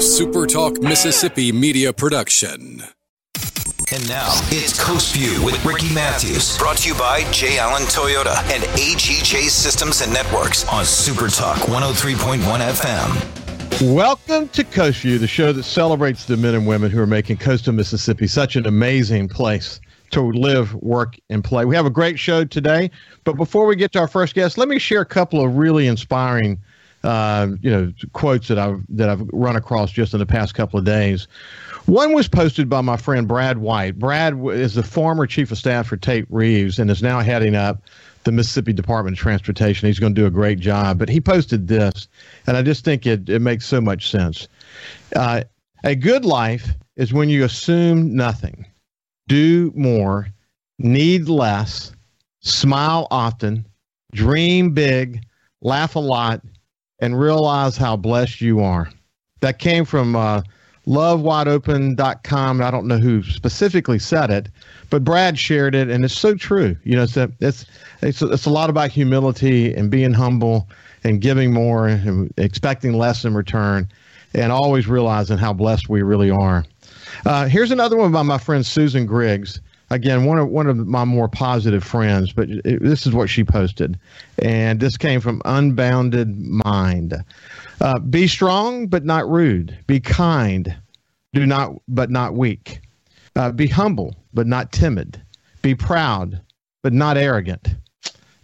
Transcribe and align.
a 0.00 0.02
SuperTalk 0.02 0.82
Mississippi 0.82 1.52
media 1.52 1.92
production. 1.92 2.82
And 3.92 4.08
now 4.08 4.30
it's 4.44 4.82
Coast 4.82 5.14
View 5.14 5.44
with 5.44 5.62
Ricky 5.62 5.92
Mathews, 5.92 6.56
brought 6.56 6.78
to 6.78 6.88
you 6.88 6.94
by 6.94 7.30
J. 7.32 7.58
Allen 7.58 7.82
Toyota 7.82 8.34
and 8.50 8.62
AGJ 8.80 9.50
Systems 9.50 10.00
and 10.00 10.10
Networks 10.10 10.66
on 10.68 10.84
SuperTalk 10.84 11.56
103.1 11.66 12.40
FM. 12.40 13.94
Welcome 13.94 14.48
to 14.48 14.64
Coast 14.64 15.02
View, 15.02 15.18
the 15.18 15.26
show 15.26 15.52
that 15.52 15.64
celebrates 15.64 16.24
the 16.24 16.38
men 16.38 16.54
and 16.54 16.66
women 16.66 16.90
who 16.90 16.98
are 16.98 17.06
making 17.06 17.36
coastal 17.36 17.74
Mississippi 17.74 18.26
such 18.26 18.56
an 18.56 18.66
amazing 18.66 19.28
place 19.28 19.82
to 20.12 20.22
live, 20.22 20.74
work, 20.76 21.18
and 21.28 21.44
play. 21.44 21.66
We 21.66 21.76
have 21.76 21.84
a 21.84 21.90
great 21.90 22.18
show 22.18 22.46
today, 22.46 22.90
but 23.24 23.34
before 23.34 23.66
we 23.66 23.76
get 23.76 23.92
to 23.92 23.98
our 23.98 24.08
first 24.08 24.34
guest, 24.34 24.56
let 24.56 24.68
me 24.68 24.78
share 24.78 25.02
a 25.02 25.06
couple 25.06 25.44
of 25.44 25.56
really 25.56 25.86
inspiring, 25.86 26.58
uh, 27.02 27.48
you 27.60 27.70
know, 27.70 27.92
quotes 28.12 28.48
that 28.48 28.58
I've 28.58 28.82
that 28.90 29.08
I've 29.08 29.26
run 29.32 29.56
across 29.56 29.90
just 29.90 30.12
in 30.12 30.20
the 30.20 30.26
past 30.26 30.54
couple 30.54 30.78
of 30.78 30.84
days. 30.84 31.28
One 31.86 32.12
was 32.12 32.28
posted 32.28 32.68
by 32.68 32.82
my 32.82 32.96
friend 32.96 33.26
Brad 33.26 33.58
White. 33.58 33.98
Brad 33.98 34.38
is 34.46 34.74
the 34.74 34.82
former 34.82 35.26
chief 35.26 35.50
of 35.50 35.58
staff 35.58 35.86
for 35.86 35.96
Tate 35.96 36.26
Reeves 36.28 36.78
and 36.78 36.90
is 36.90 37.02
now 37.02 37.20
heading 37.20 37.56
up 37.56 37.82
the 38.24 38.32
Mississippi 38.32 38.72
Department 38.72 39.16
of 39.16 39.20
Transportation. 39.20 39.86
He's 39.86 39.98
going 39.98 40.14
to 40.14 40.20
do 40.20 40.26
a 40.26 40.30
great 40.30 40.60
job. 40.60 40.98
But 40.98 41.08
he 41.08 41.20
posted 41.20 41.68
this, 41.68 42.06
and 42.46 42.56
I 42.56 42.62
just 42.62 42.84
think 42.84 43.06
it, 43.06 43.28
it 43.28 43.40
makes 43.40 43.66
so 43.66 43.80
much 43.80 44.10
sense. 44.10 44.46
Uh, 45.16 45.44
a 45.84 45.94
good 45.94 46.24
life 46.24 46.74
is 46.96 47.12
when 47.12 47.30
you 47.30 47.44
assume 47.44 48.14
nothing, 48.14 48.66
do 49.28 49.72
more, 49.74 50.28
need 50.78 51.28
less, 51.28 51.92
smile 52.40 53.08
often, 53.10 53.66
dream 54.12 54.72
big, 54.72 55.24
laugh 55.62 55.96
a 55.96 56.00
lot, 56.00 56.42
and 57.00 57.18
realize 57.18 57.76
how 57.76 57.96
blessed 57.96 58.40
you 58.40 58.60
are. 58.60 58.90
That 59.40 59.58
came 59.58 59.84
from 59.84 60.16
uh, 60.16 60.42
lovewideopen.com. 60.86 62.62
I 62.62 62.70
don't 62.70 62.86
know 62.86 62.98
who 62.98 63.22
specifically 63.22 63.98
said 63.98 64.30
it, 64.30 64.48
but 64.90 65.04
Brad 65.04 65.38
shared 65.38 65.74
it, 65.74 65.88
and 65.88 66.04
it's 66.04 66.16
so 66.16 66.34
true. 66.34 66.76
You 66.84 66.96
know, 66.96 67.02
it's 67.04 67.16
a, 67.16 67.30
it's 67.40 67.64
it's 68.02 68.22
a, 68.22 68.30
it's 68.30 68.46
a 68.46 68.50
lot 68.50 68.70
about 68.70 68.90
humility 68.90 69.74
and 69.74 69.90
being 69.90 70.12
humble 70.12 70.68
and 71.04 71.20
giving 71.20 71.52
more 71.52 71.88
and 71.88 72.32
expecting 72.36 72.92
less 72.92 73.24
in 73.24 73.34
return, 73.34 73.88
and 74.34 74.52
always 74.52 74.86
realizing 74.86 75.38
how 75.38 75.52
blessed 75.52 75.88
we 75.88 76.02
really 76.02 76.30
are. 76.30 76.64
Uh, 77.24 77.46
here's 77.46 77.70
another 77.70 77.96
one 77.96 78.12
by 78.12 78.22
my 78.22 78.38
friend 78.38 78.64
Susan 78.64 79.06
Griggs. 79.06 79.60
Again, 79.92 80.24
one 80.24 80.38
of 80.38 80.48
one 80.48 80.68
of 80.68 80.76
my 80.86 81.04
more 81.04 81.28
positive 81.28 81.82
friends, 81.82 82.32
but 82.32 82.48
it, 82.48 82.80
this 82.80 83.06
is 83.06 83.12
what 83.12 83.28
she 83.28 83.42
posted, 83.42 83.98
and 84.38 84.78
this 84.78 84.96
came 84.96 85.20
from 85.20 85.42
Unbounded 85.44 86.38
Mind. 86.38 87.14
Uh, 87.80 87.98
be 87.98 88.28
strong, 88.28 88.86
but 88.86 89.04
not 89.04 89.28
rude. 89.28 89.76
Be 89.88 89.98
kind, 89.98 90.76
do 91.32 91.44
not, 91.44 91.72
but 91.88 92.08
not 92.08 92.34
weak. 92.34 92.80
Uh, 93.34 93.50
be 93.50 93.66
humble, 93.66 94.14
but 94.32 94.46
not 94.46 94.70
timid. 94.70 95.20
Be 95.62 95.74
proud, 95.74 96.40
but 96.82 96.92
not 96.92 97.16
arrogant. 97.16 97.74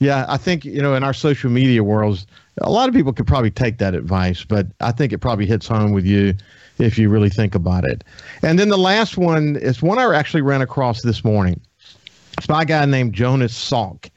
Yeah, 0.00 0.26
I 0.28 0.36
think 0.36 0.64
you 0.64 0.82
know 0.82 0.94
in 0.94 1.04
our 1.04 1.14
social 1.14 1.50
media 1.50 1.84
worlds, 1.84 2.26
a 2.60 2.70
lot 2.70 2.88
of 2.88 2.94
people 2.94 3.12
could 3.12 3.26
probably 3.26 3.52
take 3.52 3.78
that 3.78 3.94
advice, 3.94 4.44
but 4.44 4.66
I 4.80 4.90
think 4.90 5.12
it 5.12 5.18
probably 5.18 5.46
hits 5.46 5.68
home 5.68 5.92
with 5.92 6.04
you 6.04 6.34
if 6.78 6.98
you 6.98 7.08
really 7.08 7.30
think 7.30 7.54
about 7.54 7.84
it. 7.84 8.04
And 8.42 8.58
then 8.58 8.68
the 8.68 8.78
last 8.78 9.16
one 9.16 9.56
is 9.56 9.82
one 9.82 9.98
I 9.98 10.14
actually 10.14 10.42
ran 10.42 10.62
across 10.62 11.02
this 11.02 11.24
morning. 11.24 11.60
It's 12.38 12.46
by 12.46 12.62
a 12.62 12.66
guy 12.66 12.84
named 12.84 13.14
Jonas 13.14 13.52
Salk. 13.52 14.10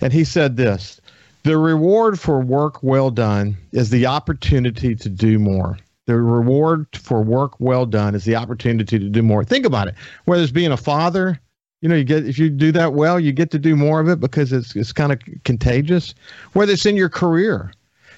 And 0.00 0.12
he 0.12 0.24
said 0.24 0.56
this 0.56 1.00
The 1.42 1.58
reward 1.58 2.18
for 2.18 2.40
work 2.40 2.82
well 2.82 3.10
done 3.10 3.56
is 3.72 3.90
the 3.90 4.06
opportunity 4.06 4.94
to 4.94 5.08
do 5.08 5.38
more. 5.38 5.78
The 6.06 6.16
reward 6.16 6.86
for 6.94 7.22
work 7.22 7.60
well 7.60 7.84
done 7.84 8.14
is 8.14 8.24
the 8.24 8.36
opportunity 8.36 8.98
to 8.98 9.08
do 9.10 9.22
more. 9.22 9.44
Think 9.44 9.66
about 9.66 9.88
it. 9.88 9.94
Whether 10.24 10.42
it's 10.42 10.52
being 10.52 10.72
a 10.72 10.76
father, 10.76 11.38
you 11.82 11.88
know, 11.88 11.94
you 11.94 12.04
get 12.04 12.26
if 12.26 12.38
you 12.38 12.48
do 12.48 12.72
that 12.72 12.94
well, 12.94 13.20
you 13.20 13.30
get 13.30 13.50
to 13.50 13.58
do 13.58 13.76
more 13.76 14.00
of 14.00 14.08
it 14.08 14.18
because 14.18 14.52
it's 14.52 14.74
it's 14.74 14.92
kind 14.92 15.12
of 15.12 15.20
contagious. 15.44 16.14
Whether 16.54 16.72
it's 16.72 16.86
in 16.86 16.96
your 16.96 17.10
career, 17.10 17.72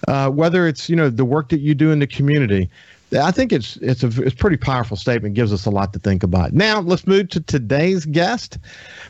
uh, 0.09 0.31
whether 0.31 0.67
it's 0.67 0.89
you 0.89 0.97
know 0.97 1.11
the 1.11 1.25
work 1.25 1.49
that 1.49 1.61
you 1.61 1.75
do 1.75 1.91
in 1.91 1.99
the 1.99 2.07
community, 2.07 2.71
I 3.13 3.33
think 3.33 3.53
it's 3.53 3.77
it's 3.77 4.05
a 4.05 4.23
it's 4.23 4.35
a 4.35 4.37
pretty 4.37 4.57
powerful 4.57 4.97
statement. 4.97 5.35
Gives 5.35 5.53
us 5.53 5.67
a 5.67 5.71
lot 5.71 5.93
to 5.95 5.99
think 5.99 6.23
about. 6.23 6.53
Now 6.53 6.81
let's 6.81 7.07
move 7.07 7.29
to 7.31 7.41
today's 7.41 8.07
guest, 8.07 8.59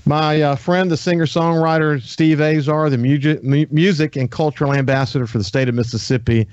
my 0.07 0.41
uh, 0.41 0.57
friend, 0.57 0.91
the 0.91 0.97
singer 0.97 1.27
songwriter 1.27 2.01
Steve 2.01 2.41
Azar, 2.41 2.89
the 2.89 2.99
music 2.99 3.43
music 3.43 4.17
and 4.17 4.31
cultural 4.31 4.73
ambassador 4.73 5.27
for 5.27 5.39
the 5.39 5.45
state 5.45 5.69
of 5.69 5.75
Mississippi, 5.75 6.47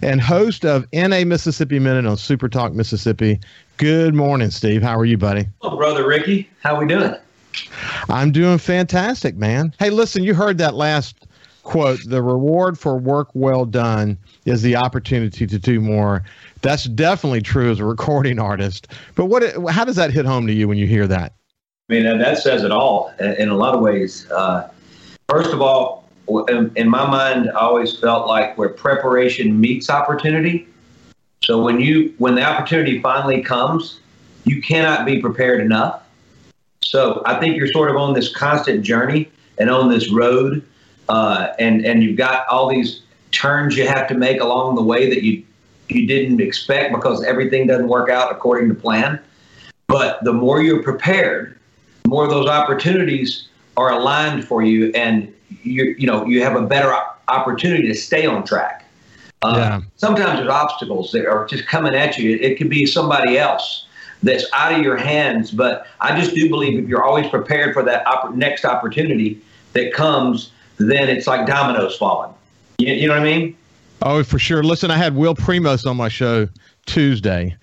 and 0.00 0.20
host 0.20 0.64
of 0.64 0.86
In 0.92 1.12
a 1.12 1.24
Mississippi 1.24 1.78
Minute 1.78 2.06
on 2.06 2.16
Super 2.16 2.48
Talk 2.48 2.72
Mississippi. 2.72 3.38
Good 3.76 4.14
morning, 4.14 4.50
Steve. 4.50 4.82
How 4.82 4.98
are 4.98 5.04
you, 5.04 5.18
buddy? 5.18 5.46
Hello, 5.60 5.76
brother 5.76 6.06
Ricky. 6.06 6.48
How 6.62 6.78
we 6.78 6.86
doing? 6.86 7.14
I'm 8.08 8.32
doing 8.32 8.58
fantastic, 8.58 9.36
man. 9.36 9.74
Hey, 9.78 9.90
listen, 9.90 10.22
you 10.22 10.34
heard 10.34 10.58
that 10.58 10.74
last 10.74 11.26
quote. 11.64 11.98
The 12.06 12.22
reward 12.22 12.78
for 12.78 12.96
work 12.96 13.28
well 13.34 13.64
done 13.64 14.16
is 14.44 14.62
the 14.62 14.76
opportunity 14.76 15.46
to 15.46 15.58
do 15.58 15.80
more. 15.80 16.22
That's 16.62 16.84
definitely 16.84 17.42
true 17.42 17.70
as 17.70 17.80
a 17.80 17.84
recording 17.84 18.38
artist. 18.38 18.88
But 19.16 19.26
what? 19.26 19.42
How 19.70 19.84
does 19.84 19.96
that 19.96 20.12
hit 20.12 20.24
home 20.24 20.46
to 20.46 20.52
you 20.52 20.68
when 20.68 20.78
you 20.78 20.86
hear 20.86 21.06
that? 21.08 21.34
I 21.90 21.92
mean, 21.92 22.18
that 22.18 22.38
says 22.38 22.62
it 22.62 22.70
all 22.70 23.12
in 23.18 23.48
a 23.48 23.56
lot 23.56 23.74
of 23.74 23.80
ways. 23.80 24.30
Uh, 24.30 24.70
first 25.28 25.52
of 25.52 25.60
all, 25.60 26.08
in 26.48 26.88
my 26.88 27.06
mind, 27.06 27.50
I 27.50 27.60
always 27.60 27.98
felt 27.98 28.26
like 28.26 28.56
where 28.56 28.70
preparation 28.70 29.60
meets 29.60 29.90
opportunity. 29.90 30.66
So 31.42 31.62
when 31.62 31.80
you 31.80 32.14
when 32.18 32.36
the 32.36 32.42
opportunity 32.42 33.02
finally 33.02 33.42
comes, 33.42 34.00
you 34.44 34.62
cannot 34.62 35.04
be 35.04 35.20
prepared 35.20 35.60
enough. 35.60 36.02
So 36.82 37.22
I 37.26 37.38
think 37.38 37.56
you're 37.56 37.68
sort 37.68 37.90
of 37.90 37.96
on 37.96 38.14
this 38.14 38.34
constant 38.34 38.82
journey 38.82 39.30
and 39.58 39.68
on 39.68 39.90
this 39.90 40.10
road, 40.10 40.64
uh, 41.08 41.48
and 41.58 41.84
and 41.84 42.02
you've 42.02 42.16
got 42.16 42.46
all 42.48 42.68
these 42.68 43.02
turns 43.30 43.76
you 43.76 43.86
have 43.86 44.06
to 44.08 44.14
make 44.14 44.40
along 44.40 44.76
the 44.76 44.82
way 44.82 45.08
that 45.08 45.22
you 45.22 45.42
you 45.88 46.06
didn't 46.06 46.40
expect 46.40 46.94
because 46.94 47.22
everything 47.24 47.66
doesn't 47.66 47.88
work 47.88 48.08
out 48.08 48.32
according 48.32 48.68
to 48.68 48.74
plan. 48.74 49.20
But 49.86 50.22
the 50.24 50.32
more 50.32 50.62
you're 50.62 50.82
prepared, 50.82 51.58
the 52.04 52.08
more 52.08 52.26
those 52.26 52.48
opportunities 52.48 53.48
are 53.76 53.90
aligned 53.90 54.46
for 54.46 54.62
you, 54.62 54.92
and 54.94 55.32
you 55.62 55.94
you 55.98 56.06
know 56.06 56.24
you 56.24 56.42
have 56.42 56.56
a 56.56 56.62
better 56.62 56.94
opportunity 57.28 57.88
to 57.88 57.94
stay 57.94 58.26
on 58.26 58.44
track. 58.44 58.84
Uh, 59.42 59.54
yeah. 59.56 59.80
Sometimes 59.96 60.38
there's 60.38 60.48
obstacles 60.48 61.12
that 61.12 61.26
are 61.26 61.46
just 61.46 61.66
coming 61.66 61.94
at 61.94 62.16
you. 62.16 62.34
It, 62.34 62.42
it 62.42 62.58
could 62.58 62.70
be 62.70 62.86
somebody 62.86 63.36
else 63.36 63.86
that's 64.22 64.46
out 64.54 64.72
of 64.72 64.80
your 64.80 64.96
hands. 64.96 65.50
But 65.50 65.86
I 66.00 66.18
just 66.18 66.34
do 66.34 66.48
believe 66.48 66.82
if 66.82 66.88
you're 66.88 67.04
always 67.04 67.28
prepared 67.28 67.74
for 67.74 67.82
that 67.82 68.06
op- 68.06 68.34
next 68.34 68.64
opportunity 68.64 69.40
that 69.74 69.92
comes, 69.92 70.50
then 70.90 71.08
it's 71.08 71.26
like 71.26 71.46
dominoes 71.46 71.96
falling. 71.96 72.32
You, 72.78 72.92
you 72.94 73.08
know 73.08 73.14
what 73.14 73.22
I 73.22 73.24
mean? 73.24 73.56
Oh, 74.02 74.22
for 74.22 74.38
sure. 74.38 74.62
Listen, 74.62 74.90
I 74.90 74.96
had 74.96 75.14
Will 75.16 75.34
Primos 75.34 75.86
on 75.86 75.96
my 75.96 76.08
show 76.08 76.48
Tuesday, 76.86 77.56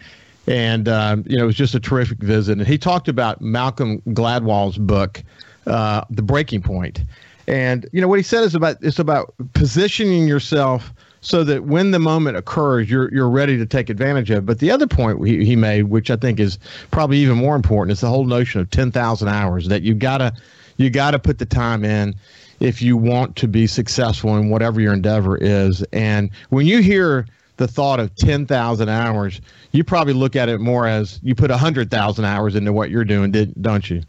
and 0.47 0.87
um, 0.87 1.23
you 1.27 1.37
know 1.37 1.43
it 1.43 1.47
was 1.47 1.55
just 1.55 1.75
a 1.75 1.79
terrific 1.79 2.19
visit. 2.19 2.57
And 2.57 2.67
he 2.67 2.77
talked 2.77 3.07
about 3.07 3.41
Malcolm 3.41 4.01
Gladwell's 4.07 4.77
book, 4.77 5.21
uh, 5.67 6.03
The 6.09 6.21
Breaking 6.21 6.61
Point," 6.61 6.95
Point, 6.95 7.09
and 7.47 7.87
you 7.91 8.01
know 8.01 8.07
what 8.07 8.17
he 8.17 8.23
said 8.23 8.43
is 8.43 8.55
about 8.55 8.77
it's 8.81 8.99
about 8.99 9.33
positioning 9.53 10.27
yourself 10.27 10.93
so 11.21 11.43
that 11.43 11.65
when 11.65 11.91
the 11.91 11.99
moment 11.99 12.37
occurs, 12.37 12.89
you're 12.89 13.13
you're 13.13 13.29
ready 13.29 13.57
to 13.57 13.65
take 13.65 13.89
advantage 13.89 14.31
of. 14.31 14.39
it. 14.39 14.45
But 14.45 14.59
the 14.59 14.71
other 14.71 14.87
point 14.87 15.25
he, 15.25 15.45
he 15.45 15.55
made, 15.55 15.83
which 15.83 16.09
I 16.09 16.15
think 16.15 16.39
is 16.39 16.57
probably 16.89 17.17
even 17.17 17.37
more 17.37 17.55
important, 17.55 17.91
is 17.91 18.01
the 18.01 18.09
whole 18.09 18.25
notion 18.25 18.59
of 18.61 18.69
ten 18.71 18.91
thousand 18.91 19.27
hours. 19.27 19.67
That 19.67 19.83
you 19.83 19.93
gotta 19.93 20.33
you 20.77 20.89
gotta 20.89 21.19
put 21.19 21.37
the 21.37 21.45
time 21.45 21.85
in 21.85 22.15
if 22.61 22.81
you 22.81 22.95
want 22.95 23.35
to 23.35 23.47
be 23.47 23.65
successful 23.65 24.37
in 24.37 24.49
whatever 24.49 24.79
your 24.79 24.93
endeavor 24.93 25.35
is. 25.37 25.83
And 25.91 26.29
when 26.49 26.67
you 26.67 26.81
hear 26.81 27.25
the 27.57 27.67
thought 27.67 27.99
of 27.99 28.15
10,000 28.15 28.87
hours, 28.87 29.41
you 29.71 29.83
probably 29.83 30.13
look 30.13 30.35
at 30.35 30.47
it 30.47 30.59
more 30.59 30.87
as 30.87 31.19
you 31.23 31.33
put 31.35 31.49
100,000 31.49 32.25
hours 32.25 32.55
into 32.55 32.71
what 32.71 32.91
you're 32.91 33.03
doing, 33.03 33.31
don't 33.61 33.89
you? 33.89 34.03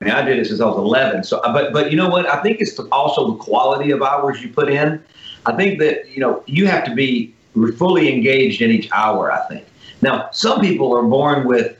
I, 0.00 0.04
mean, 0.04 0.14
I 0.14 0.22
did 0.22 0.38
it 0.38 0.46
since 0.46 0.60
I 0.60 0.64
was 0.64 0.78
11. 0.78 1.24
So, 1.24 1.42
but, 1.42 1.74
but 1.74 1.90
you 1.90 1.96
know 1.96 2.08
what? 2.08 2.26
I 2.26 2.42
think 2.42 2.60
it's 2.60 2.78
also 2.90 3.32
the 3.32 3.36
quality 3.36 3.90
of 3.90 4.02
hours 4.02 4.42
you 4.42 4.48
put 4.48 4.70
in. 4.70 5.02
I 5.44 5.52
think 5.52 5.78
that, 5.80 6.08
you 6.08 6.20
know, 6.20 6.42
you 6.46 6.66
have 6.66 6.84
to 6.84 6.94
be 6.94 7.34
fully 7.76 8.12
engaged 8.12 8.62
in 8.62 8.70
each 8.70 8.90
hour, 8.92 9.30
I 9.30 9.46
think. 9.48 9.66
Now, 10.00 10.30
some 10.32 10.62
people 10.62 10.96
are 10.96 11.02
born 11.02 11.46
with 11.46 11.76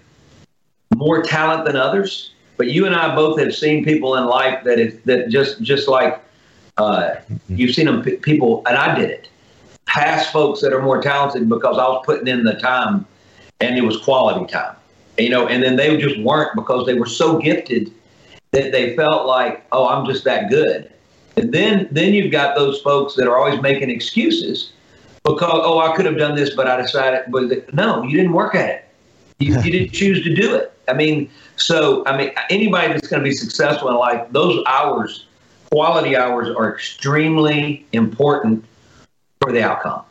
more 0.94 1.22
talent 1.22 1.64
than 1.64 1.76
others. 1.76 2.32
But 2.60 2.68
you 2.68 2.84
and 2.84 2.94
I 2.94 3.14
both 3.14 3.40
have 3.40 3.54
seen 3.54 3.86
people 3.86 4.16
in 4.16 4.26
life 4.26 4.64
that 4.64 4.78
is 4.78 5.00
that 5.04 5.30
just 5.30 5.62
just 5.62 5.88
like 5.88 6.20
uh, 6.76 7.14
you've 7.48 7.74
seen 7.74 7.86
them 7.86 8.02
p- 8.02 8.16
people, 8.16 8.62
and 8.66 8.76
I 8.76 8.94
did 8.94 9.08
it. 9.08 9.30
Past 9.86 10.30
folks 10.30 10.60
that 10.60 10.74
are 10.74 10.82
more 10.82 11.00
talented 11.00 11.48
because 11.48 11.78
I 11.78 11.88
was 11.88 12.02
putting 12.04 12.28
in 12.28 12.44
the 12.44 12.52
time, 12.56 13.06
and 13.60 13.78
it 13.78 13.80
was 13.80 13.96
quality 13.96 14.44
time. 14.52 14.76
You 15.16 15.30
know, 15.30 15.48
and 15.48 15.62
then 15.62 15.76
they 15.76 15.96
just 15.96 16.20
weren't 16.20 16.54
because 16.54 16.84
they 16.84 16.92
were 16.92 17.06
so 17.06 17.38
gifted 17.38 17.94
that 18.50 18.72
they 18.72 18.94
felt 18.94 19.26
like, 19.26 19.64
oh, 19.72 19.88
I'm 19.88 20.04
just 20.04 20.24
that 20.24 20.50
good. 20.50 20.92
And 21.38 21.54
then 21.54 21.88
then 21.90 22.12
you've 22.12 22.30
got 22.30 22.56
those 22.56 22.78
folks 22.82 23.14
that 23.14 23.26
are 23.26 23.38
always 23.38 23.58
making 23.62 23.88
excuses 23.88 24.74
because 25.24 25.62
oh 25.64 25.78
I 25.78 25.96
could 25.96 26.04
have 26.04 26.18
done 26.18 26.34
this, 26.34 26.54
but 26.54 26.66
I 26.66 26.78
decided. 26.78 27.22
But 27.28 27.72
no, 27.72 28.02
you 28.02 28.18
didn't 28.18 28.34
work 28.34 28.54
at 28.54 28.68
it. 28.68 28.84
You, 29.38 29.58
you 29.62 29.70
didn't 29.70 29.92
choose 29.94 30.22
to 30.24 30.34
do 30.34 30.54
it. 30.56 30.74
I 30.88 30.92
mean, 30.92 31.30
so 31.60 32.04
I 32.06 32.16
mean, 32.16 32.32
anybody 32.48 32.92
that's 32.92 33.08
going 33.08 33.22
to 33.22 33.28
be 33.28 33.34
successful 33.34 33.88
in 33.90 33.96
life, 33.96 34.26
those 34.30 34.62
hours, 34.66 35.26
quality 35.70 36.16
hours, 36.16 36.48
are 36.48 36.72
extremely 36.72 37.86
important 37.92 38.64
for 39.40 39.52
the 39.52 39.62
outcome. 39.62 40.02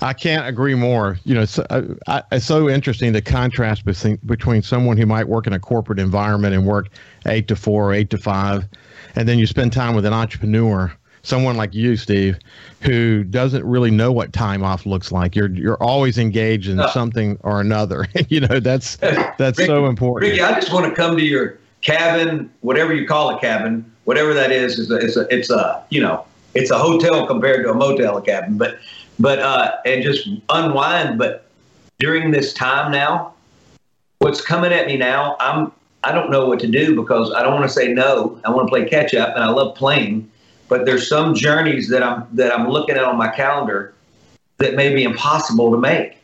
I 0.00 0.12
can't 0.12 0.46
agree 0.46 0.74
more. 0.74 1.18
You 1.24 1.34
know, 1.34 1.42
it's, 1.42 1.58
uh, 1.58 1.94
I, 2.06 2.22
it's 2.30 2.46
so 2.46 2.68
interesting 2.68 3.12
the 3.12 3.22
contrast 3.22 3.84
between 3.84 4.16
between 4.26 4.62
someone 4.62 4.96
who 4.96 5.06
might 5.06 5.28
work 5.28 5.46
in 5.46 5.52
a 5.52 5.58
corporate 5.58 5.98
environment 5.98 6.54
and 6.54 6.66
work 6.66 6.88
eight 7.26 7.48
to 7.48 7.56
four, 7.56 7.90
or 7.90 7.94
eight 7.94 8.10
to 8.10 8.18
five, 8.18 8.64
and 9.14 9.28
then 9.28 9.38
you 9.38 9.46
spend 9.46 9.72
time 9.72 9.94
with 9.94 10.04
an 10.04 10.12
entrepreneur 10.12 10.92
someone 11.26 11.56
like 11.56 11.74
you, 11.74 11.96
Steve, 11.96 12.38
who 12.80 13.24
doesn't 13.24 13.64
really 13.64 13.90
know 13.90 14.12
what 14.12 14.32
time 14.32 14.62
off 14.62 14.86
looks 14.86 15.10
like. 15.10 15.34
You're 15.34 15.50
you're 15.50 15.82
always 15.82 16.18
engaged 16.18 16.68
in 16.68 16.80
something 16.88 17.38
or 17.42 17.60
another. 17.60 18.06
you 18.28 18.40
know, 18.40 18.60
that's 18.60 18.96
that's 18.96 19.58
Ricky, 19.58 19.66
so 19.66 19.86
important. 19.86 20.30
Ricky, 20.30 20.42
I 20.42 20.54
just 20.54 20.72
want 20.72 20.86
to 20.86 20.94
come 20.94 21.16
to 21.16 21.24
your 21.24 21.58
cabin, 21.82 22.50
whatever 22.60 22.94
you 22.94 23.06
call 23.06 23.36
a 23.36 23.40
cabin, 23.40 23.90
whatever 24.04 24.32
that 24.34 24.52
is, 24.52 24.78
is 24.78 24.90
a, 24.90 24.96
it's 24.96 25.16
a 25.16 25.34
it's 25.34 25.50
a 25.50 25.84
you 25.90 26.00
know 26.00 26.24
it's 26.54 26.70
a 26.70 26.78
hotel 26.78 27.26
compared 27.26 27.64
to 27.64 27.70
a 27.70 27.74
motel 27.74 28.16
a 28.16 28.22
cabin, 28.22 28.56
but 28.56 28.78
but 29.18 29.38
uh, 29.40 29.72
and 29.84 30.02
just 30.02 30.28
unwind. 30.48 31.18
But 31.18 31.46
during 31.98 32.30
this 32.30 32.52
time 32.52 32.92
now, 32.92 33.34
what's 34.18 34.40
coming 34.40 34.72
at 34.72 34.86
me 34.86 34.96
now, 34.96 35.36
I'm 35.40 35.72
I 36.04 36.12
don't 36.12 36.30
know 36.30 36.46
what 36.46 36.60
to 36.60 36.68
do 36.68 36.94
because 36.94 37.32
I 37.32 37.42
don't 37.42 37.54
want 37.54 37.64
to 37.64 37.72
say 37.72 37.92
no. 37.92 38.40
I 38.44 38.50
want 38.50 38.68
to 38.68 38.70
play 38.70 38.88
catch 38.88 39.14
up, 39.14 39.34
and 39.34 39.42
I 39.42 39.48
love 39.48 39.74
playing 39.74 40.30
but 40.68 40.84
there's 40.84 41.08
some 41.08 41.34
journeys 41.34 41.88
that 41.88 42.02
I'm 42.02 42.26
that 42.32 42.56
I'm 42.56 42.68
looking 42.68 42.96
at 42.96 43.04
on 43.04 43.16
my 43.16 43.28
calendar 43.28 43.94
that 44.58 44.74
may 44.74 44.94
be 44.94 45.02
impossible 45.02 45.70
to 45.70 45.78
make. 45.78 46.18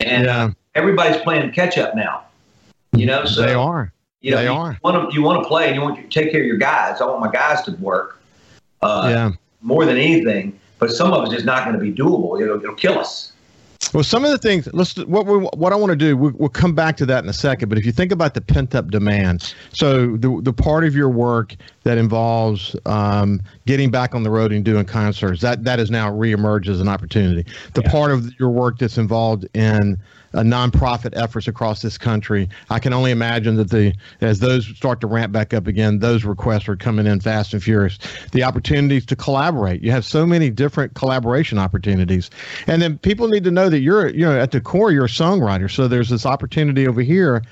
And 0.00 0.24
yeah. 0.24 0.50
everybody's 0.74 1.20
playing 1.22 1.50
catch 1.52 1.78
up 1.78 1.94
now. 1.94 2.24
You 2.92 3.06
know, 3.06 3.24
so 3.24 3.42
they 3.42 3.54
are. 3.54 3.92
You 4.20 4.32
know, 4.32 4.36
they 4.38 4.44
you 4.44 4.52
are. 4.52 4.78
Want 4.82 5.10
to, 5.10 5.14
you 5.14 5.22
want 5.22 5.42
to 5.42 5.48
play 5.48 5.66
and 5.66 5.74
you 5.74 5.82
want 5.82 5.96
to 5.96 6.02
take 6.02 6.30
care 6.30 6.40
of 6.40 6.46
your 6.46 6.58
guys. 6.58 7.00
I 7.00 7.06
want 7.06 7.20
my 7.20 7.30
guys 7.30 7.62
to 7.62 7.72
work. 7.72 8.20
Uh, 8.82 9.08
yeah. 9.10 9.32
More 9.62 9.84
than 9.84 9.96
anything, 9.96 10.58
but 10.78 10.90
some 10.90 11.12
of 11.12 11.22
it's 11.24 11.32
just 11.32 11.44
not 11.44 11.64
going 11.64 11.78
to 11.78 11.80
be 11.80 11.92
doable. 11.92 12.40
It'll, 12.40 12.60
it'll 12.60 12.74
kill 12.74 12.98
us. 12.98 13.31
Well, 13.92 14.04
some 14.04 14.24
of 14.24 14.30
the 14.30 14.38
things. 14.38 14.68
Let's 14.72 14.96
what 14.96 15.26
we 15.26 15.38
what 15.38 15.72
I 15.72 15.76
want 15.76 15.90
to 15.90 15.96
do. 15.96 16.16
We, 16.16 16.30
will 16.32 16.48
come 16.48 16.74
back 16.74 16.96
to 16.98 17.06
that 17.06 17.22
in 17.22 17.28
a 17.28 17.34
second. 17.34 17.68
But 17.68 17.78
if 17.78 17.84
you 17.84 17.92
think 17.92 18.10
about 18.10 18.34
the 18.34 18.40
pent 18.40 18.74
up 18.74 18.90
demand, 18.90 19.54
so 19.72 20.16
the 20.16 20.40
the 20.42 20.52
part 20.52 20.84
of 20.84 20.94
your 20.94 21.10
work 21.10 21.54
that 21.82 21.98
involves 21.98 22.74
um, 22.86 23.42
getting 23.66 23.90
back 23.90 24.14
on 24.14 24.22
the 24.22 24.30
road 24.30 24.50
and 24.52 24.64
doing 24.64 24.86
concerts, 24.86 25.42
that 25.42 25.64
that 25.64 25.78
is 25.78 25.90
now 25.90 26.10
reemerged 26.10 26.68
as 26.68 26.80
an 26.80 26.88
opportunity. 26.88 27.44
The 27.74 27.82
yeah. 27.82 27.90
part 27.90 28.12
of 28.12 28.32
your 28.38 28.50
work 28.50 28.78
that's 28.78 28.96
involved 28.96 29.46
in 29.54 30.00
uh, 30.34 30.40
nonprofit 30.40 31.12
efforts 31.14 31.48
across 31.48 31.82
this 31.82 31.98
country. 31.98 32.48
I 32.70 32.78
can 32.78 32.92
only 32.92 33.10
imagine 33.10 33.56
that 33.56 33.70
the 33.70 33.94
as 34.20 34.40
those 34.40 34.66
start 34.66 35.00
to 35.02 35.06
ramp 35.06 35.32
back 35.32 35.54
up 35.54 35.66
again, 35.66 35.98
those 35.98 36.24
requests 36.24 36.68
are 36.68 36.76
coming 36.76 37.06
in 37.06 37.20
fast 37.20 37.52
and 37.52 37.62
furious. 37.62 37.98
The 38.32 38.42
opportunities 38.42 39.06
to 39.06 39.16
collaborate. 39.16 39.82
You 39.82 39.90
have 39.90 40.04
so 40.04 40.26
many 40.26 40.50
different 40.50 40.94
collaboration 40.94 41.58
opportunities, 41.58 42.30
and 42.66 42.80
then 42.80 42.98
people 42.98 43.28
need 43.28 43.44
to 43.44 43.50
know 43.50 43.68
that 43.68 43.80
you're 43.80 44.08
you 44.08 44.24
know 44.24 44.38
at 44.38 44.50
the 44.50 44.60
core 44.60 44.92
you're 44.92 45.04
a 45.04 45.08
songwriter. 45.08 45.70
So 45.70 45.88
there's 45.88 46.08
this 46.08 46.26
opportunity 46.26 46.86
over 46.86 47.02
here 47.02 47.42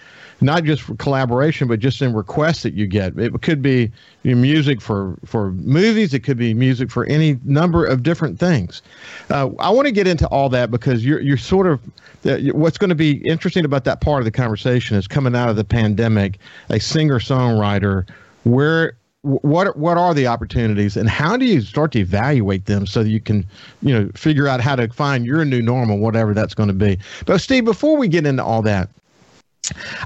not 0.41 0.65
just 0.65 0.83
for 0.83 0.95
collaboration, 0.97 1.69
but 1.69 1.81
just 1.81 2.01
in 2.01 2.15
requests 2.15 2.63
that 2.63 2.75
you 2.75 2.87
get. 2.87 3.19
It 3.19 3.41
could 3.43 3.63
be 3.63 3.91
music 4.25 4.81
for 4.81 5.17
for 5.25 5.53
movies. 5.53 6.15
It 6.15 6.21
could 6.21 6.39
be 6.39 6.55
music 6.55 6.91
for 6.91 7.05
any 7.07 7.39
number 7.45 7.85
of 7.85 8.03
different 8.03 8.39
things. 8.39 8.83
Uh, 9.31 9.51
I 9.59 9.71
want 9.71 9.87
to 9.87 9.93
get 9.93 10.07
into 10.07 10.27
all 10.29 10.49
that 10.51 10.71
because 10.71 11.05
you're 11.05 11.21
you're 11.21 11.37
sort 11.37 11.67
of 11.67 11.81
uh, 12.27 12.39
what's 12.53 12.79
going 12.79 12.91
to 12.91 12.95
be 12.95 13.19
interesting 13.27 13.65
about 13.65 13.85
that 13.85 14.01
part 14.01 14.21
of 14.21 14.25
the 14.25 14.31
conversation 14.31 14.97
is 14.97 15.07
coming 15.07 15.35
out 15.35 15.49
of 15.49 15.57
the 15.57 15.65
pandemic, 15.65 16.39
a 16.69 16.81
singer 16.81 17.19
songwriter. 17.19 18.09
Where 18.45 18.95
what 19.23 19.77
what 19.77 19.99
are 19.99 20.15
the 20.15 20.27
opportunities 20.27 20.97
and 20.97 21.09
how 21.09 21.37
do 21.37 21.45
you 21.45 21.61
start 21.61 21.93
to 21.93 21.99
evaluate 21.99 22.65
them 22.65 22.87
so 22.87 23.03
that 23.03 23.11
you 23.11 23.21
can 23.21 23.45
you 23.83 23.93
know 23.93 24.11
figure 24.15 24.49
out 24.49 24.63
how 24.63 24.75
to 24.75 24.89
find 24.89 25.27
your 25.27 25.45
new 25.45 25.61
normal 25.61 25.99
whatever 25.99 26.33
that's 26.33 26.55
going 26.55 26.69
to 26.69 26.75
be 26.75 26.99
but 27.27 27.39
steve 27.39 27.67
before 27.67 27.99
we 27.99 28.09
get 28.09 28.27
into 28.27 28.43
all 28.43 28.63
that 28.63 28.89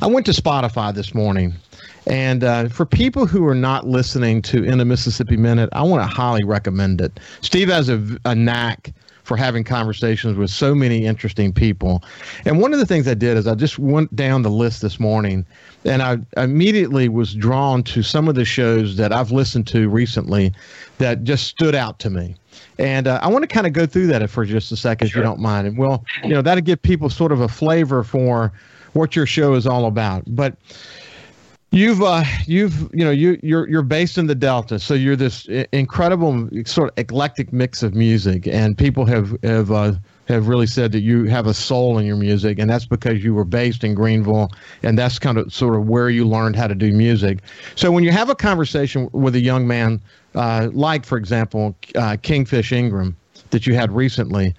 I 0.00 0.06
went 0.06 0.26
to 0.26 0.32
Spotify 0.32 0.94
this 0.94 1.14
morning, 1.14 1.54
and 2.06 2.44
uh, 2.44 2.68
for 2.68 2.84
people 2.84 3.26
who 3.26 3.46
are 3.46 3.54
not 3.54 3.86
listening 3.86 4.42
to 4.42 4.64
In 4.64 4.80
a 4.80 4.84
Mississippi 4.84 5.36
Minute, 5.36 5.70
I 5.72 5.82
want 5.82 6.02
to 6.02 6.06
highly 6.06 6.44
recommend 6.44 7.00
it. 7.00 7.18
Steve 7.40 7.68
has 7.68 7.88
a, 7.88 8.02
a 8.24 8.34
knack 8.34 8.92
for 9.22 9.38
having 9.38 9.64
conversations 9.64 10.36
with 10.36 10.50
so 10.50 10.74
many 10.74 11.06
interesting 11.06 11.50
people. 11.50 12.02
And 12.44 12.60
one 12.60 12.74
of 12.74 12.78
the 12.78 12.84
things 12.84 13.08
I 13.08 13.14
did 13.14 13.38
is 13.38 13.46
I 13.46 13.54
just 13.54 13.78
went 13.78 14.14
down 14.14 14.42
the 14.42 14.50
list 14.50 14.82
this 14.82 15.00
morning 15.00 15.46
and 15.86 16.02
I 16.02 16.18
immediately 16.36 17.08
was 17.08 17.34
drawn 17.34 17.82
to 17.84 18.02
some 18.02 18.28
of 18.28 18.34
the 18.34 18.44
shows 18.44 18.96
that 18.98 19.14
I've 19.14 19.32
listened 19.32 19.66
to 19.68 19.88
recently 19.88 20.52
that 20.98 21.24
just 21.24 21.46
stood 21.46 21.74
out 21.74 21.98
to 22.00 22.10
me. 22.10 22.36
And 22.78 23.08
uh, 23.08 23.18
I 23.22 23.28
want 23.28 23.44
to 23.44 23.46
kind 23.46 23.66
of 23.66 23.72
go 23.72 23.86
through 23.86 24.08
that 24.08 24.28
for 24.28 24.44
just 24.44 24.70
a 24.72 24.76
second, 24.76 25.08
sure. 25.08 25.22
if 25.22 25.24
you 25.24 25.26
don't 25.26 25.40
mind. 25.40 25.66
And 25.66 25.78
well, 25.78 26.04
you 26.22 26.30
know, 26.30 26.42
that'll 26.42 26.62
give 26.62 26.82
people 26.82 27.08
sort 27.08 27.32
of 27.32 27.40
a 27.40 27.48
flavor 27.48 28.04
for 28.04 28.52
what 28.94 29.14
your 29.14 29.26
show 29.26 29.54
is 29.54 29.66
all 29.66 29.86
about. 29.86 30.24
But 30.26 30.56
you've 31.70 32.02
uh, 32.02 32.24
you've 32.46 32.90
you 32.94 33.04
know 33.04 33.10
you 33.10 33.38
you're 33.42 33.68
you're 33.68 33.82
based 33.82 34.16
in 34.16 34.26
the 34.26 34.34
Delta, 34.34 34.78
so 34.78 34.94
you're 34.94 35.16
this 35.16 35.46
incredible 35.72 36.48
sort 36.64 36.90
of 36.90 36.98
eclectic 36.98 37.52
mix 37.52 37.82
of 37.82 37.94
music, 37.94 38.46
and 38.46 38.78
people 38.78 39.04
have 39.06 39.36
have 39.42 39.70
uh, 39.70 39.92
have 40.28 40.48
really 40.48 40.66
said 40.66 40.92
that 40.92 41.00
you 41.00 41.24
have 41.24 41.46
a 41.46 41.54
soul 41.54 41.98
in 41.98 42.06
your 42.06 42.16
music, 42.16 42.58
and 42.58 42.70
that's 42.70 42.86
because 42.86 43.22
you 43.22 43.34
were 43.34 43.44
based 43.44 43.84
in 43.84 43.94
Greenville, 43.94 44.50
and 44.82 44.98
that's 44.98 45.18
kind 45.18 45.36
of 45.36 45.52
sort 45.52 45.74
of 45.74 45.86
where 45.86 46.08
you 46.08 46.26
learned 46.26 46.56
how 46.56 46.66
to 46.66 46.74
do 46.74 46.92
music. 46.92 47.40
So 47.74 47.90
when 47.90 48.04
you 48.04 48.12
have 48.12 48.30
a 48.30 48.34
conversation 48.34 49.08
with 49.12 49.34
a 49.34 49.40
young 49.40 49.66
man, 49.66 50.00
uh, 50.34 50.70
like 50.72 51.04
for 51.04 51.18
example 51.18 51.76
uh, 51.96 52.16
Kingfish 52.22 52.72
Ingram, 52.72 53.16
that 53.50 53.66
you 53.66 53.74
had 53.74 53.92
recently, 53.92 54.54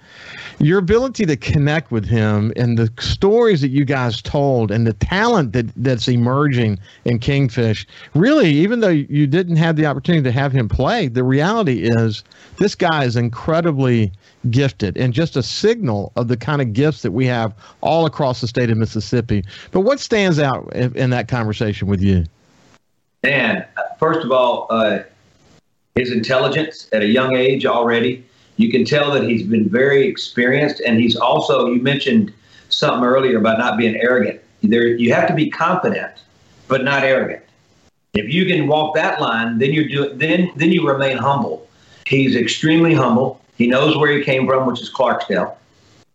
your 0.58 0.78
ability 0.78 1.26
to 1.26 1.36
connect 1.36 1.90
with 1.90 2.06
him 2.06 2.52
and 2.56 2.78
the 2.78 2.90
stories 2.98 3.60
that 3.60 3.68
you 3.68 3.84
guys 3.84 4.22
told 4.22 4.70
and 4.70 4.86
the 4.86 4.94
talent 4.94 5.52
that, 5.52 5.66
that's 5.76 6.08
emerging 6.08 6.78
in 7.04 7.18
Kingfish, 7.18 7.86
really, 8.14 8.48
even 8.48 8.80
though 8.80 8.88
you 8.88 9.26
didn't 9.26 9.56
have 9.56 9.76
the 9.76 9.86
opportunity 9.86 10.22
to 10.24 10.32
have 10.32 10.52
him 10.52 10.68
play, 10.68 11.08
the 11.08 11.24
reality 11.24 11.82
is 11.82 12.24
this 12.58 12.74
guy 12.74 13.04
is 13.04 13.16
incredibly 13.16 14.12
gifted 14.50 14.96
and 14.96 15.12
just 15.12 15.36
a 15.36 15.42
signal 15.42 16.12
of 16.16 16.28
the 16.28 16.36
kind 16.36 16.62
of 16.62 16.72
gifts 16.72 17.02
that 17.02 17.12
we 17.12 17.26
have 17.26 17.54
all 17.80 18.06
across 18.06 18.40
the 18.40 18.48
state 18.48 18.70
of 18.70 18.78
Mississippi. 18.78 19.44
But 19.72 19.80
what 19.80 20.00
stands 20.00 20.38
out 20.38 20.72
in, 20.74 20.96
in 20.96 21.10
that 21.10 21.28
conversation 21.28 21.88
with 21.88 22.00
you? 22.00 22.24
Dan, 23.22 23.64
first 23.98 24.24
of 24.24 24.30
all, 24.30 24.66
uh, 24.70 25.00
his 25.96 26.12
intelligence 26.12 26.88
at 26.92 27.02
a 27.02 27.06
young 27.06 27.34
age 27.36 27.66
already 27.66 28.24
you 28.56 28.70
can 28.70 28.84
tell 28.84 29.10
that 29.12 29.24
he's 29.24 29.42
been 29.42 29.68
very 29.68 30.06
experienced, 30.06 30.80
and 30.80 30.98
he's 30.98 31.16
also. 31.16 31.66
You 31.66 31.82
mentioned 31.82 32.32
something 32.68 33.04
earlier 33.04 33.38
about 33.38 33.58
not 33.58 33.78
being 33.78 33.96
arrogant. 33.96 34.40
There, 34.62 34.86
you 34.86 35.12
have 35.12 35.28
to 35.28 35.34
be 35.34 35.50
confident, 35.50 36.12
but 36.68 36.82
not 36.82 37.04
arrogant. 37.04 37.42
If 38.14 38.32
you 38.32 38.46
can 38.46 38.66
walk 38.66 38.94
that 38.94 39.20
line, 39.20 39.58
then 39.58 39.72
you're 39.72 39.88
doing. 39.88 40.18
Then, 40.18 40.50
then 40.56 40.72
you 40.72 40.88
remain 40.88 41.18
humble. 41.18 41.68
He's 42.06 42.34
extremely 42.34 42.94
humble. 42.94 43.40
He 43.56 43.66
knows 43.66 43.96
where 43.96 44.16
he 44.16 44.24
came 44.24 44.46
from, 44.46 44.66
which 44.66 44.80
is 44.80 44.90
Clarksdale. 44.92 45.54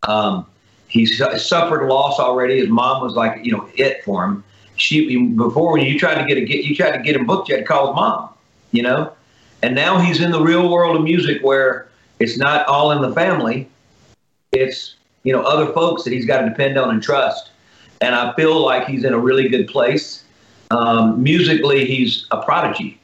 Um, 0.08 0.48
he's 0.88 1.18
suffered 1.18 1.88
loss 1.88 2.20
already. 2.20 2.60
His 2.60 2.70
mom 2.70 3.04
was 3.04 3.14
like, 3.14 3.46
you 3.46 3.52
know, 3.52 3.70
it 3.76 4.04
for 4.04 4.26
him. 4.26 4.44
She 4.78 5.28
before 5.28 5.74
when 5.74 5.86
you 5.86 6.00
tried 6.00 6.20
to 6.22 6.26
get 6.26 6.38
a 6.38 6.42
get 6.42 6.64
you 6.64 6.76
tried 6.76 6.98
to 6.98 7.04
get 7.04 7.16
him 7.16 7.28
booked, 7.28 7.50
you 7.50 7.56
had 7.56 7.62
to 7.62 7.68
call 7.68 7.88
his 7.88 7.96
mom. 7.96 8.30
You 8.72 8.84
know, 8.84 9.14
and 9.62 9.76
now 9.76 10.00
he's 10.00 10.22
in 10.22 10.32
the 10.32 10.42
real 10.42 10.72
world 10.72 10.96
of 10.96 11.04
music 11.04 11.44
where 11.44 11.91
it's 12.22 12.38
not 12.38 12.68
all 12.68 12.92
in 12.92 13.02
the 13.02 13.12
family. 13.14 13.68
It's 14.52 14.96
you 15.24 15.34
know 15.34 15.42
other 15.42 15.74
folks 15.74 16.04
that 16.04 16.14
he's 16.14 16.26
got 16.26 16.42
to 16.42 16.50
depend 16.50 16.78
on 16.78 16.92
and 16.92 17.02
trust. 17.02 17.50
And 18.00 18.16
I 18.16 18.34
feel 18.34 18.60
like 18.60 18.88
he's 18.88 19.04
in 19.04 19.14
a 19.14 19.20
really 19.20 19.50
good 19.50 19.68
place. 19.68 20.24
Um, 20.70 21.22
musically, 21.22 21.86
he's 21.86 22.28
a 22.32 22.42
prodigy. 22.44 23.00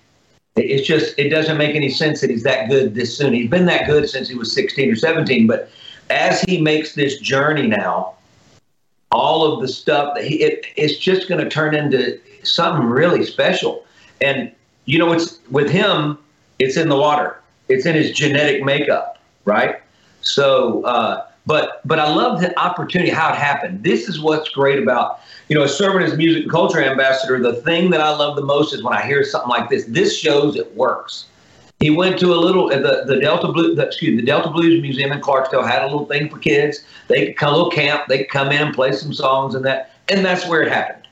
It's 0.55 0.87
just 0.87 1.17
it 1.17 1.29
doesn't 1.29 1.57
make 1.57 1.75
any 1.75 1.89
sense 1.89 2.21
that 2.21 2.29
he's 2.29 2.43
that 2.43 2.69
good 2.69 2.95
this 2.95 3.17
soon. 3.17 3.33
He's 3.33 3.49
been 3.49 3.65
that 3.65 3.87
good 3.87 4.09
since 4.09 4.29
he 4.29 4.35
was 4.35 4.51
16 4.53 4.91
or 4.91 4.95
17, 4.95 5.47
but 5.47 5.69
as 6.09 6.41
he 6.41 6.61
makes 6.61 6.95
this 6.95 7.19
journey 7.19 7.67
now, 7.67 8.13
all 9.11 9.51
of 9.51 9.61
the 9.61 9.67
stuff 9.67 10.15
that 10.15 10.23
he 10.25 10.43
it, 10.43 10.65
it's 10.75 10.97
just 10.97 11.27
going 11.27 11.43
to 11.43 11.49
turn 11.49 11.73
into 11.73 12.19
something 12.43 12.85
really 12.85 13.25
special. 13.25 13.83
And 14.21 14.51
you 14.85 14.99
know, 14.99 15.11
it's 15.11 15.39
with 15.49 15.69
him, 15.69 16.17
it's 16.59 16.77
in 16.77 16.89
the 16.89 16.97
water 16.97 17.37
it's 17.69 17.85
in 17.85 17.95
his 17.95 18.11
genetic 18.11 18.63
makeup, 18.63 19.19
right? 19.45 19.81
So, 20.21 20.83
uh, 20.83 21.27
but 21.45 21.81
but 21.85 21.99
I 21.99 22.13
love 22.13 22.41
the 22.41 22.57
opportunity, 22.59 23.09
how 23.09 23.29
it 23.29 23.35
happened. 23.35 23.83
This 23.83 24.09
is 24.09 24.19
what's 24.19 24.49
great 24.49 24.81
about 24.81 25.21
you 25.49 25.57
know, 25.57 25.65
serving 25.65 26.01
as 26.01 26.17
music 26.17 26.43
and 26.43 26.51
culture 26.51 26.83
ambassador. 26.83 27.39
The 27.39 27.61
thing 27.61 27.89
that 27.91 28.01
I 28.01 28.09
love 28.09 28.35
the 28.35 28.43
most 28.43 28.73
is 28.73 28.83
when 28.83 28.93
I 28.93 29.05
hear 29.05 29.23
something 29.23 29.49
like 29.49 29.69
this. 29.69 29.85
This 29.85 30.17
shows 30.17 30.55
it 30.55 30.75
works. 30.75 31.27
He 31.79 31.89
went 31.91 32.19
to 32.19 32.33
a 32.33 32.35
little 32.35 32.69
the 32.69 33.03
the 33.05 33.19
Delta 33.19 33.51
Blue 33.51 33.75
the, 33.75 33.85
excuse 33.85 34.19
the 34.19 34.25
Delta 34.25 34.49
Blues 34.49 34.81
Museum 34.81 35.11
in 35.11 35.21
Clarksville 35.21 35.63
had 35.63 35.83
a 35.83 35.85
little 35.85 36.05
thing 36.05 36.29
for 36.29 36.39
kids. 36.39 36.83
They 37.07 37.27
could 37.27 37.37
come 37.37 37.53
a 37.53 37.57
little 37.57 37.71
camp. 37.71 38.07
They 38.07 38.19
could 38.19 38.29
come 38.29 38.51
in 38.51 38.61
and 38.61 38.73
play 38.73 38.91
some 38.93 39.13
songs 39.13 39.55
and 39.55 39.63
that, 39.65 39.93
and 40.09 40.25
that's 40.25 40.47
where 40.47 40.61
it 40.63 40.71
happened. 40.71 41.07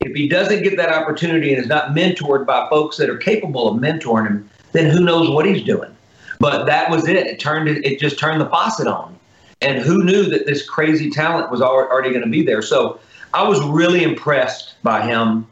If 0.00 0.14
he 0.14 0.28
doesn't 0.28 0.62
get 0.62 0.76
that 0.78 0.90
opportunity 0.90 1.52
and 1.52 1.62
is 1.62 1.68
not 1.68 1.90
mentored 1.90 2.46
by 2.46 2.68
folks 2.70 2.96
that 2.96 3.10
are 3.10 3.16
capable 3.16 3.68
of 3.68 3.80
mentoring 3.80 4.26
him, 4.26 4.50
then 4.72 4.90
who 4.90 5.00
knows 5.00 5.30
what 5.30 5.46
he's 5.46 5.62
doing. 5.62 5.94
But 6.38 6.66
that 6.66 6.90
was 6.90 7.08
it. 7.08 7.16
It 7.16 7.38
turned 7.38 7.68
it, 7.68 7.84
it 7.84 7.98
just 7.98 8.18
turned 8.18 8.40
the 8.40 8.46
faucet 8.46 8.86
on. 8.86 9.18
And 9.62 9.78
who 9.78 10.04
knew 10.04 10.24
that 10.24 10.46
this 10.46 10.68
crazy 10.68 11.10
talent 11.10 11.50
was 11.50 11.62
already 11.62 12.10
going 12.10 12.24
to 12.24 12.30
be 12.30 12.44
there? 12.44 12.62
So 12.62 13.00
I 13.32 13.48
was 13.48 13.62
really 13.64 14.02
impressed 14.02 14.74
by 14.82 15.02
him 15.02 15.46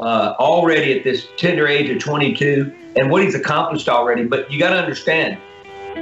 uh, 0.00 0.34
already 0.38 0.96
at 0.96 1.04
this 1.04 1.26
tender 1.36 1.66
age 1.66 1.90
of 1.90 1.98
22 2.00 2.72
and 2.96 3.10
what 3.10 3.22
he's 3.22 3.34
accomplished 3.34 3.88
already. 3.88 4.24
But 4.24 4.50
you 4.50 4.58
got 4.58 4.70
to 4.70 4.78
understand, 4.78 5.38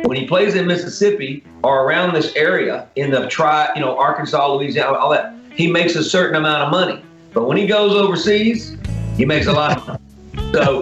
when 0.03 0.17
he 0.17 0.27
plays 0.27 0.55
in 0.55 0.67
Mississippi 0.67 1.45
or 1.63 1.85
around 1.85 2.15
this 2.15 2.35
area 2.37 2.89
in 2.97 3.11
the 3.11 3.29
tri, 3.29 3.71
you 3.75 3.81
know, 3.81 3.97
Arkansas, 3.97 4.55
Louisiana, 4.55 4.97
all 4.97 5.11
that, 5.11 5.35
he 5.55 5.71
makes 5.71 5.95
a 5.95 6.05
certain 6.05 6.37
amount 6.37 6.65
of 6.65 6.71
money. 6.71 7.03
But 7.33 7.47
when 7.47 7.57
he 7.57 7.67
goes 7.67 7.95
overseas, 7.95 8.77
he 9.17 9.25
makes 9.25 9.47
a 9.47 9.53
lot 9.53 9.77
of 9.77 9.87
money. 9.87 10.01
So 10.53 10.81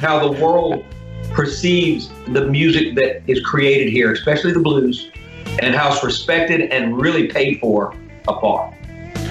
how 0.00 0.20
the 0.20 0.30
world 0.40 0.84
perceives 1.36 2.10
the 2.28 2.46
music 2.46 2.94
that 2.96 3.22
is 3.28 3.40
created 3.44 3.92
here, 3.92 4.10
especially 4.10 4.52
the 4.52 4.60
blues, 4.60 5.10
and 5.60 5.74
how 5.74 5.92
it's 5.92 6.02
respected 6.02 6.62
and 6.72 6.98
really 6.98 7.28
paid 7.28 7.60
for 7.60 7.94
afar. 8.26 8.72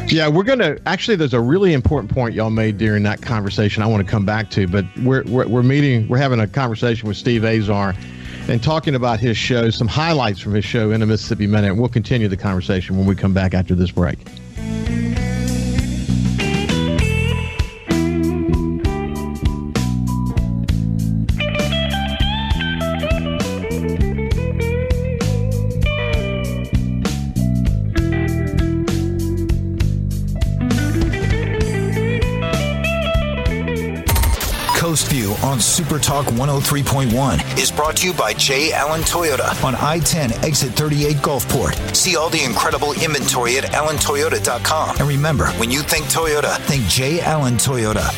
Yeah, 0.08 0.28
we're 0.28 0.44
going 0.44 0.60
to 0.60 0.80
actually. 0.86 1.18
There's 1.18 1.34
a 1.34 1.42
really 1.42 1.74
important 1.74 2.14
point 2.14 2.36
y'all 2.36 2.52
made 2.52 2.78
during 2.78 3.02
that 3.04 3.24
conversation. 3.24 3.82
I 3.82 3.88
want 3.88 4.06
to 4.06 4.10
come 4.10 4.24
back 4.24 4.52
to, 4.52 4.68
but 4.68 4.86
we're, 5.00 5.24
we're 5.24 5.48
we're 5.48 5.64
meeting. 5.64 6.08
We're 6.08 6.20
having 6.20 6.40
a 6.40 6.48
conversation 6.48 7.08
with 7.08 7.18
Steve 7.18 7.44
Azar, 7.44 7.96
and 8.48 8.62
talking 8.62 8.94
about 8.94 9.20
his 9.20 9.36
show, 9.36 9.72
some 9.72 9.88
highlights 9.88 10.40
from 10.40 10.54
his 10.54 10.64
show 10.64 10.92
in 10.92 11.00
the 11.00 11.08
Mississippi 11.08 11.48
Minute. 11.48 11.76
We'll 11.76 11.90
continue 11.90 12.28
the 12.28 12.38
conversation 12.38 12.98
when 12.98 13.08
we 13.08 13.16
come 13.16 13.34
back 13.34 13.56
after 13.56 13.74
this 13.74 13.90
break. 13.90 14.20
Super 35.96 36.04
Talk 36.04 36.26
103.1 36.26 37.58
is 37.58 37.72
brought 37.72 37.96
to 37.98 38.08
you 38.08 38.14
by 38.14 38.34
J. 38.34 38.74
Allen 38.74 39.02
Toyota 39.02 39.64
on 39.64 39.76
I 39.76 40.00
10 40.00 40.34
exit 40.44 40.74
38 40.74 41.16
Gulfport. 41.18 41.96
See 41.96 42.18
all 42.18 42.30
the 42.30 42.44
incredible 42.44 42.92
inventory 43.02 43.58
at 43.58 43.64
allentoyota.com. 43.66 44.98
And 44.98 45.08
remember, 45.08 45.48
when 45.52 45.72
you 45.72 45.82
think 45.82 46.08
Toyota, 46.08 46.58
think 46.64 46.84
J. 46.88 47.22
Allen 47.22 47.54
Toyota. 47.54 48.12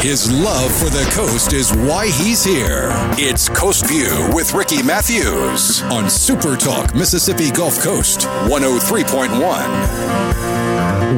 His 0.00 0.32
love 0.32 0.74
for 0.74 0.88
the 0.88 1.06
coast 1.12 1.52
is 1.52 1.70
why 1.70 2.06
he's 2.06 2.42
here. 2.42 2.88
It's 3.18 3.50
Coast 3.50 3.86
View 3.88 4.30
with 4.32 4.54
Ricky 4.54 4.82
Mathews 4.82 5.82
on 5.82 6.08
Super 6.08 6.56
Talk 6.56 6.94
Mississippi 6.94 7.50
Gulf 7.50 7.82
Coast 7.82 8.20
103.1. 8.48 10.59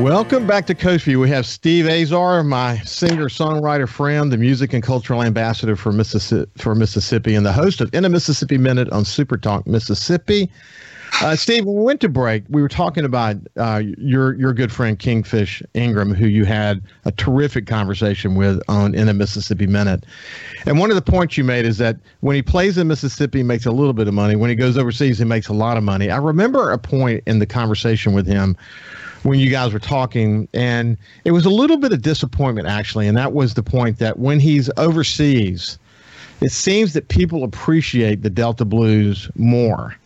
Welcome 0.00 0.46
back 0.46 0.64
to 0.66 0.74
Coast 0.74 1.04
View. 1.04 1.20
We 1.20 1.28
have 1.28 1.44
Steve 1.44 1.86
Azar, 1.86 2.42
my 2.42 2.78
singer 2.78 3.28
songwriter 3.28 3.86
friend, 3.86 4.32
the 4.32 4.38
music 4.38 4.72
and 4.72 4.82
cultural 4.82 5.22
ambassador 5.22 5.76
for 5.76 5.92
Mississippi, 5.92 6.50
for 6.56 6.74
Mississippi, 6.74 7.34
and 7.34 7.44
the 7.44 7.52
host 7.52 7.82
of 7.82 7.94
In 7.94 8.06
a 8.06 8.08
Mississippi 8.08 8.56
Minute 8.56 8.88
on 8.90 9.04
Super 9.04 9.36
Talk 9.36 9.66
Mississippi. 9.66 10.50
Uh, 11.20 11.36
Steve, 11.36 11.66
we 11.66 11.74
went 11.74 12.00
to 12.00 12.08
break, 12.08 12.42
we 12.48 12.62
were 12.62 12.70
talking 12.70 13.04
about 13.04 13.36
uh, 13.58 13.82
your 13.98 14.34
your 14.34 14.54
good 14.54 14.72
friend 14.72 14.98
Kingfish 14.98 15.62
Ingram, 15.74 16.14
who 16.14 16.26
you 16.26 16.46
had 16.46 16.82
a 17.04 17.12
terrific 17.12 17.66
conversation 17.66 18.34
with 18.34 18.62
on 18.68 18.94
in 18.94 19.10
a 19.10 19.12
Mississippi 19.12 19.66
Minute. 19.66 20.06
And 20.64 20.78
one 20.78 20.90
of 20.90 20.96
the 20.96 21.02
points 21.02 21.36
you 21.36 21.44
made 21.44 21.66
is 21.66 21.76
that 21.78 21.98
when 22.20 22.34
he 22.34 22.40
plays 22.40 22.78
in 22.78 22.88
Mississippi, 22.88 23.40
he 23.40 23.44
makes 23.44 23.66
a 23.66 23.72
little 23.72 23.92
bit 23.92 24.08
of 24.08 24.14
money. 24.14 24.36
When 24.36 24.48
he 24.48 24.56
goes 24.56 24.78
overseas, 24.78 25.18
he 25.18 25.26
makes 25.26 25.48
a 25.48 25.52
lot 25.52 25.76
of 25.76 25.84
money. 25.84 26.10
I 26.10 26.16
remember 26.16 26.72
a 26.72 26.78
point 26.78 27.22
in 27.26 27.40
the 27.40 27.46
conversation 27.46 28.14
with 28.14 28.26
him 28.26 28.56
when 29.22 29.38
you 29.38 29.50
guys 29.50 29.72
were 29.72 29.78
talking, 29.78 30.48
and 30.52 30.96
it 31.24 31.30
was 31.32 31.44
a 31.44 31.50
little 31.50 31.76
bit 31.76 31.92
of 31.92 32.02
disappointment 32.02 32.66
actually, 32.66 33.06
and 33.06 33.16
that 33.16 33.32
was 33.32 33.54
the 33.54 33.62
point 33.62 33.98
that 33.98 34.18
when 34.18 34.40
he's 34.40 34.70
overseas, 34.76 35.78
it 36.40 36.50
seems 36.50 36.92
that 36.94 37.08
people 37.08 37.44
appreciate 37.44 38.22
the 38.22 38.30
Delta 38.30 38.64
Blues 38.64 39.30
more 39.36 39.96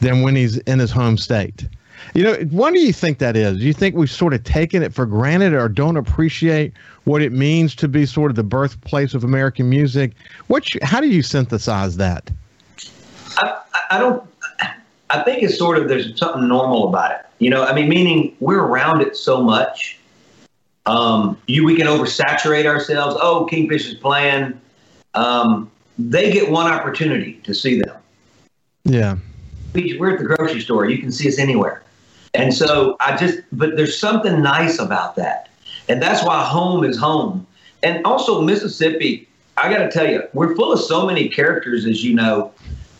than 0.00 0.22
when 0.22 0.36
he's 0.36 0.58
in 0.58 0.78
his 0.78 0.90
home 0.90 1.16
state. 1.16 1.66
You 2.14 2.22
know, 2.22 2.34
why 2.50 2.70
do 2.70 2.78
you 2.78 2.92
think 2.92 3.18
that 3.18 3.36
is? 3.36 3.58
Do 3.58 3.64
you 3.64 3.72
think 3.72 3.94
we've 3.94 4.10
sort 4.10 4.34
of 4.34 4.44
taken 4.44 4.82
it 4.82 4.92
for 4.92 5.06
granted 5.06 5.54
or 5.54 5.68
don't 5.68 5.96
appreciate 5.96 6.72
what 7.04 7.22
it 7.22 7.32
means 7.32 7.74
to 7.76 7.88
be 7.88 8.04
sort 8.06 8.30
of 8.30 8.36
the 8.36 8.44
birthplace 8.44 9.14
of 9.14 9.24
American 9.24 9.68
music? 9.68 10.12
What? 10.48 10.68
How 10.82 11.00
do 11.00 11.08
you 11.08 11.22
synthesize 11.22 11.96
that? 11.96 12.30
I, 13.38 13.60
I 13.90 13.98
don't. 13.98 14.22
I 15.08 15.22
think 15.22 15.42
it's 15.42 15.56
sort 15.56 15.78
of 15.78 15.88
there's 15.88 16.18
something 16.18 16.48
normal 16.48 16.88
about 16.88 17.12
it. 17.12 17.25
You 17.38 17.50
know, 17.50 17.64
I 17.64 17.74
mean, 17.74 17.88
meaning 17.88 18.36
we're 18.40 18.62
around 18.62 19.02
it 19.02 19.16
so 19.16 19.42
much. 19.42 19.98
Um, 20.86 21.38
you 21.46 21.64
we 21.64 21.76
can 21.76 21.86
oversaturate 21.86 22.64
ourselves. 22.64 23.16
Oh, 23.20 23.46
Kingfish 23.50 23.86
is 23.88 23.94
playing. 23.94 24.58
Um, 25.14 25.70
they 25.98 26.32
get 26.32 26.50
one 26.50 26.70
opportunity 26.70 27.34
to 27.44 27.54
see 27.54 27.80
them. 27.80 27.96
Yeah, 28.84 29.16
we're 29.74 30.12
at 30.12 30.18
the 30.18 30.24
grocery 30.24 30.60
store. 30.60 30.88
You 30.88 30.98
can 30.98 31.10
see 31.10 31.28
us 31.28 31.38
anywhere, 31.38 31.82
and 32.34 32.54
so 32.54 32.96
I 33.00 33.16
just. 33.16 33.40
But 33.52 33.76
there's 33.76 33.98
something 33.98 34.40
nice 34.42 34.78
about 34.78 35.16
that, 35.16 35.48
and 35.88 36.00
that's 36.00 36.24
why 36.24 36.44
home 36.44 36.84
is 36.84 36.96
home. 36.96 37.46
And 37.82 38.04
also 38.06 38.40
Mississippi. 38.42 39.28
I 39.58 39.70
got 39.70 39.78
to 39.78 39.90
tell 39.90 40.08
you, 40.08 40.22
we're 40.34 40.54
full 40.54 40.70
of 40.70 40.80
so 40.80 41.06
many 41.06 41.30
characters, 41.30 41.86
as 41.86 42.04
you 42.04 42.14
know, 42.14 42.52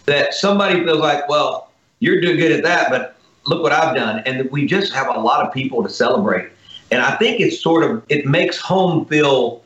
that 0.06 0.32
somebody 0.32 0.82
feels 0.82 1.00
like, 1.00 1.28
well, 1.28 1.70
you're 2.00 2.20
doing 2.20 2.38
good 2.38 2.50
at 2.50 2.62
that, 2.62 2.88
but 2.88 3.15
look 3.46 3.62
what 3.62 3.72
I've 3.72 3.94
done. 3.94 4.22
And 4.26 4.50
we 4.50 4.66
just 4.66 4.92
have 4.92 5.14
a 5.14 5.18
lot 5.18 5.46
of 5.46 5.52
people 5.52 5.82
to 5.82 5.88
celebrate. 5.88 6.50
And 6.90 7.02
I 7.02 7.16
think 7.16 7.40
it's 7.40 7.60
sort 7.60 7.84
of, 7.84 8.02
it 8.08 8.26
makes 8.26 8.58
home 8.58 9.06
feel 9.06 9.62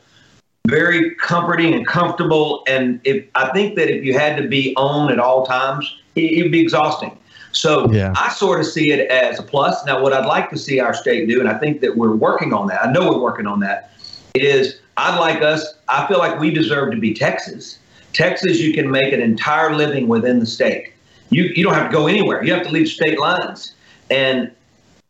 very 0.67 1.15
comforting 1.15 1.73
and 1.73 1.85
comfortable. 1.85 2.63
And 2.67 2.99
if 3.03 3.25
I 3.35 3.51
think 3.51 3.75
that 3.75 3.89
if 3.89 4.03
you 4.03 4.17
had 4.17 4.41
to 4.41 4.47
be 4.47 4.75
on 4.75 5.11
at 5.11 5.19
all 5.19 5.45
times, 5.45 5.97
it, 6.15 6.43
would 6.43 6.51
be 6.51 6.61
exhausting. 6.61 7.17
So 7.51 7.91
yeah. 7.91 8.13
I 8.15 8.31
sort 8.31 8.59
of 8.59 8.65
see 8.65 8.91
it 8.91 9.09
as 9.09 9.39
a 9.39 9.43
plus. 9.43 9.85
Now, 9.85 10.01
what 10.01 10.13
I'd 10.13 10.25
like 10.25 10.49
to 10.51 10.57
see 10.57 10.79
our 10.79 10.93
state 10.93 11.27
do, 11.27 11.39
and 11.39 11.49
I 11.49 11.57
think 11.57 11.81
that 11.81 11.95
we're 11.95 12.15
working 12.15 12.53
on 12.53 12.67
that, 12.67 12.83
I 12.83 12.91
know 12.91 13.11
we're 13.11 13.19
working 13.19 13.47
on 13.47 13.59
that, 13.61 13.91
is 14.35 14.79
I'd 14.97 15.19
like 15.19 15.41
us, 15.41 15.65
I 15.89 16.07
feel 16.07 16.19
like 16.19 16.39
we 16.39 16.51
deserve 16.51 16.91
to 16.91 16.97
be 16.97 17.13
Texas. 17.13 17.79
Texas, 18.13 18.59
you 18.59 18.73
can 18.73 18.89
make 18.89 19.13
an 19.13 19.21
entire 19.21 19.75
living 19.75 20.07
within 20.07 20.39
the 20.39 20.45
state 20.45 20.93
you 21.31 21.45
you 21.55 21.63
don't 21.63 21.73
have 21.73 21.89
to 21.89 21.97
go 21.97 22.07
anywhere. 22.07 22.43
You 22.43 22.53
have 22.53 22.63
to 22.67 22.71
leave 22.71 22.87
state 22.87 23.19
lines. 23.19 23.73
And 24.11 24.51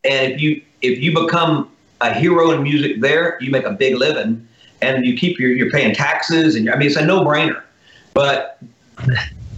and 0.03 0.31
if 0.31 0.41
you 0.41 0.61
if 0.81 0.99
you 0.99 1.13
become 1.13 1.69
a 1.99 2.13
hero 2.13 2.51
in 2.51 2.63
music 2.63 3.01
there, 3.01 3.37
you 3.41 3.51
make 3.51 3.65
a 3.65 3.71
big 3.71 3.95
living, 3.95 4.47
and 4.81 5.05
you 5.05 5.17
keep 5.17 5.39
your 5.39 5.51
you're 5.51 5.71
paying 5.71 5.93
taxes, 5.93 6.55
and 6.55 6.69
I 6.69 6.77
mean 6.77 6.87
it's 6.87 6.95
a 6.95 7.05
no 7.05 7.25
brainer. 7.25 7.61
But 8.13 8.61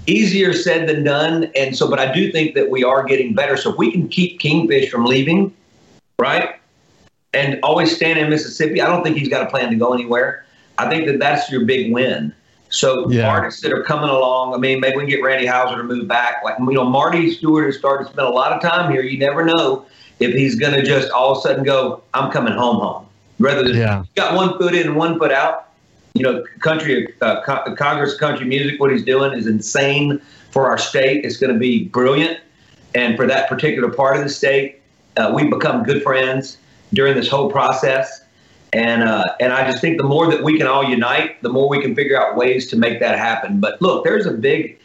easier 0.08 0.53
said 0.53 0.88
than 0.88 1.03
done. 1.03 1.51
And 1.55 1.75
so, 1.75 1.89
but 1.89 2.00
I 2.00 2.12
do 2.13 2.32
think 2.32 2.55
that 2.55 2.70
we 2.70 2.84
are 2.84 3.03
getting 3.03 3.34
better. 3.34 3.58
So 3.58 3.72
if 3.72 3.77
we 3.77 3.91
can 3.91 4.08
keep 4.08 4.39
Kingfish 4.39 4.89
from 4.89 5.05
leaving, 5.05 5.53
right, 6.20 6.60
and 7.34 7.60
always 7.63 7.96
staying 7.96 8.17
in 8.17 8.29
Mississippi, 8.29 8.82
I 8.82 8.88
don't 8.88 9.03
think 9.03 9.17
he's 9.17 9.29
got 9.29 9.46
a 9.46 9.50
plan 9.50 9.70
to 9.70 9.75
go 9.75 9.93
anywhere. 9.93 10.46
I 10.77 10.89
think 10.89 11.05
that 11.08 11.20
that's 11.20 11.50
your 11.50 11.65
big 11.65 11.91
win. 11.93 12.34
So 12.74 13.08
yeah. 13.10 13.30
artists 13.30 13.62
that 13.62 13.72
are 13.72 13.84
coming 13.84 14.10
along, 14.10 14.56
I 14.56 14.58
mean, 14.58 14.80
maybe 14.80 14.98
we 14.98 15.03
can 15.03 15.10
get 15.10 15.24
Randy 15.24 15.46
Houser 15.46 15.77
to 15.77 15.84
move 15.84 16.08
back. 16.08 16.44
Like 16.44 16.58
you 16.58 16.74
know, 16.74 16.84
Marty 16.84 17.32
Stuart 17.32 17.68
has 17.68 17.77
started 17.77 18.06
to 18.06 18.13
spend 18.13 18.27
a 18.27 18.32
lot 18.32 18.51
of 18.51 18.63
time 18.63 18.92
here. 18.92 19.03
You 19.03 19.20
never 19.20 19.46
know 19.46 19.86
if 20.20 20.34
he's 20.34 20.56
going 20.56 20.74
to 20.74 20.84
just 20.84 21.12
all 21.12 21.34
of 21.34 21.38
a 21.38 21.42
sudden 21.42 21.63
go, 21.63 22.01
"I'm 22.15 22.32
coming 22.32 22.53
home, 22.53 22.77
home." 22.77 23.06
Rather 23.38 23.63
than 23.63 23.77
yeah. 23.77 24.03
got 24.15 24.36
one 24.36 24.58
foot 24.58 24.74
in 24.74 24.88
and 24.88 24.96
one 24.96 25.20
foot 25.20 25.32
out. 25.32 25.70
You 26.15 26.24
know, 26.24 26.44
country 26.62 27.13
uh, 27.22 27.42
Congress 27.42 28.18
country 28.18 28.48
music. 28.48 28.80
What 28.80 28.92
he's 28.92 29.06
doing 29.06 29.38
is 29.38 29.46
insane 29.46 30.20
for 30.50 30.65
our 30.65 30.80
state. 30.80 31.24
It's 31.24 31.38
going 31.38 31.53
to 31.53 31.60
be 31.60 31.86
brilliant, 31.86 32.39
and 32.96 33.15
for 33.15 33.27
that 33.27 33.50
particular 33.50 33.92
part 33.92 34.18
of 34.18 34.24
the 34.24 34.30
state, 34.30 34.82
uh, 35.15 35.32
we've 35.36 35.51
become 35.51 35.84
good 35.84 36.01
friends 36.01 36.58
during 36.92 37.15
this 37.15 37.30
whole 37.30 37.51
process 37.51 38.23
and 38.74 39.03
uh, 39.03 39.24
and 39.39 39.53
I 39.53 39.70
just 39.70 39.82
think 39.82 39.98
the 39.98 40.03
more 40.03 40.30
that 40.30 40.44
we 40.44 40.58
can 40.58 40.68
all 40.68 40.84
unite, 40.84 41.42
the 41.42 41.50
more 41.50 41.70
we 41.70 41.82
can 41.82 41.96
figure 41.96 42.20
out 42.20 42.36
ways 42.36 42.68
to 42.72 42.75
make 42.75 43.00
that 43.00 43.18
happen. 43.18 43.60
But 43.60 43.82
look, 43.82 44.03
there's 44.03 44.25
a 44.25 44.32
big 44.32 44.80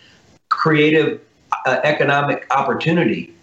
creative 0.50 1.20
uh, 1.66 1.80
economic 1.84 2.46
opportunity 2.50 3.34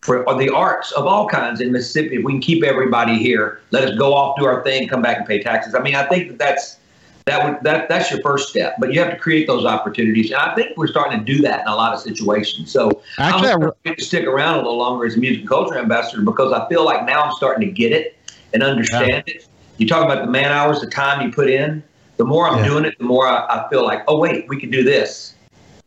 for 0.00 0.24
the 0.36 0.52
arts 0.52 0.90
of 0.92 1.06
all 1.06 1.28
kinds 1.28 1.60
in 1.60 1.70
Mississippi. 1.70 2.16
If 2.16 2.24
we 2.24 2.32
can 2.32 2.40
keep 2.40 2.64
everybody 2.64 3.18
here, 3.18 3.60
let 3.70 3.84
us 3.84 3.96
go 3.96 4.14
off, 4.14 4.36
do 4.38 4.44
our 4.46 4.64
thing, 4.64 4.88
come 4.88 5.00
back 5.00 5.18
and 5.18 5.26
pay 5.26 5.40
taxes. 5.40 5.76
I 5.76 5.80
mean, 5.80 5.94
I 5.94 6.08
think 6.08 6.28
that 6.28 6.38
that's 6.38 6.78
that 7.26 7.44
would 7.44 7.62
that 7.62 7.88
that's 7.88 8.10
your 8.10 8.20
first 8.22 8.48
step. 8.48 8.76
But 8.78 8.92
you 8.92 9.00
have 9.00 9.10
to 9.10 9.18
create 9.18 9.46
those 9.46 9.64
opportunities, 9.64 10.30
and 10.30 10.40
I 10.40 10.54
think 10.54 10.76
we're 10.76 10.88
starting 10.88 11.18
to 11.18 11.24
do 11.24 11.42
that 11.42 11.60
in 11.60 11.66
a 11.68 11.76
lot 11.76 11.92
of 11.92 12.00
situations. 12.00 12.72
So 12.72 13.02
Actually, 13.18 13.50
I'm 13.50 13.60
going 13.60 13.74
to 13.84 14.04
stick 14.04 14.24
around 14.26 14.54
a 14.54 14.56
little 14.58 14.78
longer 14.78 15.04
as 15.04 15.16
a 15.16 15.18
music 15.18 15.40
and 15.40 15.48
culture 15.48 15.78
ambassador 15.78 16.22
because 16.22 16.52
I 16.52 16.66
feel 16.68 16.84
like 16.84 17.04
now 17.04 17.22
I'm 17.22 17.32
starting 17.32 17.68
to 17.68 17.72
get 17.72 17.92
it 17.92 18.16
and 18.54 18.62
understand 18.62 19.24
yeah. 19.26 19.34
it. 19.34 19.46
You 19.82 19.88
talk 19.88 20.04
about 20.04 20.24
the 20.24 20.30
man 20.30 20.52
hours, 20.52 20.80
the 20.80 20.86
time 20.86 21.26
you 21.26 21.32
put 21.32 21.50
in. 21.50 21.82
The 22.16 22.24
more 22.24 22.48
I'm 22.48 22.58
yeah. 22.58 22.68
doing 22.68 22.84
it, 22.84 22.96
the 22.98 23.04
more 23.04 23.26
I, 23.26 23.44
I 23.48 23.68
feel 23.68 23.82
like, 23.82 24.04
oh 24.06 24.16
wait, 24.16 24.46
we 24.48 24.60
could 24.60 24.70
do 24.70 24.84
this. 24.84 25.34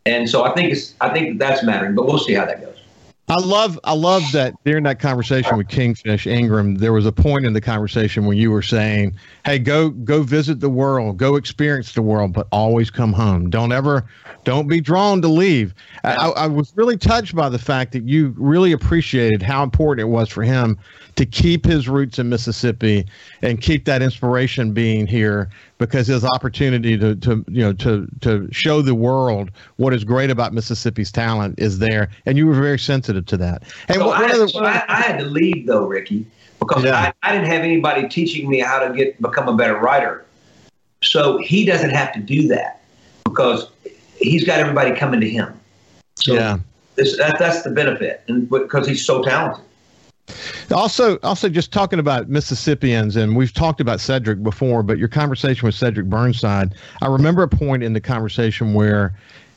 And 0.04 0.28
so 0.28 0.44
I 0.44 0.52
think 0.52 0.70
it's 0.70 0.92
I 1.00 1.08
think 1.08 1.38
that 1.38 1.48
that's 1.48 1.64
mattering, 1.64 1.94
but 1.94 2.04
we'll 2.04 2.18
see 2.18 2.34
how 2.34 2.44
that 2.44 2.60
goes. 2.60 2.75
I 3.28 3.40
love 3.42 3.78
I 3.82 3.92
love 3.92 4.22
that 4.32 4.54
during 4.64 4.84
that 4.84 5.00
conversation 5.00 5.56
with 5.56 5.66
Kingfish 5.66 6.28
Ingram, 6.28 6.76
there 6.76 6.92
was 6.92 7.06
a 7.06 7.12
point 7.12 7.44
in 7.44 7.54
the 7.54 7.60
conversation 7.60 8.24
when 8.24 8.36
you 8.36 8.52
were 8.52 8.62
saying, 8.62 9.16
"Hey, 9.44 9.58
go 9.58 9.90
go 9.90 10.22
visit 10.22 10.60
the 10.60 10.68
world, 10.68 11.16
go 11.16 11.34
experience 11.34 11.92
the 11.92 12.02
world, 12.02 12.32
but 12.32 12.46
always 12.52 12.88
come 12.88 13.12
home. 13.12 13.50
Don't 13.50 13.72
ever 13.72 14.06
don't 14.44 14.68
be 14.68 14.80
drawn 14.80 15.20
to 15.22 15.28
leave." 15.28 15.74
I, 16.04 16.14
I 16.14 16.46
was 16.46 16.72
really 16.76 16.96
touched 16.96 17.34
by 17.34 17.48
the 17.48 17.58
fact 17.58 17.90
that 17.92 18.04
you 18.04 18.32
really 18.38 18.70
appreciated 18.70 19.42
how 19.42 19.64
important 19.64 20.06
it 20.06 20.10
was 20.10 20.28
for 20.28 20.44
him 20.44 20.78
to 21.16 21.26
keep 21.26 21.64
his 21.64 21.88
roots 21.88 22.20
in 22.20 22.28
Mississippi 22.28 23.06
and 23.42 23.60
keep 23.60 23.86
that 23.86 24.02
inspiration 24.02 24.72
being 24.72 25.04
here 25.04 25.50
because 25.78 26.06
his 26.06 26.24
opportunity 26.24 26.96
to, 26.98 27.14
to 27.16 27.44
you 27.48 27.62
know 27.62 27.72
to 27.74 28.08
to 28.20 28.48
show 28.52 28.82
the 28.82 28.94
world 28.94 29.50
what 29.76 29.92
is 29.92 30.04
great 30.04 30.30
about 30.30 30.52
Mississippi's 30.52 31.12
talent 31.12 31.58
is 31.58 31.78
there, 31.78 32.08
and 32.24 32.38
you 32.38 32.46
were 32.46 32.54
very 32.54 32.78
sensitive 32.78 33.26
to 33.26 33.36
that. 33.36 33.62
Hey, 33.88 33.94
so 33.94 34.06
what, 34.06 34.22
I, 34.22 34.28
had, 34.28 34.50
so 34.50 34.64
I, 34.64 34.84
I, 34.88 35.00
had 35.00 35.18
to 35.18 35.26
leave 35.26 35.66
though, 35.66 35.86
Ricky, 35.86 36.26
because 36.58 36.84
yeah. 36.84 37.12
I, 37.22 37.28
I 37.28 37.32
didn't 37.32 37.48
have 37.48 37.62
anybody 37.62 38.08
teaching 38.08 38.48
me 38.48 38.60
how 38.60 38.78
to 38.86 38.94
get 38.94 39.20
become 39.20 39.48
a 39.48 39.56
better 39.56 39.78
writer. 39.78 40.24
So 41.02 41.38
he 41.38 41.64
doesn't 41.64 41.90
have 41.90 42.12
to 42.14 42.20
do 42.20 42.48
that 42.48 42.82
because 43.24 43.68
he's 44.18 44.44
got 44.44 44.58
everybody 44.58 44.94
coming 44.96 45.20
to 45.20 45.28
him. 45.28 45.58
So 46.16 46.34
yeah. 46.34 46.58
This, 46.94 47.18
that, 47.18 47.38
that's 47.38 47.62
the 47.62 47.70
benefit, 47.70 48.22
and 48.26 48.48
because 48.48 48.88
he's 48.88 49.04
so 49.04 49.22
talented. 49.22 49.62
Also, 50.72 51.18
also 51.22 51.48
just 51.48 51.72
talking 51.72 51.98
about 51.98 52.28
Mississippians, 52.28 53.16
and 53.16 53.36
we've 53.36 53.52
talked 53.52 53.80
about 53.80 54.00
Cedric 54.00 54.42
before, 54.42 54.82
but 54.82 54.98
your 54.98 55.08
conversation 55.08 55.66
with 55.66 55.74
Cedric 55.74 56.06
Burnside, 56.06 56.74
I 57.00 57.06
remember 57.06 57.42
a 57.42 57.48
point 57.48 57.82
in 57.82 57.92
the 57.92 58.00
conversation 58.00 58.74
where, 58.74 59.14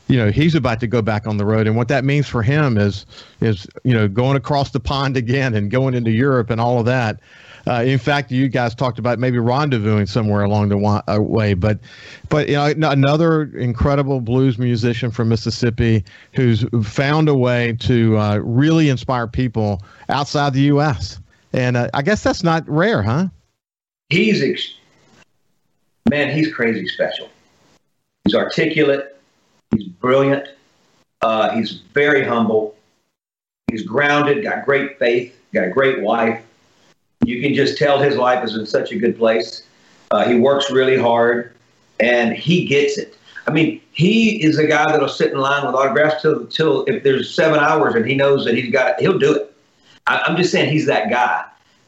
you 0.08 0.16
know, 0.16 0.30
he's 0.30 0.54
about 0.54 0.80
to 0.80 0.86
go 0.86 1.02
back 1.02 1.26
on 1.26 1.36
the 1.36 1.44
road, 1.44 1.66
and 1.66 1.76
what 1.76 1.88
that 1.88 2.04
means 2.04 2.28
for 2.28 2.42
him 2.42 2.78
is, 2.78 3.06
is 3.40 3.66
you 3.84 3.94
know, 3.94 4.06
going 4.06 4.36
across 4.36 4.70
the 4.70 4.80
pond 4.80 5.16
again 5.16 5.54
and 5.54 5.70
going 5.70 5.94
into 5.94 6.10
Europe 6.10 6.50
and 6.50 6.60
all 6.60 6.78
of 6.78 6.86
that. 6.86 7.18
Uh, 7.66 7.82
in 7.84 7.98
fact, 7.98 8.30
you 8.30 8.48
guys 8.48 8.74
talked 8.74 8.98
about 8.98 9.18
maybe 9.18 9.38
rendezvousing 9.38 10.08
somewhere 10.08 10.42
along 10.42 10.68
the 10.68 10.78
uh, 10.78 11.20
way, 11.20 11.54
but 11.54 11.78
but 12.28 12.48
you 12.48 12.54
know 12.74 12.90
another 12.90 13.44
incredible 13.56 14.20
blues 14.20 14.58
musician 14.58 15.10
from 15.10 15.28
Mississippi 15.28 16.04
who's 16.32 16.64
found 16.82 17.28
a 17.28 17.34
way 17.34 17.76
to 17.80 18.16
uh, 18.18 18.36
really 18.38 18.88
inspire 18.88 19.26
people 19.26 19.82
outside 20.08 20.54
the 20.54 20.62
U.S. 20.62 21.20
And 21.52 21.76
uh, 21.76 21.88
I 21.94 22.02
guess 22.02 22.22
that's 22.22 22.42
not 22.42 22.68
rare, 22.68 23.02
huh? 23.02 23.28
He's 24.08 24.42
ex- 24.42 24.74
man, 26.08 26.34
he's 26.34 26.52
crazy 26.52 26.86
special. 26.88 27.28
He's 28.24 28.34
articulate. 28.34 29.20
He's 29.74 29.86
brilliant. 29.86 30.48
Uh, 31.22 31.50
he's 31.50 31.82
very 31.92 32.24
humble. 32.24 32.76
He's 33.70 33.82
grounded. 33.82 34.42
Got 34.42 34.64
great 34.64 34.98
faith. 34.98 35.36
Got 35.52 35.64
a 35.64 35.70
great 35.70 36.00
wife 36.00 36.42
you 37.24 37.40
can 37.40 37.54
just 37.54 37.76
tell 37.76 37.98
his 37.98 38.16
life 38.16 38.44
is 38.44 38.54
in 38.54 38.66
such 38.66 38.92
a 38.92 38.96
good 38.96 39.16
place. 39.16 39.64
Uh, 40.10 40.26
he 40.26 40.34
works 40.34 40.70
really 40.70 40.96
hard, 40.96 41.54
and 42.00 42.34
he 42.34 42.64
gets 42.64 42.98
it. 42.98 43.16
I 43.46 43.52
mean, 43.52 43.80
he 43.92 44.42
is 44.42 44.58
a 44.58 44.66
guy 44.66 44.90
that'll 44.90 45.08
sit 45.08 45.32
in 45.32 45.38
line 45.38 45.66
with 45.66 45.74
autographs 45.74 46.22
till 46.22 46.46
till 46.46 46.84
if 46.84 47.02
there's 47.02 47.34
seven 47.34 47.60
hours 47.60 47.94
and 47.94 48.06
he 48.06 48.14
knows 48.14 48.44
that 48.44 48.54
he's 48.54 48.72
got 48.72 48.90
it, 48.90 49.00
he'll 49.00 49.18
do 49.18 49.34
it. 49.34 49.54
I, 50.06 50.22
am 50.28 50.36
just 50.36 50.52
saying 50.52 50.70
he's 50.72 50.86
that 50.86 51.10
guy. 51.10 51.44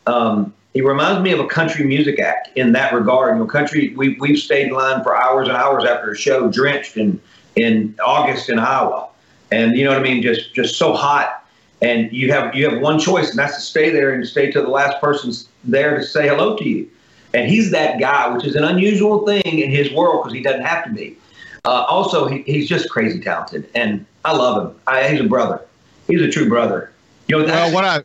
Um, 0.07 0.53
he 0.75 0.81
reminds 0.81 1.23
me 1.23 1.33
of 1.33 1.41
a 1.41 1.47
country 1.47 1.85
music 1.85 2.19
act 2.19 2.57
in 2.57 2.73
that 2.73 2.93
regard. 2.93 3.37
You 3.37 3.41
know, 3.41 3.47
country 3.47 3.95
we 3.97 4.17
we've 4.19 4.39
stayed 4.39 4.69
in 4.69 4.75
line 4.75 5.03
for 5.03 5.17
hours 5.17 5.49
and 5.49 5.57
hours 5.57 5.85
after 5.85 6.11
a 6.11 6.17
show, 6.17 6.49
drenched 6.51 6.97
in 6.97 7.21
in 7.57 7.95
August 8.05 8.49
in 8.49 8.59
Iowa, 8.59 9.09
and 9.51 9.77
you 9.77 9.85
know 9.85 9.91
what 9.91 9.99
I 9.99 10.03
mean, 10.03 10.23
just 10.23 10.55
just 10.55 10.77
so 10.77 10.95
hot 10.95 11.42
and 11.83 12.13
you 12.13 12.33
have 12.33 12.55
you 12.55 12.69
have 12.69 12.81
one 12.81 12.99
choice, 12.99 13.31
and 13.31 13.39
that's 13.39 13.57
to 13.57 13.61
stay 13.61 13.91
there 13.91 14.13
and 14.13 14.27
stay 14.27 14.51
till 14.51 14.63
the 14.63 14.71
last 14.71 15.01
person's 15.01 15.49
there 15.65 15.99
to 15.99 16.05
say 16.05 16.29
hello 16.29 16.57
to 16.57 16.69
you. 16.69 16.89
And 17.35 17.51
he's 17.51 17.71
that 17.73 17.99
guy, 17.99 18.29
which 18.29 18.45
is 18.45 18.55
an 18.55 18.65
unusual 18.65 19.27
thing 19.27 19.43
in 19.45 19.71
his 19.71 19.91
world 19.93 20.23
because 20.23 20.35
he 20.35 20.43
doesn't 20.43 20.65
have 20.65 20.85
to 20.85 20.91
be. 20.91 21.17
Uh, 21.65 21.85
also, 21.89 22.29
he, 22.29 22.43
he's 22.43 22.69
just 22.69 22.89
crazy 22.91 23.21
talented, 23.21 23.69
and 23.75 24.05
I 24.25 24.37
love 24.37 24.67
him. 24.67 24.81
I, 24.87 25.09
he's 25.09 25.21
a 25.21 25.25
brother. 25.25 25.63
He's 26.07 26.21
a 26.21 26.31
true 26.31 26.49
brother. 26.49 26.93
You 27.29 27.39
know, 27.39 27.45
well, 27.47 27.73
what 27.73 27.85
I 27.85 28.05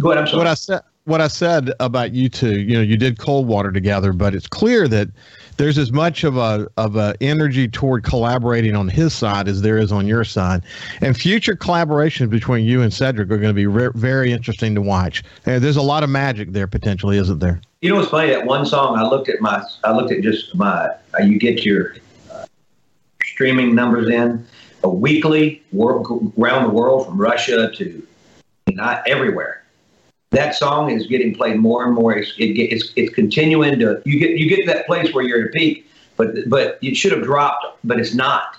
go 0.00 0.10
ahead. 0.10 0.22
I'm 0.22 0.26
sorry. 0.26 0.38
What 0.38 0.46
I 0.46 0.54
said, 0.54 0.80
what 1.04 1.20
I 1.20 1.28
said 1.28 1.72
about 1.80 2.12
you 2.12 2.28
two, 2.28 2.60
you 2.60 2.76
know, 2.76 2.82
you 2.82 2.96
did 2.96 3.18
cold 3.18 3.46
water 3.46 3.72
together, 3.72 4.12
but 4.12 4.34
it's 4.34 4.46
clear 4.46 4.88
that 4.88 5.08
there's 5.58 5.76
as 5.76 5.92
much 5.92 6.24
of 6.24 6.36
a 6.36 6.66
of 6.76 6.96
a 6.96 7.14
energy 7.20 7.68
toward 7.68 8.04
collaborating 8.04 8.74
on 8.74 8.88
his 8.88 9.12
side 9.12 9.48
as 9.48 9.60
there 9.60 9.76
is 9.76 9.92
on 9.92 10.06
your 10.06 10.24
side, 10.24 10.62
and 11.02 11.16
future 11.16 11.54
collaborations 11.54 12.30
between 12.30 12.64
you 12.64 12.80
and 12.80 12.92
Cedric 12.92 13.30
are 13.30 13.36
going 13.36 13.50
to 13.50 13.52
be 13.52 13.66
re- 13.66 13.90
very 13.94 14.32
interesting 14.32 14.74
to 14.76 14.80
watch. 14.80 15.22
And 15.44 15.62
there's 15.62 15.76
a 15.76 15.82
lot 15.82 16.02
of 16.02 16.10
magic 16.10 16.52
there 16.52 16.66
potentially, 16.66 17.18
isn't 17.18 17.40
there? 17.40 17.60
You 17.82 17.90
know 17.90 17.96
what's 17.96 18.10
funny? 18.10 18.30
That 18.30 18.46
one 18.46 18.64
song 18.64 18.96
I 18.96 19.02
looked 19.02 19.28
at 19.28 19.40
my 19.40 19.62
I 19.84 19.92
looked 19.92 20.12
at 20.12 20.22
just 20.22 20.54
my 20.54 20.88
uh, 21.18 21.22
you 21.22 21.38
get 21.38 21.64
your 21.64 21.96
uh, 22.32 22.46
streaming 23.22 23.74
numbers 23.74 24.08
in 24.08 24.46
a 24.84 24.88
weekly 24.88 25.62
world, 25.72 26.32
around 26.38 26.62
the 26.62 26.70
world 26.70 27.06
from 27.06 27.20
Russia 27.20 27.70
to 27.74 28.06
not 28.68 29.02
everywhere 29.08 29.64
that 30.30 30.54
song 30.54 30.90
is 30.90 31.06
getting 31.06 31.34
played 31.34 31.56
more 31.58 31.84
and 31.84 31.94
more. 31.94 32.16
It's, 32.16 32.32
it, 32.38 32.58
it's, 32.58 32.92
it's 32.96 33.14
continuing 33.14 33.78
to 33.78 34.02
you 34.04 34.18
get 34.18 34.38
you 34.38 34.48
get 34.48 34.60
to 34.60 34.66
that 34.66 34.86
place 34.86 35.12
where 35.14 35.24
you're 35.24 35.42
at 35.42 35.48
a 35.48 35.50
peak, 35.50 35.90
but 36.16 36.48
but 36.48 36.78
it 36.82 36.96
should 36.96 37.12
have 37.12 37.22
dropped, 37.22 37.64
but 37.84 37.98
it's 37.98 38.14
not. 38.14 38.56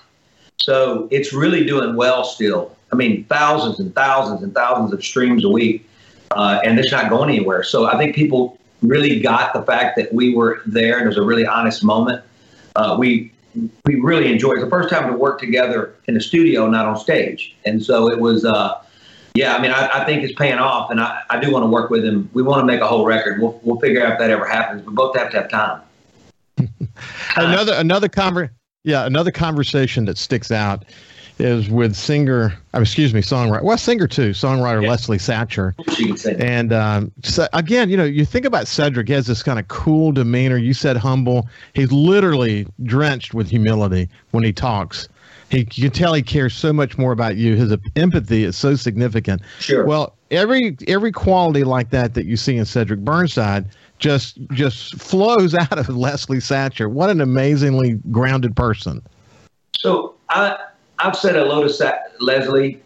So 0.60 1.08
it's 1.10 1.32
really 1.32 1.64
doing 1.64 1.96
well 1.96 2.24
still. 2.24 2.76
I 2.92 2.96
mean, 2.96 3.24
thousands 3.24 3.78
and 3.78 3.94
thousands 3.94 4.42
and 4.42 4.52
thousands 4.52 4.92
of 4.92 5.04
streams 5.04 5.44
a 5.44 5.48
week, 5.48 5.88
uh, 6.32 6.60
and 6.64 6.78
it's 6.78 6.90
not 6.90 7.08
going 7.08 7.30
anywhere. 7.30 7.62
So 7.62 7.86
I 7.86 7.96
think 7.96 8.16
people 8.16 8.58
really 8.82 9.20
got 9.20 9.52
the 9.52 9.62
fact 9.62 9.96
that 9.96 10.12
we 10.12 10.34
were 10.34 10.62
there 10.66 10.96
and 10.96 11.04
it 11.04 11.08
was 11.08 11.18
a 11.18 11.22
really 11.22 11.46
honest 11.46 11.84
moment. 11.84 12.24
Uh, 12.74 12.96
we 12.98 13.32
we 13.84 13.94
really 13.96 14.30
enjoyed. 14.32 14.60
The 14.60 14.70
first 14.70 14.90
time 14.90 15.10
to 15.10 15.16
work 15.16 15.40
together 15.40 15.94
in 16.06 16.16
a 16.16 16.20
studio, 16.20 16.68
not 16.68 16.86
on 16.86 16.96
stage, 16.96 17.54
and 17.64 17.82
so 17.82 18.10
it 18.10 18.18
was. 18.18 18.44
Uh, 18.44 18.82
yeah, 19.34 19.54
I 19.54 19.62
mean, 19.62 19.70
I, 19.70 19.88
I, 20.00 20.04
think 20.04 20.22
it's 20.22 20.34
paying 20.34 20.58
off, 20.58 20.90
and 20.90 21.00
I, 21.00 21.22
I 21.30 21.38
do 21.38 21.52
want 21.52 21.62
to 21.62 21.68
work 21.68 21.90
with 21.90 22.04
him. 22.04 22.28
We 22.32 22.42
want 22.42 22.60
to 22.60 22.66
make 22.66 22.80
a 22.80 22.86
whole 22.86 23.04
record. 23.04 23.40
We'll 23.40 23.60
we'll 23.62 23.78
figure 23.78 24.04
out 24.04 24.12
if 24.12 24.18
that 24.18 24.30
ever 24.30 24.46
happens. 24.46 24.84
We 24.84 24.92
both 24.92 25.16
have 25.16 25.30
to 25.30 25.36
have 25.38 25.48
time. 25.48 25.82
another 27.36 27.74
another 27.74 28.08
conver- 28.08 28.50
yeah, 28.84 29.06
another 29.06 29.30
conversation 29.30 30.04
that 30.06 30.18
sticks 30.18 30.50
out 30.50 30.84
is 31.40 31.70
with 31.70 31.96
singer, 31.96 32.52
uh, 32.74 32.80
excuse 32.80 33.14
me, 33.14 33.20
songwriter, 33.20 33.62
well, 33.62 33.78
singer 33.78 34.06
too, 34.06 34.30
songwriter 34.30 34.82
yeah. 34.82 34.90
Leslie 34.90 35.18
Satcher. 35.18 35.74
And 36.40 36.72
um, 36.72 37.12
so 37.22 37.48
again, 37.52 37.88
you 37.88 37.96
know, 37.96 38.04
you 38.04 38.24
think 38.24 38.44
about 38.44 38.66
Cedric, 38.68 39.08
he 39.08 39.14
has 39.14 39.26
this 39.26 39.42
kind 39.42 39.58
of 39.58 39.66
cool 39.68 40.12
demeanor. 40.12 40.56
You 40.56 40.74
said 40.74 40.96
humble. 40.96 41.48
He's 41.74 41.90
literally 41.92 42.66
drenched 42.82 43.32
with 43.32 43.48
humility 43.48 44.08
when 44.32 44.44
he 44.44 44.52
talks. 44.52 45.08
He, 45.50 45.66
you 45.72 45.90
can 45.90 45.90
tell 45.90 46.14
he 46.14 46.22
cares 46.22 46.54
so 46.54 46.72
much 46.72 46.96
more 46.96 47.10
about 47.10 47.36
you. 47.36 47.56
His 47.56 47.76
empathy 47.96 48.44
is 48.44 48.56
so 48.56 48.76
significant. 48.76 49.42
Sure. 49.58 49.84
Well, 49.84 50.14
every 50.30 50.76
every 50.86 51.10
quality 51.10 51.64
like 51.64 51.90
that 51.90 52.14
that 52.14 52.24
you 52.24 52.36
see 52.36 52.56
in 52.56 52.64
Cedric 52.64 53.00
Burnside 53.00 53.66
just 53.98 54.38
just 54.52 54.96
flows 54.96 55.54
out 55.54 55.76
of 55.76 55.88
Leslie 55.88 56.38
Satcher. 56.38 56.88
What 56.88 57.10
an 57.10 57.20
amazingly 57.20 57.94
grounded 58.12 58.54
person. 58.54 59.02
So 59.76 60.14
I 60.28 60.56
I've 61.00 61.16
said 61.16 61.34
hello 61.34 61.64
to 61.64 61.68
Sa- 61.68 61.98
Leslie. 62.20 62.80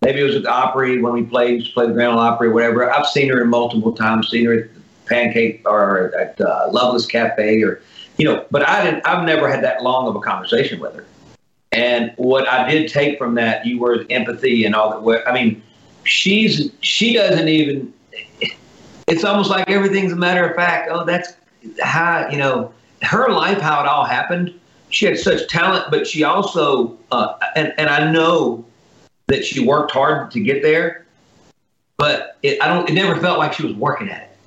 Maybe 0.00 0.20
it 0.20 0.24
was 0.24 0.36
at 0.36 0.44
the 0.44 0.50
Opry 0.50 1.02
when 1.02 1.12
we 1.12 1.24
played 1.24 1.62
played 1.74 1.90
the 1.90 1.94
Grand 1.94 2.12
Ole 2.12 2.20
Opry 2.20 2.48
or 2.48 2.52
whatever. 2.52 2.90
I've 2.90 3.06
seen 3.06 3.28
her 3.30 3.44
multiple 3.44 3.92
times. 3.92 4.30
Seen 4.30 4.46
her 4.46 4.54
at 4.54 4.68
Pancake 5.04 5.60
or 5.66 6.14
at 6.16 6.40
uh, 6.40 6.68
Loveless 6.70 7.04
Cafe 7.04 7.62
or 7.62 7.82
you 8.16 8.24
know. 8.24 8.46
But 8.50 8.66
I 8.66 8.82
didn't. 8.82 9.06
I've 9.06 9.26
never 9.26 9.50
had 9.50 9.62
that 9.64 9.82
long 9.82 10.08
of 10.08 10.16
a 10.16 10.20
conversation 10.20 10.80
with 10.80 10.94
her. 10.94 11.04
And 11.76 12.14
what 12.16 12.48
I 12.48 12.68
did 12.70 12.90
take 12.90 13.18
from 13.18 13.34
that, 13.34 13.66
you 13.66 13.78
were 13.78 14.06
empathy 14.08 14.64
and 14.64 14.74
all 14.74 14.98
that. 14.98 15.28
I 15.28 15.32
mean, 15.34 15.62
she's 16.04 16.72
she 16.80 17.12
doesn't 17.12 17.48
even. 17.48 17.92
It's 19.06 19.24
almost 19.24 19.50
like 19.50 19.68
everything's 19.68 20.10
a 20.10 20.16
matter 20.16 20.48
of 20.48 20.56
fact. 20.56 20.88
Oh, 20.90 21.04
that's 21.04 21.34
how 21.82 22.28
you 22.30 22.38
know 22.38 22.72
her 23.02 23.28
life, 23.28 23.60
how 23.60 23.78
it 23.82 23.86
all 23.86 24.06
happened. 24.06 24.58
She 24.88 25.04
had 25.04 25.18
such 25.18 25.48
talent, 25.48 25.90
but 25.90 26.06
she 26.06 26.24
also, 26.24 26.96
uh, 27.12 27.34
and 27.56 27.74
and 27.76 27.90
I 27.90 28.10
know 28.10 28.64
that 29.26 29.44
she 29.44 29.66
worked 29.66 29.90
hard 29.90 30.30
to 30.30 30.40
get 30.40 30.62
there, 30.62 31.04
but 31.98 32.38
it, 32.42 32.62
I 32.62 32.68
don't. 32.68 32.88
It 32.88 32.94
never 32.94 33.20
felt 33.20 33.38
like 33.38 33.52
she 33.52 33.66
was 33.66 33.74
working 33.74 34.08
at 34.08 34.22
it. 34.22 34.38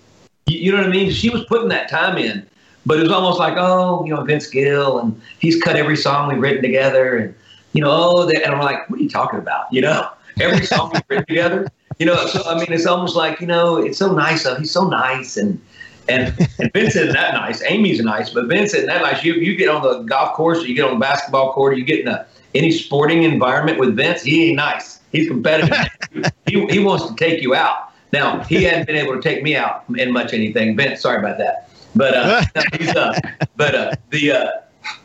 You, 0.48 0.60
you 0.60 0.72
know 0.72 0.80
what 0.80 0.88
I 0.88 0.90
mean? 0.90 1.12
She 1.12 1.30
was 1.30 1.46
putting 1.46 1.70
that 1.70 1.90
time 1.90 2.18
in, 2.18 2.50
but 2.86 3.00
it 3.00 3.04
was 3.04 3.12
almost 3.12 3.40
like, 3.40 3.56
oh, 3.58 4.04
you 4.06 4.14
know, 4.14 4.24
Vince 4.24 4.48
Gill, 4.48 5.00
and 5.00 5.20
he's 5.40 5.62
cut 5.62 5.76
every 5.76 5.98
song 5.98 6.30
we've 6.30 6.42
written 6.42 6.62
together, 6.62 7.18
and 7.18 7.36
you 7.74 7.82
know, 7.82 7.92
oh, 7.92 8.28
and 8.28 8.46
I'm 8.46 8.60
like, 8.60 8.90
what 8.90 9.00
are 9.00 9.04
you 9.04 9.10
talking 9.10 9.40
about? 9.40 9.72
You 9.72 9.82
know, 9.82 10.10
every 10.40 10.66
song 10.66 10.92
we've 10.94 11.04
written 11.10 11.26
together. 11.26 11.68
You 12.00 12.06
know, 12.06 12.26
so 12.28 12.44
I 12.46 12.56
mean, 12.56 12.68
it's 12.70 12.86
almost 12.86 13.16
like 13.16 13.42
you 13.42 13.48
know, 13.48 13.78
it's 13.78 13.98
so 13.98 14.14
nice. 14.14 14.46
Of 14.46 14.58
he's 14.60 14.72
so 14.72 14.88
nice, 14.88 15.38
and 15.38 15.62
and 16.08 16.34
and 16.60 16.72
Vince 16.74 16.96
isn't 16.96 17.14
that 17.14 17.34
nice. 17.34 17.62
Amy's 17.64 18.02
nice, 18.02 18.30
but 18.30 18.46
Vince 18.46 18.74
isn't 18.74 18.88
that 18.88 19.02
nice. 19.02 19.24
You 19.24 19.34
you 19.34 19.56
get 19.56 19.70
on 19.70 19.82
the 19.82 20.04
golf 20.04 20.34
course, 20.34 20.60
or 20.60 20.68
you 20.68 20.76
get 20.76 20.86
on 20.86 20.94
the 20.94 21.00
basketball 21.00 21.54
court, 21.54 21.74
or 21.74 21.78
you 21.78 21.84
get 21.84 22.00
in 22.00 22.08
a 22.08 22.26
any 22.56 22.72
sporting 22.72 23.24
environment 23.24 23.80
with 23.80 23.96
Vince, 23.96 24.24
he 24.24 24.48
ain't 24.48 24.58
nice. 24.58 25.00
He's 25.12 25.28
competitive. 25.28 25.78
he, 26.48 26.66
he 26.68 26.80
wants 26.80 27.08
to 27.08 27.16
take 27.16 27.42
you 27.42 27.56
out. 27.56 27.92
Now 28.12 28.44
he 28.44 28.64
hadn't 28.64 28.88
been 28.88 28.96
able 28.96 29.16
to 29.16 29.22
take 29.22 29.44
me 29.44 29.56
out 29.56 29.84
in 29.96 30.12
much 30.12 30.34
anything. 30.34 30.76
Vince, 30.76 31.02
sorry 31.02 31.20
about 31.20 31.38
that. 31.38 31.69
But 31.96 32.14
uh, 32.14 32.44
he's, 32.78 32.96
uh, 32.96 33.20
but 33.56 33.76
uh, 33.76 33.96
the 34.10 34.32
uh, 34.32 34.52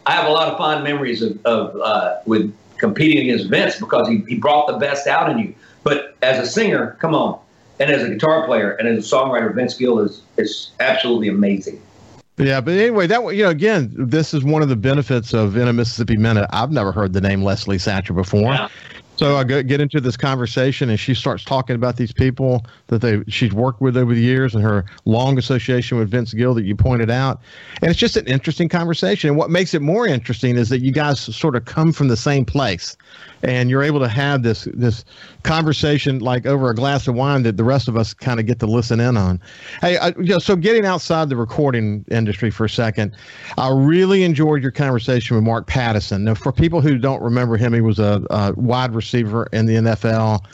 I 0.07 0.13
have 0.13 0.27
a 0.27 0.33
lot 0.33 0.49
of 0.49 0.59
fond 0.59 0.85
memories 0.85 1.23
of, 1.23 1.39
of 1.45 1.77
uh, 1.81 2.21
with 2.27 2.55
competing 2.79 3.29
against 3.29 3.49
Vince 3.49 3.79
because 3.79 4.09
he, 4.09 4.23
he 4.29 4.37
brought 4.37 4.67
the 4.67 4.79
best 4.79 5.07
out 5.07 5.31
in 5.31 5.39
you. 5.39 5.55
But 5.83 6.17
as 6.23 6.39
a 6.39 6.51
singer, 6.51 6.97
come 7.01 7.15
on, 7.15 7.39
and 7.81 7.91
as 7.91 8.03
a 8.03 8.09
guitar 8.09 8.47
player 8.47 8.73
and 8.73 8.89
as 8.89 9.13
a 9.13 9.17
songwriter, 9.17 9.55
Vince 9.55 9.75
Gill 9.75 9.99
is 10.01 10.23
is 10.37 10.71
absolutely 10.81 11.29
amazing. 11.29 11.81
Yeah, 12.37 12.61
but 12.61 12.73
anyway, 12.73 13.07
that 13.07 13.23
you 13.35 13.45
know, 13.45 13.51
again, 13.51 13.93
this 13.97 14.35
is 14.35 14.43
one 14.43 14.63
of 14.63 14.69
the 14.69 14.77
benefits 14.77 15.33
of 15.33 15.57
in 15.57 15.69
a 15.69 15.73
Mississippi 15.73 16.17
Minute. 16.17 16.49
I've 16.51 16.73
never 16.73 16.91
heard 16.91 17.13
the 17.13 17.21
name 17.21 17.45
Leslie 17.45 17.79
Satcher 17.79 18.15
before, 18.15 18.53
yeah. 18.53 18.69
So 19.17 19.37
I 19.37 19.45
get 19.45 19.81
into 19.81 20.01
this 20.01 20.17
conversation, 20.17 20.91
and 20.91 20.99
she 20.99 21.15
starts 21.15 21.45
talking 21.45 21.77
about 21.77 21.97
these 21.97 22.13
people 22.13 22.67
that 22.89 23.01
they 23.01 23.23
she's 23.29 23.53
worked 23.53 23.81
with 23.81 23.97
over 23.97 24.13
the 24.13 24.21
years, 24.21 24.55
and 24.55 24.65
her 24.65 24.85
long 25.05 25.39
association 25.39 25.99
with 25.99 26.11
Vince 26.11 26.35
Gill 26.35 26.53
that 26.55 26.65
you 26.65 26.75
pointed 26.75 27.11
out. 27.11 27.41
And 27.81 27.91
it's 27.91 27.99
just 27.99 28.17
an 28.17 28.27
interesting 28.27 28.69
conversation. 28.69 29.31
And 29.31 29.39
what 29.39 29.51
makes 29.51 29.73
it 29.73 29.83
more 29.83 30.07
interesting 30.07 30.57
is 30.57 30.69
that 30.71 30.81
you 30.81 30.91
guys 30.91 31.21
sort 31.21 31.55
of 31.55 31.65
come 31.65 31.93
from 31.93 32.09
the 32.09 32.17
same 32.17 32.45
place, 32.45 32.97
and 33.45 33.69
you're 33.69 33.83
able 33.83 34.01
to 34.01 34.09
have 34.09 34.43
this 34.43 34.67
this 34.73 35.05
conversation 35.43 36.19
like 36.19 36.47
over 36.47 36.71
a 36.71 36.75
glass 36.75 37.07
of 37.07 37.15
wine 37.15 37.43
that 37.43 37.57
the 37.57 37.65
rest 37.65 37.89
of 37.89 37.97
us 37.97 38.15
kind 38.15 38.41
of 38.41 38.47
get 38.47 38.59
to 38.61 38.67
listen 38.67 38.99
in 39.01 39.17
on. 39.17 39.41
Hey, 39.81 39.99
I, 39.99 40.09
you 40.09 40.25
know, 40.25 40.39
so 40.39 40.57
getting 40.57 40.87
outside 40.87 41.29
the 41.29 41.37
recording 41.37 42.05
industry 42.11 42.51
for 42.51 42.65
a 42.65 42.71
second, 42.71 43.15
I 43.59 43.71
really 43.71 44.25
enjoyed 44.25 44.63
your 44.63 44.73
conversation 44.73 45.37
with 45.37 45.45
Mark 45.45 45.67
Pattison. 45.67 46.25
Now, 46.25 46.35
for 46.35 46.53
people 46.53 46.81
who 46.81 46.97
don't 46.97 47.23
remember 47.23 47.57
him, 47.57 47.75
he 47.75 47.83
was 47.83 47.99
a, 47.99 48.25
a 48.31 48.55
wide 48.57 48.95
receiver 48.95 49.49
in 49.53 49.67
the 49.67 49.75
NFL 49.75 50.45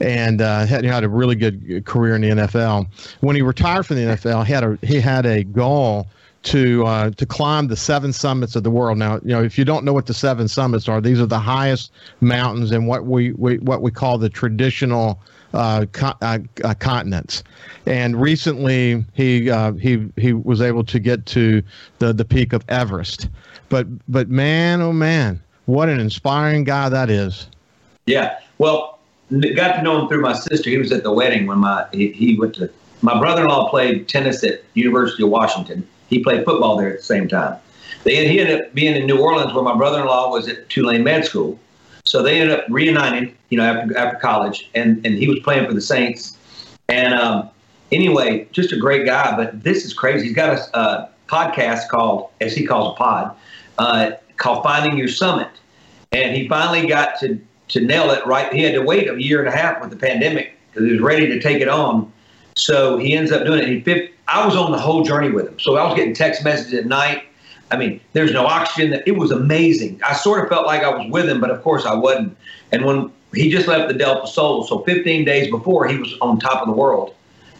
and 0.00 0.40
uh, 0.40 0.66
had, 0.66 0.84
had 0.84 1.04
a 1.04 1.08
really 1.08 1.36
good 1.36 1.84
career 1.84 2.16
in 2.16 2.22
the 2.22 2.30
NFL. 2.30 2.86
When 3.20 3.36
he 3.36 3.42
retired 3.42 3.86
from 3.86 3.96
the 3.96 4.02
NFL, 4.02 4.46
he 4.46 4.52
had 4.52 4.64
a 4.64 4.78
he 4.82 5.00
had 5.00 5.24
a 5.24 5.44
goal 5.44 6.08
to 6.42 6.86
uh, 6.86 7.10
to 7.10 7.26
climb 7.26 7.68
the 7.68 7.76
seven 7.76 8.12
summits 8.12 8.56
of 8.56 8.62
the 8.62 8.70
world. 8.70 8.98
Now, 8.98 9.16
you 9.16 9.28
know, 9.28 9.42
if 9.42 9.58
you 9.58 9.64
don't 9.64 9.84
know 9.84 9.92
what 9.92 10.06
the 10.06 10.14
seven 10.14 10.48
summits 10.48 10.88
are, 10.88 11.00
these 11.00 11.20
are 11.20 11.26
the 11.26 11.38
highest 11.38 11.92
mountains 12.20 12.72
in 12.72 12.86
what 12.86 13.04
we, 13.04 13.32
we 13.32 13.58
what 13.58 13.82
we 13.82 13.90
call 13.90 14.16
the 14.18 14.30
traditional 14.30 15.20
uh, 15.52 15.86
co- 15.92 16.14
uh, 16.22 16.38
uh 16.64 16.74
continents. 16.74 17.42
And 17.86 18.20
recently, 18.20 19.04
he 19.12 19.50
uh, 19.50 19.72
he 19.72 20.08
he 20.16 20.32
was 20.32 20.62
able 20.62 20.84
to 20.84 20.98
get 20.98 21.26
to 21.26 21.62
the 21.98 22.12
the 22.12 22.24
peak 22.24 22.52
of 22.52 22.64
Everest. 22.68 23.28
But 23.68 23.86
but 24.08 24.30
man, 24.30 24.80
oh 24.80 24.92
man, 24.92 25.42
what 25.66 25.88
an 25.88 26.00
inspiring 26.00 26.64
guy 26.64 26.88
that 26.88 27.10
is. 27.10 27.48
Yeah. 28.06 28.38
Well, 28.58 28.98
got 29.30 29.76
to 29.76 29.82
know 29.82 30.00
him 30.00 30.08
through 30.08 30.22
my 30.22 30.32
sister. 30.32 30.70
He 30.70 30.78
was 30.78 30.90
at 30.90 31.02
the 31.02 31.12
wedding 31.12 31.46
when 31.46 31.58
my 31.58 31.86
he, 31.92 32.12
he 32.12 32.38
went 32.38 32.54
to. 32.56 32.70
My 33.02 33.18
brother-in-law 33.18 33.70
played 33.70 34.08
tennis 34.08 34.44
at 34.44 34.62
University 34.74 35.22
of 35.22 35.30
Washington 35.30 35.88
he 36.10 36.22
played 36.22 36.44
football 36.44 36.76
there 36.76 36.90
at 36.90 36.98
the 36.98 37.04
same 37.04 37.28
time. 37.28 37.56
They 38.04 38.28
he 38.28 38.40
ended 38.40 38.60
up 38.60 38.74
being 38.74 38.96
in 38.96 39.06
New 39.06 39.18
Orleans 39.18 39.54
where 39.54 39.62
my 39.62 39.76
brother-in-law 39.76 40.30
was 40.30 40.48
at 40.48 40.68
Tulane 40.68 41.04
Med 41.04 41.24
School. 41.24 41.58
So 42.04 42.22
they 42.22 42.40
ended 42.40 42.58
up 42.58 42.64
reuniting, 42.68 43.36
you 43.50 43.58
know, 43.58 43.64
after, 43.64 43.96
after 43.96 44.18
college, 44.18 44.70
and, 44.74 45.04
and 45.06 45.14
he 45.16 45.28
was 45.28 45.38
playing 45.40 45.66
for 45.66 45.74
the 45.74 45.80
Saints. 45.80 46.36
And 46.88 47.14
um, 47.14 47.50
anyway, 47.92 48.48
just 48.52 48.72
a 48.72 48.76
great 48.76 49.06
guy. 49.06 49.36
But 49.36 49.62
this 49.62 49.84
is 49.84 49.92
crazy. 49.92 50.26
He's 50.26 50.34
got 50.34 50.58
a, 50.58 50.78
a 50.78 51.10
podcast 51.28 51.88
called, 51.88 52.30
as 52.40 52.54
he 52.54 52.66
calls 52.66 52.94
a 52.94 52.96
pod, 52.96 53.36
uh, 53.78 54.12
called 54.38 54.64
Finding 54.64 54.98
Your 54.98 55.08
Summit. 55.08 55.50
And 56.10 56.34
he 56.34 56.48
finally 56.48 56.88
got 56.88 57.20
to, 57.20 57.38
to 57.68 57.80
nail 57.80 58.10
it 58.10 58.26
right. 58.26 58.52
He 58.52 58.62
had 58.62 58.74
to 58.74 58.82
wait 58.82 59.08
a 59.08 59.22
year 59.22 59.38
and 59.38 59.48
a 59.48 59.56
half 59.56 59.80
with 59.80 59.90
the 59.90 59.96
pandemic 59.96 60.58
because 60.70 60.86
he 60.86 60.92
was 60.92 61.00
ready 61.00 61.26
to 61.28 61.38
take 61.38 61.60
it 61.60 61.68
on. 61.68 62.12
So 62.56 62.96
he 62.96 63.14
ends 63.14 63.30
up 63.30 63.44
doing 63.44 63.60
it. 63.60 63.68
He 63.68 63.80
I 64.30 64.46
was 64.46 64.54
on 64.54 64.70
the 64.70 64.78
whole 64.78 65.02
journey 65.02 65.30
with 65.30 65.48
him. 65.48 65.58
So 65.58 65.76
I 65.76 65.84
was 65.84 65.96
getting 65.96 66.14
text 66.14 66.44
messages 66.44 66.74
at 66.74 66.86
night. 66.86 67.24
I 67.72 67.76
mean, 67.76 68.00
there's 68.12 68.32
no 68.32 68.46
oxygen. 68.46 69.02
It 69.04 69.16
was 69.16 69.32
amazing. 69.32 70.00
I 70.06 70.14
sort 70.14 70.42
of 70.42 70.48
felt 70.48 70.66
like 70.66 70.82
I 70.82 70.88
was 70.88 71.10
with 71.10 71.28
him, 71.28 71.40
but 71.40 71.50
of 71.50 71.62
course 71.62 71.84
I 71.84 71.94
wasn't. 71.94 72.36
And 72.72 72.84
when 72.84 73.12
he 73.34 73.50
just 73.50 73.66
left 73.66 73.88
the 73.88 73.98
Delta 73.98 74.26
Soul, 74.28 74.64
so 74.64 74.80
15 74.80 75.24
days 75.24 75.50
before 75.50 75.86
he 75.86 75.96
was 75.96 76.14
on 76.20 76.38
top 76.38 76.62
of 76.62 76.68
the 76.68 76.74
world, 76.74 77.14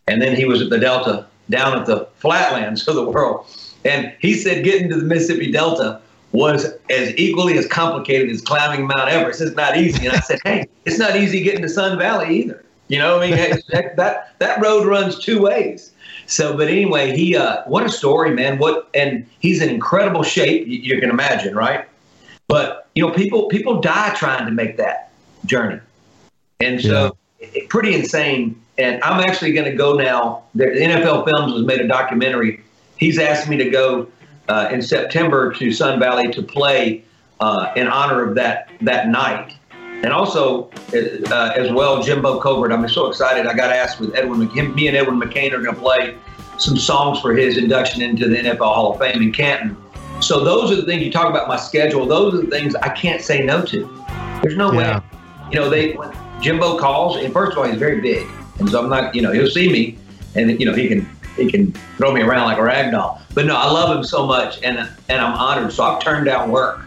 and 0.07 0.23
then 0.23 0.37
he 0.37 0.45
was 0.45 0.63
at 0.63 0.71
the 0.71 0.79
Delta 0.79 1.27
down 1.49 1.77
at 1.77 1.87
the 1.87 2.09
flatlands 2.17 2.87
of 2.87 2.95
the 2.95 3.09
world. 3.09 3.47
And 3.85 4.13
he 4.21 4.35
said 4.35 4.65
getting 4.65 4.89
to 4.91 4.97
the 4.97 5.05
Mississippi 5.05 5.51
Delta 5.51 6.01
was 6.33 6.67
as 6.89 7.13
equally 7.17 7.59
as 7.59 7.67
complicated 7.67 8.31
as 8.31 8.41
climbing 8.41 8.87
Mount 8.87 9.09
Everest. 9.09 9.41
It's 9.41 9.57
not 9.57 9.77
easy. 9.77 10.07
And 10.07 10.17
I 10.17 10.21
said, 10.21 10.39
hey, 10.45 10.69
it's 10.85 10.99
not 10.99 11.17
easy 11.17 11.43
getting 11.43 11.63
to 11.63 11.69
Sun 11.69 11.99
Valley 11.99 12.37
either. 12.37 12.65
You 12.91 12.99
know, 12.99 13.21
I 13.21 13.31
mean, 13.31 13.37
that, 13.69 13.97
that 13.97 14.35
that 14.41 14.61
road 14.61 14.85
runs 14.85 15.19
two 15.19 15.41
ways. 15.41 15.93
So, 16.27 16.57
but 16.57 16.67
anyway, 16.67 17.17
he 17.17 17.37
uh, 17.37 17.63
what 17.67 17.85
a 17.85 17.89
story, 17.89 18.33
man. 18.35 18.59
What 18.59 18.91
and 18.95 19.27
he's 19.39 19.63
in 19.63 19.69
incredible 19.71 20.25
shape. 20.25 20.67
You, 20.67 20.79
you 20.79 21.01
can 21.01 21.09
imagine, 21.09 21.55
right? 21.55 21.89
But 22.49 22.89
you 22.97 23.07
know, 23.07 23.13
people 23.15 23.47
people 23.47 23.81
die 23.81 24.13
trying 24.15 24.45
to 24.45 24.51
make 24.51 24.77
that 24.79 25.13
journey, 25.47 25.81
and 26.59 26.81
so 26.81 27.17
yeah. 27.39 27.49
it, 27.55 27.69
pretty 27.69 27.95
insane. 27.95 28.61
And 28.77 29.01
I'm 29.05 29.21
actually 29.21 29.53
going 29.53 29.71
to 29.71 29.77
go 29.77 29.93
now. 29.95 30.43
The 30.57 30.65
NFL 30.65 31.27
Films 31.27 31.53
has 31.53 31.63
made 31.63 31.81
a 31.81 31.87
documentary. 31.87 32.61
He's 32.97 33.19
asked 33.19 33.49
me 33.49 33.57
to 33.59 33.71
go 33.71 34.09
uh, 34.49 34.69
in 34.73 34.83
September 34.83 35.53
to 35.53 35.71
Sun 35.71 36.01
Valley 36.01 36.33
to 36.33 36.43
play 36.43 37.05
uh, 37.39 37.73
in 37.77 37.87
honor 37.87 38.25
of 38.25 38.35
that 38.35 38.69
that 38.81 39.09
night. 39.09 39.55
And 40.03 40.13
also, 40.13 40.71
uh, 40.95 41.53
as 41.55 41.71
well, 41.73 42.03
Jimbo 42.03 42.41
Covert. 42.41 42.73
I'm 42.73 42.89
so 42.89 43.07
excited. 43.07 43.47
I 43.47 43.55
got 43.55 43.71
asked 43.71 44.01
with 44.01 44.15
Edwin, 44.15 44.49
him, 44.49 44.75
me 44.75 44.89
and 44.89 44.97
Edwin 44.97 45.21
McCain 45.21 45.53
are 45.53 45.63
going 45.63 45.75
to 45.75 45.81
play 45.81 46.17
some 46.57 46.77
songs 46.77 47.21
for 47.21 47.35
his 47.35 47.59
induction 47.59 48.01
into 48.01 48.29
the 48.29 48.37
NFL 48.37 48.59
Hall 48.59 48.93
of 48.93 48.99
Fame 48.99 49.23
in 49.23 49.33
Canton. 49.33 49.77
So 50.21 50.43
those 50.43 50.71
are 50.71 50.77
the 50.77 50.85
things 50.85 51.03
you 51.03 51.13
talk 51.13 51.29
about 51.29 51.49
my 51.49 51.57
schedule. 51.57 52.07
Those 52.07 52.35
are 52.35 52.43
the 52.43 52.51
things 52.51 52.75
I 52.77 52.89
can't 52.91 53.21
say 53.21 53.43
no 53.43 53.63
to. 53.67 54.05
There's 54.43 54.57
no 54.57 54.73
yeah. 54.73 54.99
way. 54.99 55.05
You 55.51 55.61
know, 55.61 55.69
they 55.69 55.93
when 55.93 56.15
Jimbo 56.41 56.79
calls, 56.79 57.17
and 57.17 57.33
first 57.33 57.53
of 57.53 57.59
all, 57.59 57.65
he's 57.65 57.79
very 57.79 58.01
big, 58.01 58.27
and 58.59 58.69
so 58.69 58.83
I'm 58.83 58.89
not. 58.89 59.15
You 59.15 59.23
know, 59.23 59.33
he'll 59.33 59.51
see 59.51 59.71
me, 59.71 59.99
and 60.35 60.61
you 60.61 60.67
know 60.67 60.75
he 60.75 60.89
can 60.89 61.09
he 61.37 61.51
can 61.51 61.73
throw 61.97 62.13
me 62.13 62.23
around 62.23 62.45
like 62.47 62.59
a 62.59 62.63
rag 62.63 62.93
doll. 62.93 63.21
But 63.35 63.47
no, 63.47 63.57
I 63.57 63.71
love 63.71 63.97
him 63.97 64.05
so 64.05 64.27
much, 64.27 64.63
and 64.63 64.79
and 64.79 65.21
I'm 65.21 65.35
honored. 65.35 65.73
So 65.73 65.83
I've 65.85 66.03
turned 66.03 66.27
down 66.27 66.51
work 66.51 66.81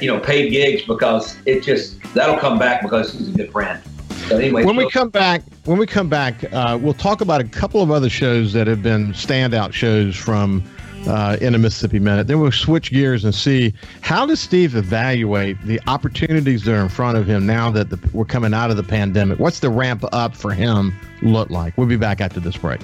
you 0.00 0.08
know, 0.08 0.18
paid 0.20 0.50
gigs 0.50 0.82
because 0.82 1.36
it 1.46 1.62
just 1.62 2.02
that'll 2.14 2.38
come 2.38 2.58
back 2.58 2.82
because 2.82 3.12
he's 3.12 3.28
a 3.28 3.32
good 3.32 3.52
friend. 3.52 3.82
So 4.28 4.38
anyway, 4.38 4.64
when 4.64 4.74
so, 4.74 4.84
we 4.84 4.90
come 4.90 5.08
back, 5.08 5.42
when 5.64 5.78
we 5.78 5.86
come 5.86 6.08
back, 6.08 6.52
uh, 6.52 6.78
we'll 6.80 6.94
talk 6.94 7.20
about 7.20 7.40
a 7.40 7.44
couple 7.44 7.82
of 7.82 7.90
other 7.90 8.08
shows 8.08 8.52
that 8.54 8.66
have 8.66 8.82
been 8.82 9.12
standout 9.12 9.72
shows 9.72 10.16
from 10.16 10.64
uh, 11.06 11.36
in 11.40 11.54
a 11.54 11.58
Mississippi 11.58 11.98
Minute. 11.98 12.26
Then 12.26 12.40
we'll 12.40 12.50
switch 12.50 12.90
gears 12.90 13.24
and 13.24 13.34
see 13.34 13.72
how 14.00 14.26
does 14.26 14.40
Steve 14.40 14.74
evaluate 14.74 15.60
the 15.62 15.80
opportunities 15.86 16.64
that 16.64 16.74
are 16.74 16.82
in 16.82 16.88
front 16.88 17.16
of 17.16 17.26
him 17.26 17.46
now 17.46 17.70
that 17.70 17.90
the, 17.90 18.10
we're 18.12 18.24
coming 18.24 18.52
out 18.52 18.70
of 18.70 18.76
the 18.76 18.82
pandemic. 18.82 19.38
What's 19.38 19.60
the 19.60 19.70
ramp 19.70 20.04
up 20.12 20.34
for 20.34 20.52
him 20.52 20.98
look 21.22 21.50
like? 21.50 21.76
We'll 21.76 21.86
be 21.86 21.96
back 21.96 22.20
after 22.20 22.40
this 22.40 22.56
break. 22.56 22.80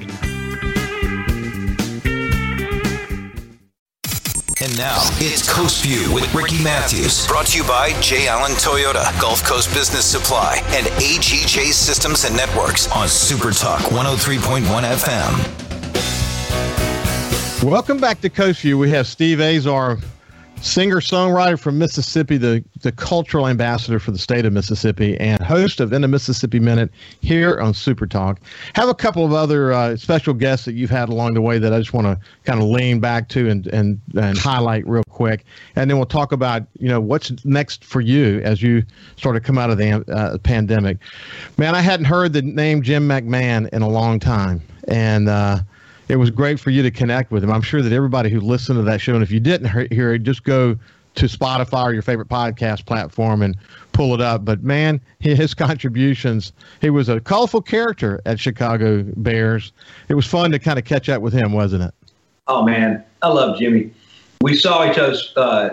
And 4.72 4.78
now 4.78 5.02
it's 5.18 5.46
Coast 5.46 5.84
View 5.84 6.14
with 6.14 6.32
Ricky 6.34 6.62
Mathews. 6.64 7.26
Brought 7.26 7.48
to 7.48 7.58
you 7.58 7.64
by 7.64 7.92
J. 8.00 8.26
Allen 8.28 8.52
Toyota, 8.52 9.04
Gulf 9.20 9.44
Coast 9.44 9.68
Business 9.74 10.06
Supply, 10.06 10.62
and 10.68 10.86
AGJ 10.86 11.72
Systems 11.72 12.24
and 12.24 12.34
Networks 12.34 12.90
on 12.92 13.06
Super 13.06 13.50
Talk 13.50 13.82
103.1 13.90 14.62
FM. 17.60 17.62
Welcome 17.62 17.98
back 17.98 18.22
to 18.22 18.30
Coast 18.30 18.62
View. 18.62 18.78
We 18.78 18.88
have 18.88 19.06
Steve 19.06 19.42
Azar 19.42 19.98
singer 20.62 21.00
songwriter 21.00 21.58
from 21.58 21.78
Mississippi, 21.78 22.36
the, 22.36 22.64
the 22.80 22.92
cultural 22.92 23.48
ambassador 23.48 23.98
for 23.98 24.12
the 24.12 24.18
state 24.18 24.46
of 24.46 24.52
Mississippi, 24.52 25.18
and 25.18 25.42
host 25.42 25.80
of 25.80 25.92
In 25.92 26.02
the 26.02 26.08
Mississippi 26.08 26.60
Minute 26.60 26.90
here 27.20 27.60
on 27.60 27.74
Super 27.74 28.06
Talk. 28.06 28.40
Have 28.74 28.88
a 28.88 28.94
couple 28.94 29.24
of 29.24 29.32
other 29.32 29.72
uh, 29.72 29.96
special 29.96 30.34
guests 30.34 30.64
that 30.64 30.74
you've 30.74 30.90
had 30.90 31.08
along 31.08 31.34
the 31.34 31.42
way 31.42 31.58
that 31.58 31.72
I 31.72 31.78
just 31.78 31.92
want 31.92 32.06
to 32.06 32.18
kind 32.44 32.60
of 32.60 32.68
lean 32.68 33.00
back 33.00 33.28
to 33.30 33.48
and, 33.48 33.66
and, 33.68 34.00
and 34.16 34.38
highlight 34.38 34.86
real 34.86 35.04
quick. 35.10 35.44
And 35.76 35.90
then 35.90 35.98
we'll 35.98 36.06
talk 36.06 36.32
about, 36.32 36.62
you 36.78 36.88
know, 36.88 37.00
what's 37.00 37.44
next 37.44 37.84
for 37.84 38.00
you 38.00 38.40
as 38.44 38.62
you 38.62 38.84
sort 39.16 39.36
of 39.36 39.42
come 39.42 39.58
out 39.58 39.70
of 39.70 39.78
the 39.78 40.04
uh, 40.12 40.38
pandemic. 40.38 40.98
Man, 41.58 41.74
I 41.74 41.80
hadn't 41.80 42.06
heard 42.06 42.32
the 42.32 42.42
name 42.42 42.82
Jim 42.82 43.08
McMahon 43.08 43.68
in 43.70 43.82
a 43.82 43.88
long 43.88 44.20
time. 44.20 44.62
And, 44.88 45.28
uh, 45.28 45.60
it 46.08 46.16
was 46.16 46.30
great 46.30 46.60
for 46.60 46.70
you 46.70 46.82
to 46.82 46.90
connect 46.90 47.30
with 47.30 47.42
him. 47.42 47.50
I'm 47.50 47.62
sure 47.62 47.82
that 47.82 47.92
everybody 47.92 48.30
who 48.30 48.40
listened 48.40 48.78
to 48.78 48.82
that 48.82 49.00
show, 49.00 49.14
and 49.14 49.22
if 49.22 49.30
you 49.30 49.40
didn't 49.40 49.92
hear 49.92 50.12
it, 50.12 50.20
just 50.20 50.44
go 50.44 50.76
to 51.14 51.26
Spotify 51.26 51.84
or 51.84 51.92
your 51.92 52.02
favorite 52.02 52.28
podcast 52.28 52.86
platform 52.86 53.42
and 53.42 53.56
pull 53.92 54.14
it 54.14 54.20
up. 54.20 54.44
But 54.44 54.62
man, 54.62 55.00
his 55.20 55.54
contributions, 55.54 56.52
he 56.80 56.90
was 56.90 57.08
a 57.08 57.20
colorful 57.20 57.62
character 57.62 58.20
at 58.26 58.40
Chicago 58.40 59.02
Bears. 59.16 59.72
It 60.08 60.14
was 60.14 60.26
fun 60.26 60.50
to 60.52 60.58
kind 60.58 60.78
of 60.78 60.84
catch 60.84 61.08
up 61.08 61.22
with 61.22 61.32
him, 61.32 61.52
wasn't 61.52 61.84
it? 61.84 61.94
Oh 62.48 62.64
man, 62.64 63.04
I 63.22 63.28
love 63.28 63.58
Jimmy. 63.58 63.92
We 64.40 64.56
saw 64.56 64.90
each 64.90 64.98
other. 64.98 65.16
Uh, 65.36 65.70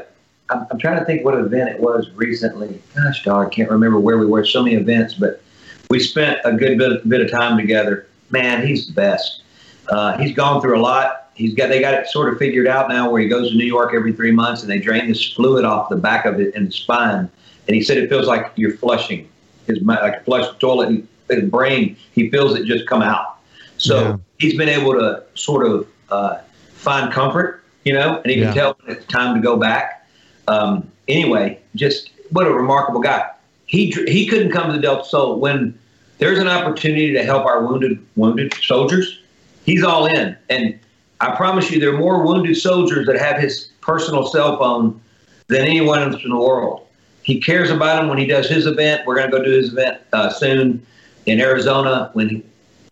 I'm, 0.50 0.80
trying 0.80 1.00
to 1.00 1.06
think 1.06 1.26
what 1.26 1.36
event 1.36 1.70
it 1.70 1.80
was 1.80 2.10
recently. 2.12 2.82
Gosh, 2.96 3.24
dog, 3.24 3.48
I 3.48 3.50
can't 3.50 3.70
remember 3.70 4.00
where 4.00 4.18
we 4.18 4.26
were. 4.26 4.46
So 4.46 4.64
many 4.64 4.76
events, 4.76 5.16
but 5.16 5.42
we 5.90 6.00
spent 6.00 6.40
a 6.44 6.54
good 6.54 6.78
bit, 6.78 7.08
bit 7.08 7.22
of 7.22 7.32
time 7.32 7.58
together. 7.58 8.08
Man, 8.30 8.66
he's 8.66 8.88
the 8.88 8.94
best. 8.94 9.44
Uh, 9.88 10.18
he's 10.18 10.36
gone 10.36 10.62
through 10.62 10.78
a 10.78 10.82
lot. 10.82 11.32
He's 11.34 11.54
got 11.54 11.70
they 11.70 11.80
got 11.80 11.94
it 11.94 12.08
sort 12.08 12.32
of 12.32 12.38
figured 12.38 12.68
out 12.68 12.90
now, 12.90 13.10
where 13.10 13.22
he 13.22 13.28
goes 13.28 13.52
to 13.52 13.58
New 13.58 13.66
York 13.66 13.94
every 13.94 14.14
three 14.14 14.32
months 14.32 14.62
and 14.62 14.70
they 14.70 14.80
drain 14.80 15.08
this 15.08 15.32
fluid 15.34 15.64
off 15.64 15.90
the 15.90 15.96
back 15.96 16.26
of 16.26 16.40
it 16.40 16.54
in 16.54 16.66
the 16.66 16.72
spine. 16.72 17.30
And 17.68 17.76
he 17.76 17.82
said 17.82 17.98
it 17.98 18.10
feels 18.10 18.28
like 18.28 18.52
you're 18.56 18.76
flushing 18.78 19.30
his 19.68 19.82
like 19.82 20.26
flush 20.26 20.46
toilet. 20.60 20.90
And 20.90 21.08
his 21.30 21.50
brain, 21.50 21.96
he 22.14 22.30
feels 22.30 22.56
it 22.56 22.66
just 22.66 22.88
come 22.88 23.02
out. 23.02 23.38
So 23.78 24.02
yeah. 24.02 24.18
he's 24.40 24.58
been 24.58 24.70
able 24.70 24.94
to 24.94 25.24
sort 25.36 25.66
of 25.66 25.88
uh, 26.10 26.40
find 26.74 27.14
comfort, 27.14 27.64
you 27.86 27.94
know, 27.94 28.20
and 28.22 28.32
he 28.32 28.40
yeah. 28.40 28.46
can 28.46 28.54
tell 28.54 28.78
when 28.82 28.98
it's 28.98 29.06
time 29.06 29.36
to 29.36 29.42
go 29.42 29.56
back. 29.56 30.08
Um, 30.48 30.92
anyway, 31.08 31.60
just 31.76 32.12
what 32.32 32.48
a 32.48 32.52
remarkable 32.52 33.00
guy. 33.00 33.30
He 33.66 33.92
he 34.08 34.26
couldn't 34.26 34.52
come 34.52 34.68
to 34.68 34.74
the 34.74 34.82
Delta 34.82 35.08
Soul 35.08 35.40
when 35.40 35.78
there's 36.18 36.40
an 36.40 36.48
opportunity 36.48 37.14
to 37.14 37.24
help 37.24 37.46
our 37.46 37.66
wounded 37.66 38.04
wounded 38.16 38.54
soldiers. 38.56 39.22
He's 39.70 39.84
all 39.84 40.08
in, 40.08 40.36
and 40.50 40.80
I 41.22 41.36
promise 41.36 41.70
you, 41.70 41.80
there 41.80 41.94
are 41.94 41.98
more 41.98 42.26
wounded 42.26 42.58
soldiers 42.58 43.06
that 43.06 43.20
have 43.20 43.40
his 43.40 43.70
personal 43.82 44.26
cell 44.26 44.58
phone 44.58 45.00
than 45.48 45.62
anyone 45.62 46.02
else 46.02 46.24
in 46.24 46.32
the 46.32 46.40
world. 46.40 46.88
He 47.22 47.40
cares 47.40 47.70
about 47.70 47.98
them 47.98 48.08
when 48.08 48.18
he 48.18 48.26
does 48.26 48.50
his 48.50 48.66
event. 48.66 49.06
We're 49.06 49.18
going 49.18 49.30
to 49.30 49.38
go 49.38 49.44
do 49.44 49.52
his 49.52 49.72
event 49.72 50.02
uh, 50.12 50.32
soon 50.32 50.84
in 51.28 51.40
Arizona 51.40 52.10
when 52.14 52.30
he, 52.30 52.44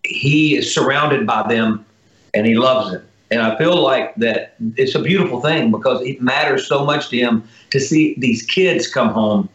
he 0.04 0.56
is 0.56 0.72
surrounded 0.72 1.26
by 1.26 1.48
them 1.48 1.84
and 2.32 2.46
he 2.46 2.54
loves 2.54 2.92
them. 2.92 3.02
And 3.32 3.42
I 3.42 3.58
feel 3.58 3.82
like 3.82 4.14
that 4.14 4.54
it's 4.76 4.94
a 4.94 5.02
beautiful 5.02 5.40
thing 5.40 5.72
because 5.72 6.00
it 6.06 6.22
matters 6.22 6.68
so 6.68 6.84
much 6.84 7.08
to 7.08 7.16
him 7.16 7.42
to 7.70 7.80
see 7.80 8.14
these 8.18 8.42
kids 8.42 8.86
come 8.86 9.08
home 9.08 9.48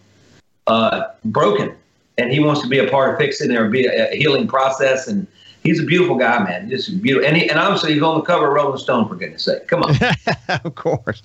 uh, 0.67 1.03
broken. 1.23 1.73
And 2.17 2.33
he 2.33 2.41
wants 2.41 2.61
to 2.63 2.67
be 2.67 2.79
a 2.79 2.89
part 2.91 3.13
of 3.13 3.17
fixing 3.17 3.47
their 3.47 3.69
be 3.69 3.85
a 3.85 4.13
healing 4.13 4.45
process. 4.45 5.07
And 5.07 5.25
he's 5.63 5.79
a 5.79 5.83
beautiful 5.83 6.15
guy, 6.15 6.43
man. 6.43 6.69
Just 6.69 7.01
beautiful. 7.01 7.27
And, 7.27 7.37
he, 7.37 7.49
and 7.49 7.59
obviously, 7.59 7.93
he's 7.93 8.03
on 8.03 8.15
the 8.15 8.23
cover 8.23 8.47
of 8.47 8.53
Rolling 8.53 8.77
Stone, 8.77 9.07
for 9.07 9.15
goodness 9.15 9.43
sake. 9.43 9.67
Come 9.67 9.83
on. 9.83 9.95
of 10.63 10.75
course. 10.75 11.23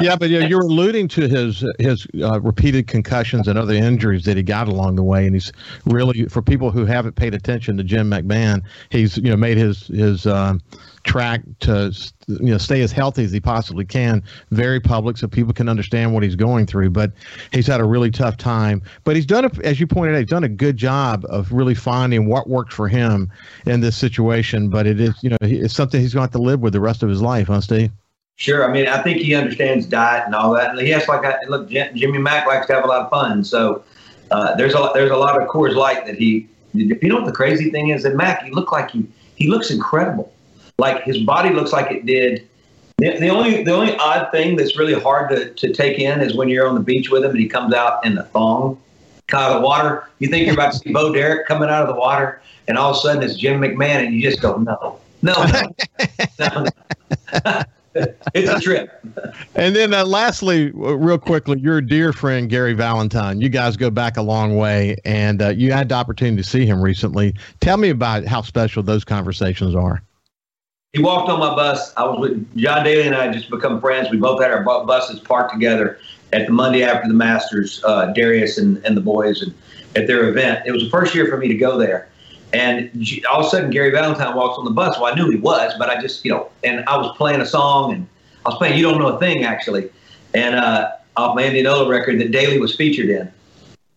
Yeah, 0.00 0.16
but 0.16 0.30
you 0.30 0.40
know, 0.40 0.46
you're 0.46 0.62
alluding 0.62 1.08
to 1.08 1.28
his 1.28 1.64
his 1.78 2.06
uh, 2.22 2.40
repeated 2.40 2.86
concussions 2.86 3.48
and 3.48 3.58
other 3.58 3.74
injuries 3.74 4.24
that 4.24 4.36
he 4.36 4.42
got 4.42 4.68
along 4.68 4.96
the 4.96 5.02
way. 5.02 5.26
And 5.26 5.34
he's 5.34 5.52
really, 5.86 6.26
for 6.26 6.42
people 6.42 6.70
who 6.70 6.84
haven't 6.84 7.16
paid 7.16 7.34
attention 7.34 7.76
to 7.78 7.84
Jim 7.84 8.10
McMahon, 8.10 8.62
he's, 8.90 9.16
you 9.16 9.30
know, 9.30 9.36
made 9.36 9.56
his, 9.56 9.88
his, 9.88 10.26
um, 10.26 10.60
track 11.04 11.42
to 11.60 11.92
you 12.26 12.50
know 12.50 12.58
stay 12.58 12.82
as 12.82 12.92
healthy 12.92 13.24
as 13.24 13.32
he 13.32 13.40
possibly 13.40 13.84
can 13.84 14.22
very 14.50 14.80
public 14.80 15.16
so 15.16 15.26
people 15.26 15.52
can 15.52 15.68
understand 15.68 16.12
what 16.12 16.22
he's 16.22 16.36
going 16.36 16.66
through 16.66 16.90
but 16.90 17.12
he's 17.52 17.66
had 17.66 17.80
a 17.80 17.84
really 17.84 18.10
tough 18.10 18.36
time 18.36 18.82
but 19.04 19.16
he's 19.16 19.26
done 19.26 19.44
a, 19.44 19.50
as 19.64 19.80
you 19.80 19.86
pointed 19.86 20.14
out 20.14 20.18
he's 20.18 20.28
done 20.28 20.44
a 20.44 20.48
good 20.48 20.76
job 20.76 21.24
of 21.28 21.52
really 21.52 21.74
finding 21.74 22.28
what 22.28 22.48
worked 22.48 22.72
for 22.72 22.88
him 22.88 23.30
in 23.66 23.80
this 23.80 23.96
situation 23.96 24.68
but 24.68 24.86
it 24.86 25.00
is 25.00 25.14
you 25.22 25.30
know 25.30 25.36
it's 25.40 25.74
something 25.74 26.00
he's 26.00 26.14
going 26.14 26.22
to 26.22 26.24
have 26.24 26.32
to 26.32 26.38
live 26.38 26.60
with 26.60 26.72
the 26.72 26.80
rest 26.80 27.02
of 27.02 27.08
his 27.08 27.22
life 27.22 27.46
huh 27.46 27.60
steve 27.60 27.90
Sure. 28.40 28.64
I 28.64 28.72
mean, 28.72 28.86
I 28.86 29.02
think 29.02 29.18
he 29.18 29.34
understands 29.34 29.84
diet 29.84 30.24
and 30.24 30.32
all 30.32 30.54
that. 30.54 30.70
And 30.70 30.78
he 30.78 30.90
has 30.90 31.08
like, 31.08 31.24
I, 31.24 31.38
look, 31.48 31.68
Jimmy 31.68 32.18
Mack 32.18 32.46
likes 32.46 32.68
to 32.68 32.74
have 32.74 32.84
a 32.84 32.86
lot 32.86 33.02
of 33.02 33.10
fun. 33.10 33.42
So 33.42 33.82
uh, 34.30 34.54
there's 34.54 34.74
a 34.74 34.90
there's 34.94 35.10
a 35.10 35.16
lot 35.16 35.42
of 35.42 35.48
Coors 35.48 35.74
Light 35.74 36.06
that 36.06 36.14
he. 36.14 36.46
You 36.72 36.96
know 37.02 37.16
what 37.16 37.24
the 37.24 37.32
crazy 37.32 37.70
thing 37.70 37.88
is? 37.88 38.04
That 38.04 38.14
Mack, 38.14 38.44
he 38.44 38.52
look 38.52 38.70
like 38.70 38.92
he 38.92 39.08
he 39.34 39.48
looks 39.48 39.72
incredible 39.72 40.32
like 40.78 41.02
his 41.04 41.18
body 41.18 41.50
looks 41.50 41.72
like 41.72 41.90
it 41.90 42.06
did. 42.06 42.48
The, 42.98 43.18
the 43.18 43.28
only 43.28 43.62
the 43.62 43.72
only 43.72 43.96
odd 43.96 44.30
thing 44.32 44.56
that's 44.56 44.76
really 44.76 44.98
hard 45.00 45.30
to, 45.30 45.52
to 45.52 45.72
take 45.72 45.98
in 45.98 46.20
is 46.20 46.34
when 46.34 46.48
you're 46.48 46.66
on 46.66 46.74
the 46.74 46.80
beach 46.80 47.10
with 47.10 47.24
him 47.24 47.30
and 47.30 47.40
he 47.40 47.48
comes 47.48 47.74
out 47.74 48.04
in 48.04 48.14
the 48.14 48.24
thong 48.24 48.80
out 49.32 49.50
of 49.52 49.60
the 49.60 49.66
water. 49.66 50.08
You 50.18 50.28
think 50.28 50.46
you're 50.46 50.54
about 50.54 50.72
to 50.72 50.78
see 50.78 50.92
Bo 50.92 51.12
Derek 51.12 51.46
coming 51.46 51.68
out 51.68 51.82
of 51.82 51.88
the 51.88 52.00
water, 52.00 52.40
and 52.66 52.78
all 52.78 52.90
of 52.90 52.96
a 52.96 53.00
sudden 53.00 53.22
it's 53.22 53.36
Jim 53.36 53.60
McMahon, 53.60 54.06
and 54.06 54.14
you 54.14 54.22
just 54.22 54.40
go, 54.40 54.56
no, 54.56 54.98
no, 55.22 55.34
no, 56.38 56.64
no. 56.64 57.62
it's 58.34 58.50
a 58.50 58.60
trip. 58.60 59.04
and 59.54 59.76
then, 59.76 59.92
uh, 59.92 60.04
lastly, 60.04 60.70
real 60.72 61.18
quickly, 61.18 61.58
your 61.60 61.80
dear 61.80 62.12
friend 62.12 62.48
Gary 62.48 62.74
Valentine. 62.74 63.40
You 63.40 63.48
guys 63.48 63.76
go 63.76 63.90
back 63.90 64.16
a 64.16 64.22
long 64.22 64.56
way, 64.56 64.96
and 65.04 65.42
uh, 65.42 65.48
you 65.50 65.72
had 65.72 65.90
the 65.90 65.94
opportunity 65.94 66.42
to 66.42 66.48
see 66.48 66.64
him 66.64 66.80
recently. 66.80 67.34
Tell 67.60 67.76
me 67.76 67.90
about 67.90 68.24
how 68.24 68.42
special 68.42 68.82
those 68.82 69.04
conversations 69.04 69.74
are 69.74 70.02
he 70.92 71.02
walked 71.02 71.28
on 71.28 71.38
my 71.38 71.54
bus. 71.54 71.92
I 71.96 72.04
was 72.04 72.18
with 72.18 72.56
John 72.56 72.84
Daly 72.84 73.06
and 73.06 73.14
I 73.14 73.30
just 73.30 73.50
become 73.50 73.80
friends. 73.80 74.10
We 74.10 74.16
both 74.16 74.40
had 74.40 74.50
our 74.50 74.64
buses 74.64 75.20
parked 75.20 75.52
together 75.52 75.98
at 76.32 76.46
the 76.46 76.52
Monday 76.52 76.82
after 76.82 77.08
the 77.08 77.14
Masters, 77.14 77.82
uh, 77.84 78.06
Darius 78.12 78.58
and, 78.58 78.84
and 78.86 78.96
the 78.96 79.00
boys, 79.00 79.42
and 79.42 79.52
at 79.96 80.06
their 80.06 80.28
event. 80.28 80.66
It 80.66 80.72
was 80.72 80.84
the 80.84 80.90
first 80.90 81.14
year 81.14 81.26
for 81.26 81.36
me 81.36 81.48
to 81.48 81.54
go 81.54 81.76
there. 81.76 82.08
And 82.54 83.06
all 83.30 83.40
of 83.40 83.46
a 83.46 83.50
sudden, 83.50 83.70
Gary 83.70 83.90
Valentine 83.90 84.34
walks 84.34 84.58
on 84.58 84.64
the 84.64 84.70
bus. 84.70 84.98
Well, 84.98 85.12
I 85.12 85.14
knew 85.14 85.30
he 85.30 85.36
was, 85.36 85.74
but 85.78 85.90
I 85.90 86.00
just, 86.00 86.24
you 86.24 86.30
know, 86.30 86.50
and 86.64 86.82
I 86.86 86.96
was 86.96 87.14
playing 87.18 87.42
a 87.42 87.46
song, 87.46 87.92
and 87.92 88.06
I 88.46 88.50
was 88.50 88.58
playing 88.58 88.78
You 88.78 88.84
Don't 88.84 88.98
Know 88.98 89.08
a 89.08 89.18
Thing, 89.18 89.44
actually, 89.44 89.90
and 90.32 90.54
uh, 90.54 90.92
off 91.18 91.36
my 91.36 91.44
Indianola 91.44 91.86
record 91.86 92.18
that 92.20 92.30
Daly 92.30 92.58
was 92.58 92.74
featured 92.74 93.10
in. 93.10 93.30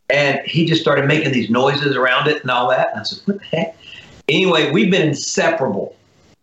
And 0.09 0.41
he 0.45 0.65
just 0.65 0.81
started 0.81 1.05
making 1.05 1.31
these 1.31 1.49
noises 1.49 1.95
around 1.95 2.27
it 2.27 2.41
and 2.41 2.51
all 2.51 2.69
that. 2.69 2.89
And 2.91 2.99
I 2.99 3.03
said, 3.03 3.25
what 3.25 3.39
the 3.39 3.45
heck? 3.45 3.77
Anyway, 4.27 4.71
we've 4.71 4.91
been 4.91 5.07
inseparable 5.07 5.95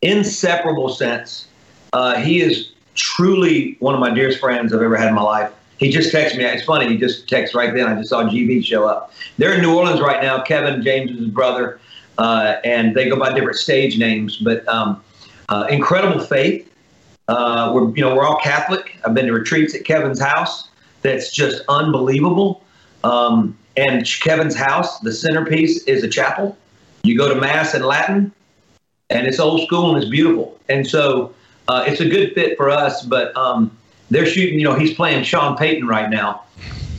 inseparable 0.03 0.89
sense. 0.89 1.49
Uh, 1.93 2.21
he 2.21 2.41
is 2.41 2.73
truly 2.95 3.77
one 3.81 3.95
of 3.95 4.01
my 4.01 4.11
dearest 4.11 4.41
friends 4.41 4.73
I've 4.73 4.83
ever 4.83 4.97
had 4.97 5.09
in 5.09 5.15
my 5.15 5.23
life. 5.23 5.53
He 5.79 5.91
just 5.91 6.13
texted 6.13 6.37
me. 6.37 6.45
It's 6.45 6.65
funny. 6.65 6.89
He 6.89 6.97
just 6.97 7.27
texted 7.27 7.55
right 7.55 7.73
then. 7.73 7.87
I 7.87 7.95
just 7.95 8.09
saw 8.09 8.25
GB 8.25 8.65
show 8.65 8.87
up. 8.87 9.13
They're 9.39 9.55
in 9.55 9.63
New 9.63 9.77
Orleans 9.77 10.01
right 10.01 10.21
now. 10.21 10.43
Kevin 10.43 10.83
James 10.83 11.13
is 11.13 11.19
his 11.19 11.29
brother, 11.29 11.81
uh, 12.19 12.57
and 12.65 12.97
they 12.97 13.09
go 13.09 13.17
by 13.17 13.33
different 13.33 13.59
stage 13.59 13.97
names. 13.97 14.37
But 14.39 14.67
um, 14.67 15.03
uh, 15.49 15.69
incredible 15.71 16.21
faith. 16.21 16.65
Uh, 17.29 17.71
we're 17.75 17.95
you 17.95 18.03
know 18.03 18.15
we're 18.17 18.25
all 18.25 18.41
Catholic. 18.41 18.97
I've 19.05 19.15
been 19.15 19.27
to 19.27 19.33
retreats 19.33 19.75
at 19.75 19.85
Kevin's 19.85 20.21
house. 20.21 20.69
That's 21.03 21.31
just 21.31 21.63
unbelievable. 21.69 22.65
Um, 23.05 23.57
and 23.77 24.05
Kevin's 24.21 24.57
house, 24.57 24.99
the 25.01 25.13
centerpiece 25.13 25.85
is 25.85 26.03
a 26.03 26.09
chapel. 26.09 26.59
You 27.05 27.17
go 27.17 27.33
to 27.33 27.41
mass 27.41 27.75
in 27.75 27.85
Latin 27.85 28.33
and 29.11 29.27
it's 29.27 29.39
old 29.39 29.63
school 29.63 29.95
and 29.95 30.03
it's 30.03 30.11
beautiful. 30.11 30.59
And 30.69 30.87
so 30.87 31.35
uh, 31.69 31.85
it's 31.87 32.01
a 32.01 32.09
good 32.09 32.35
fit 32.35 32.57
for 32.57 32.71
us. 32.71 33.05
But 33.05 33.37
um, 33.37 33.77
they're 34.11 34.27
shooting. 34.27 34.59
You 34.59 34.65
know, 34.65 34.75
he's 34.75 34.95
playing 34.95 35.25
Sean 35.25 35.57
Payton 35.57 35.87
right 35.87 36.11
now 36.11 36.45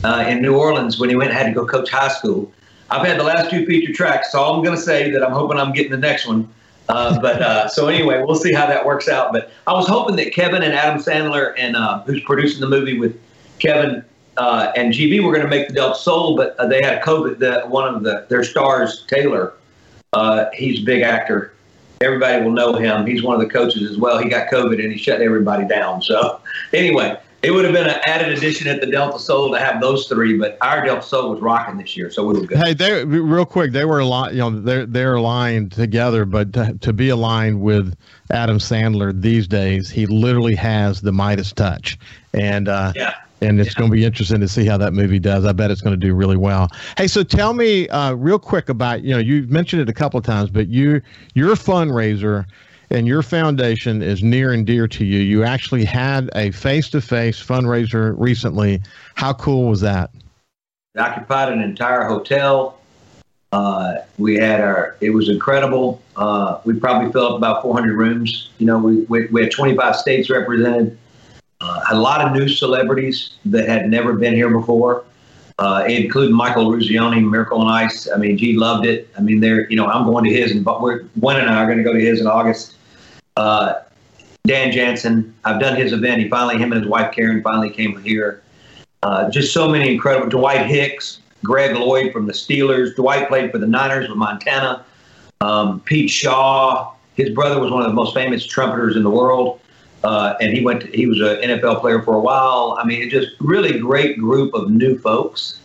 uh, 0.04 0.24
in 0.28 0.42
New 0.42 0.56
Orleans 0.56 0.98
when 0.98 1.08
he 1.08 1.16
went 1.16 1.32
had 1.32 1.46
to 1.46 1.52
go 1.52 1.66
coach 1.66 1.90
high 1.90 2.08
school. 2.08 2.52
I've 2.90 3.06
had 3.06 3.20
the 3.20 3.24
last 3.24 3.50
two 3.50 3.64
feature 3.66 3.92
tracks, 3.92 4.32
so 4.32 4.42
I'm 4.42 4.64
going 4.64 4.74
to 4.74 4.82
say 4.82 5.10
that 5.10 5.22
I'm 5.22 5.32
hoping 5.32 5.58
I'm 5.58 5.72
getting 5.72 5.92
the 5.92 5.96
next 5.96 6.26
one. 6.26 6.48
Uh, 6.88 7.20
but 7.20 7.40
uh, 7.40 7.68
so 7.68 7.86
anyway, 7.86 8.20
we'll 8.20 8.34
see 8.34 8.52
how 8.52 8.66
that 8.66 8.84
works 8.84 9.08
out. 9.08 9.32
But 9.32 9.52
I 9.68 9.72
was 9.72 9.86
hoping 9.86 10.16
that 10.16 10.32
Kevin 10.32 10.64
and 10.64 10.72
Adam 10.72 11.00
Sandler 11.00 11.54
and 11.56 11.76
uh, 11.76 12.02
who's 12.02 12.20
producing 12.24 12.60
the 12.60 12.68
movie 12.68 12.98
with 12.98 13.16
Kevin 13.60 14.04
uh, 14.36 14.72
and 14.74 14.92
GB 14.92 15.22
were 15.22 15.32
going 15.32 15.44
to 15.44 15.50
make 15.50 15.68
the 15.68 15.74
Delta 15.74 15.96
Soul, 15.96 16.36
but 16.36 16.56
they 16.68 16.82
had 16.82 17.00
COVID. 17.02 17.38
The, 17.38 17.60
one 17.68 17.94
of 17.94 18.02
the 18.02 18.26
their 18.28 18.42
stars, 18.42 19.04
Taylor, 19.06 19.52
he's 20.52 20.80
a 20.80 20.84
big 20.84 21.02
actor 21.02 21.52
everybody 22.02 22.42
will 22.42 22.52
know 22.52 22.72
him. 22.72 23.04
He's 23.04 23.22
one 23.22 23.34
of 23.34 23.46
the 23.46 23.52
coaches 23.52 23.90
as 23.90 23.98
well. 23.98 24.16
He 24.16 24.28
got 24.30 24.48
COVID 24.48 24.82
and 24.82 24.90
he 24.90 24.96
shut 24.96 25.20
everybody 25.20 25.68
down. 25.68 26.00
So 26.00 26.40
anyway, 26.72 27.20
it 27.42 27.50
would 27.50 27.66
have 27.66 27.74
been 27.74 27.88
an 27.88 28.00
added 28.06 28.36
addition 28.36 28.68
at 28.68 28.80
the 28.80 28.86
Delta 28.86 29.18
Soul 29.18 29.52
to 29.52 29.58
have 29.58 29.82
those 29.82 30.08
three, 30.08 30.38
but 30.38 30.56
our 30.62 30.82
Delta 30.82 31.02
Soul 31.02 31.30
was 31.32 31.40
rocking 31.42 31.76
this 31.76 31.98
year, 31.98 32.10
so 32.10 32.26
we 32.26 32.40
were 32.40 32.46
good. 32.46 32.56
Hey, 32.56 32.72
they 32.72 33.04
real 33.04 33.44
quick, 33.44 33.72
they 33.72 33.84
were 33.84 33.98
aligned. 33.98 34.34
You 34.34 34.40
know, 34.40 34.60
they're 34.60 34.86
they're 34.86 35.14
aligned 35.16 35.72
together, 35.72 36.24
but 36.24 36.54
to, 36.54 36.78
to 36.80 36.92
be 36.94 37.10
aligned 37.10 37.60
with 37.60 37.94
Adam 38.30 38.58
Sandler 38.58 39.18
these 39.18 39.46
days, 39.46 39.90
he 39.90 40.06
literally 40.06 40.54
has 40.54 41.02
the 41.02 41.12
Midas 41.12 41.52
touch, 41.52 41.98
and 42.32 42.66
uh, 42.68 42.94
yeah 42.96 43.14
and 43.40 43.60
it's 43.60 43.70
yeah. 43.70 43.78
going 43.78 43.90
to 43.90 43.94
be 43.94 44.04
interesting 44.04 44.40
to 44.40 44.48
see 44.48 44.66
how 44.66 44.76
that 44.76 44.92
movie 44.92 45.18
does. 45.18 45.44
I 45.44 45.52
bet 45.52 45.70
it's 45.70 45.80
going 45.80 45.98
to 45.98 46.06
do 46.06 46.14
really 46.14 46.36
well. 46.36 46.68
Hey, 46.96 47.06
so 47.06 47.22
tell 47.22 47.54
me 47.54 47.88
uh, 47.88 48.14
real 48.14 48.38
quick 48.38 48.68
about 48.68 49.02
you 49.02 49.12
know 49.12 49.20
you've 49.20 49.50
mentioned 49.50 49.82
it 49.82 49.88
a 49.88 49.94
couple 49.94 50.18
of 50.18 50.24
times, 50.24 50.50
but 50.50 50.68
you 50.68 51.00
your 51.34 51.54
fundraiser 51.54 52.46
and 52.90 53.06
your 53.06 53.22
foundation 53.22 54.02
is 54.02 54.22
near 54.22 54.52
and 54.52 54.66
dear 54.66 54.88
to 54.88 55.04
you. 55.04 55.20
You 55.20 55.44
actually 55.44 55.84
had 55.84 56.28
a 56.34 56.50
face-to-face 56.50 57.38
fundraiser 57.44 58.14
recently. 58.18 58.82
How 59.14 59.32
cool 59.32 59.68
was 59.68 59.80
that? 59.80 60.10
It 60.94 61.00
occupied 61.00 61.52
an 61.52 61.60
entire 61.60 62.04
hotel. 62.04 62.80
Uh, 63.52 63.96
we 64.18 64.36
had 64.36 64.60
our, 64.60 64.96
it 65.00 65.10
was 65.10 65.28
incredible. 65.28 66.02
Uh, 66.16 66.60
we 66.64 66.74
probably 66.74 67.10
filled 67.12 67.32
up 67.32 67.38
about 67.38 67.62
400 67.62 67.96
rooms. 67.96 68.50
You 68.58 68.66
know, 68.66 68.78
we, 68.78 69.02
we, 69.02 69.26
we 69.26 69.42
had 69.42 69.52
25 69.52 69.96
states 69.96 70.30
represented, 70.30 70.98
uh, 71.60 71.80
a 71.90 71.96
lot 71.96 72.24
of 72.24 72.32
new 72.32 72.48
celebrities 72.48 73.34
that 73.44 73.68
had 73.68 73.90
never 73.90 74.14
been 74.14 74.34
here 74.34 74.50
before, 74.50 75.04
uh, 75.58 75.84
including 75.88 76.34
Mike 76.34 76.56
Eruzione, 76.56 77.28
Miracle 77.28 77.60
on 77.60 77.68
Ice. 77.68 78.08
I 78.10 78.16
mean, 78.16 78.38
he 78.38 78.56
loved 78.56 78.86
it. 78.86 79.08
I 79.16 79.20
mean, 79.20 79.40
they're, 79.40 79.68
you 79.70 79.76
know, 79.76 79.86
I'm 79.86 80.06
going 80.06 80.24
to 80.24 80.30
his, 80.32 80.52
and 80.52 80.64
but 80.64 80.80
we're, 80.80 81.02
Gwen 81.20 81.38
and 81.38 81.50
I 81.50 81.62
are 81.62 81.66
going 81.66 81.78
to 81.78 81.84
go 81.84 81.92
to 81.92 82.00
his 82.00 82.20
in 82.20 82.26
August. 82.26 82.76
Uh, 83.36 83.74
Dan 84.46 84.72
Jansen, 84.72 85.34
I've 85.44 85.60
done 85.60 85.76
his 85.76 85.92
event. 85.92 86.22
He 86.22 86.28
finally, 86.28 86.56
him 86.56 86.72
and 86.72 86.80
his 86.80 86.90
wife 86.90 87.12
Karen 87.14 87.42
finally 87.42 87.70
came 87.70 88.00
here. 88.02 88.42
Uh, 89.02 89.30
just 89.30 89.52
so 89.52 89.68
many 89.68 89.92
incredible. 89.92 90.28
Dwight 90.28 90.66
Hicks, 90.66 91.20
Greg 91.44 91.76
Lloyd 91.76 92.12
from 92.12 92.26
the 92.26 92.32
Steelers. 92.32 92.94
Dwight 92.96 93.28
played 93.28 93.50
for 93.50 93.58
the 93.58 93.66
Niners 93.66 94.08
with 94.08 94.16
Montana. 94.16 94.84
Um, 95.42 95.80
Pete 95.80 96.10
Shaw, 96.10 96.92
his 97.14 97.30
brother 97.30 97.60
was 97.60 97.70
one 97.70 97.82
of 97.82 97.88
the 97.88 97.94
most 97.94 98.14
famous 98.14 98.46
trumpeters 98.46 98.96
in 98.96 99.02
the 99.02 99.10
world, 99.10 99.60
uh, 100.04 100.34
and 100.40 100.52
he 100.52 100.64
went. 100.64 100.82
To, 100.82 100.86
he 100.88 101.06
was 101.06 101.20
an 101.20 101.36
NFL 101.38 101.80
player 101.80 102.02
for 102.02 102.14
a 102.14 102.20
while. 102.20 102.76
I 102.80 102.84
mean, 102.84 103.02
it 103.02 103.10
just 103.10 103.28
really 103.40 103.78
great 103.78 104.18
group 104.18 104.54
of 104.54 104.70
new 104.70 104.98
folks. 104.98 105.60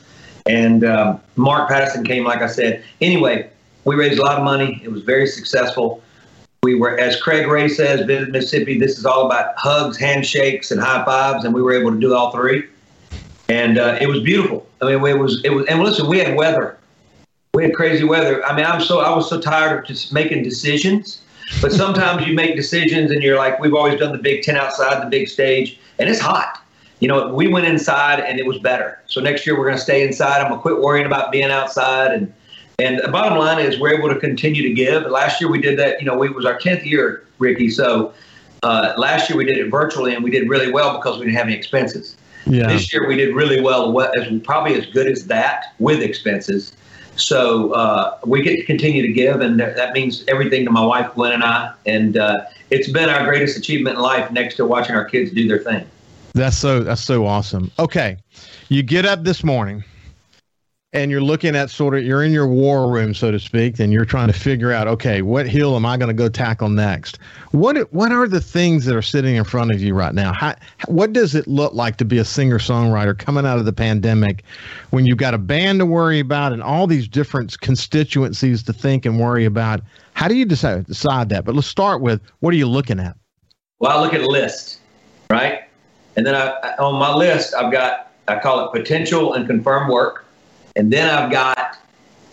And 0.45 0.83
um, 0.83 1.21
Mark 1.35 1.69
Patterson 1.69 2.03
came, 2.03 2.23
like 2.23 2.41
I 2.41 2.47
said. 2.47 2.83
Anyway, 3.01 3.49
we 3.83 3.95
raised 3.95 4.19
a 4.19 4.23
lot 4.23 4.37
of 4.37 4.43
money. 4.43 4.79
It 4.83 4.91
was 4.91 5.03
very 5.03 5.27
successful. 5.27 6.03
We 6.61 6.75
were, 6.75 6.97
as 6.97 7.19
Craig 7.21 7.47
Ray 7.47 7.67
says, 7.67 8.05
Visit 8.05 8.31
Mississippi. 8.31 8.79
This 8.79 8.97
is 8.97 9.05
all 9.05 9.25
about 9.25 9.53
hugs, 9.57 9.97
handshakes, 9.97 10.71
and 10.71 10.81
high 10.81 11.03
fives, 11.05 11.45
and 11.45 11.53
we 11.53 11.61
were 11.61 11.73
able 11.73 11.91
to 11.91 11.99
do 11.99 12.13
all 12.13 12.31
three 12.31 12.65
and 13.49 13.77
uh, 13.77 13.97
it 14.01 14.07
was 14.07 14.21
beautiful. 14.21 14.65
I 14.81 14.85
mean, 14.85 15.05
it 15.05 15.19
was 15.19 15.43
it 15.43 15.49
was. 15.49 15.65
And 15.67 15.81
listen, 15.81 16.07
we 16.07 16.19
had 16.19 16.35
weather. 16.35 16.77
We 17.53 17.63
had 17.63 17.73
crazy 17.73 18.03
weather. 18.03 18.43
I 18.45 18.55
mean, 18.55 18.65
I'm 18.65 18.81
so 18.81 18.99
I 18.99 19.15
was 19.15 19.29
so 19.29 19.39
tired 19.39 19.79
of 19.79 19.85
just 19.85 20.11
making 20.11 20.43
decisions. 20.43 21.21
But 21.61 21.71
sometimes 21.71 22.25
you 22.25 22.33
make 22.33 22.55
decisions, 22.55 23.11
and 23.11 23.21
you're 23.21 23.37
like, 23.37 23.59
we've 23.59 23.73
always 23.73 23.99
done 23.99 24.11
the 24.11 24.17
big 24.17 24.43
tent 24.43 24.57
outside, 24.57 25.01
the 25.01 25.09
big 25.09 25.27
stage, 25.27 25.79
and 25.99 26.09
it's 26.09 26.19
hot. 26.19 26.61
You 26.99 27.07
know, 27.07 27.33
we 27.33 27.47
went 27.47 27.67
inside, 27.67 28.19
and 28.19 28.39
it 28.39 28.45
was 28.45 28.57
better. 28.59 28.99
So 29.05 29.21
next 29.21 29.45
year 29.45 29.57
we're 29.57 29.65
going 29.65 29.77
to 29.77 29.83
stay 29.83 30.05
inside. 30.05 30.41
I'm 30.41 30.47
going 30.47 30.59
to 30.59 30.61
quit 30.61 30.79
worrying 30.79 31.05
about 31.05 31.31
being 31.31 31.51
outside, 31.51 32.11
and 32.11 32.33
and 32.79 32.99
the 32.99 33.07
bottom 33.07 33.37
line 33.37 33.59
is 33.59 33.79
we're 33.79 33.93
able 33.97 34.09
to 34.09 34.19
continue 34.19 34.61
to 34.63 34.73
give. 34.73 35.03
Last 35.03 35.39
year 35.39 35.49
we 35.49 35.61
did 35.61 35.79
that. 35.79 35.99
You 36.01 36.07
know, 36.07 36.17
we, 36.17 36.27
it 36.27 36.35
was 36.35 36.45
our 36.45 36.59
10th 36.59 36.85
year, 36.85 37.25
Ricky. 37.39 37.69
So 37.69 38.13
uh, 38.63 38.93
last 38.97 39.29
year 39.29 39.37
we 39.37 39.45
did 39.45 39.57
it 39.57 39.69
virtually, 39.69 40.13
and 40.13 40.23
we 40.23 40.29
did 40.29 40.49
really 40.49 40.71
well 40.71 40.97
because 40.97 41.17
we 41.17 41.25
didn't 41.25 41.37
have 41.37 41.47
any 41.47 41.55
expenses. 41.55 42.17
Yeah. 42.45 42.67
This 42.67 42.91
year 42.91 43.07
we 43.07 43.15
did 43.15 43.33
really 43.33 43.61
well, 43.61 43.99
as 44.01 44.41
probably 44.41 44.75
as 44.75 44.85
good 44.87 45.07
as 45.07 45.27
that 45.27 45.73
with 45.79 46.01
expenses. 46.01 46.75
So 47.15 47.71
uh, 47.71 48.17
we 48.25 48.41
get 48.41 48.57
to 48.57 48.63
continue 48.65 49.01
to 49.01 49.11
give, 49.11 49.41
and 49.41 49.59
that 49.59 49.93
means 49.93 50.23
everything 50.27 50.65
to 50.65 50.71
my 50.71 50.85
wife 50.85 51.13
Gwen 51.13 51.31
and 51.31 51.43
I. 51.43 51.73
And 51.85 52.17
uh, 52.17 52.45
it's 52.69 52.89
been 52.89 53.09
our 53.09 53.25
greatest 53.25 53.57
achievement 53.57 53.97
in 53.97 54.01
life, 54.01 54.31
next 54.31 54.55
to 54.55 54.65
watching 54.65 54.95
our 54.95 55.05
kids 55.05 55.31
do 55.31 55.47
their 55.47 55.59
thing. 55.59 55.87
That's 56.33 56.57
so 56.57 56.81
that's 56.81 57.01
so 57.01 57.25
awesome. 57.25 57.71
Okay, 57.79 58.17
you 58.67 58.83
get 58.83 59.05
up 59.05 59.23
this 59.23 59.43
morning 59.43 59.83
and 60.95 61.11
you're 61.11 61.21
looking 61.21 61.55
at 61.55 61.69
sort 61.69 61.95
of 61.95 62.03
you're 62.03 62.23
in 62.23 62.31
your 62.31 62.47
war 62.47 62.89
room 62.89 63.13
so 63.13 63.29
to 63.29 63.39
speak 63.39 63.79
and 63.79 63.91
you're 63.91 64.05
trying 64.05 64.27
to 64.27 64.33
figure 64.33 64.71
out 64.71 64.87
okay 64.87 65.21
what 65.21 65.45
hill 65.45 65.75
am 65.75 65.85
i 65.85 65.97
going 65.97 66.07
to 66.07 66.13
go 66.13 66.29
tackle 66.29 66.69
next? 66.69 67.19
What 67.51 67.91
what 67.93 68.11
are 68.11 68.27
the 68.27 68.41
things 68.41 68.85
that 68.85 68.95
are 68.95 69.01
sitting 69.01 69.35
in 69.35 69.43
front 69.43 69.71
of 69.71 69.81
you 69.81 69.93
right 69.93 70.13
now? 70.13 70.33
How, 70.33 70.55
what 70.87 71.13
does 71.13 71.35
it 71.35 71.47
look 71.47 71.73
like 71.73 71.97
to 71.97 72.05
be 72.05 72.17
a 72.17 72.25
singer 72.25 72.59
songwriter 72.59 73.17
coming 73.17 73.45
out 73.45 73.57
of 73.57 73.65
the 73.65 73.73
pandemic 73.73 74.43
when 74.91 75.05
you've 75.05 75.17
got 75.17 75.33
a 75.33 75.37
band 75.37 75.79
to 75.79 75.85
worry 75.85 76.19
about 76.19 76.53
and 76.53 76.63
all 76.63 76.87
these 76.87 77.07
different 77.07 77.59
constituencies 77.61 78.63
to 78.63 78.73
think 78.73 79.05
and 79.05 79.19
worry 79.19 79.45
about? 79.45 79.81
How 80.13 80.27
do 80.27 80.35
you 80.35 80.45
decide 80.45 80.85
decide 80.85 81.29
that? 81.29 81.45
But 81.45 81.55
let's 81.55 81.67
start 81.67 82.01
with 82.01 82.21
what 82.39 82.53
are 82.53 82.57
you 82.57 82.67
looking 82.67 82.99
at? 82.99 83.17
Well 83.79 83.97
i 83.97 84.01
look 84.01 84.13
at 84.13 84.21
a 84.21 84.27
list 84.27 84.79
right? 85.29 85.63
And 86.15 86.25
then 86.25 86.35
I, 86.35 86.75
on 86.79 86.97
my 86.99 87.13
list 87.13 87.53
i've 87.55 87.71
got 87.71 88.11
i 88.27 88.39
call 88.39 88.65
it 88.65 88.71
potential 88.71 89.33
and 89.33 89.45
confirmed 89.47 89.91
work 89.91 90.24
and 90.75 90.91
then 90.91 91.09
I've 91.09 91.31
got 91.31 91.77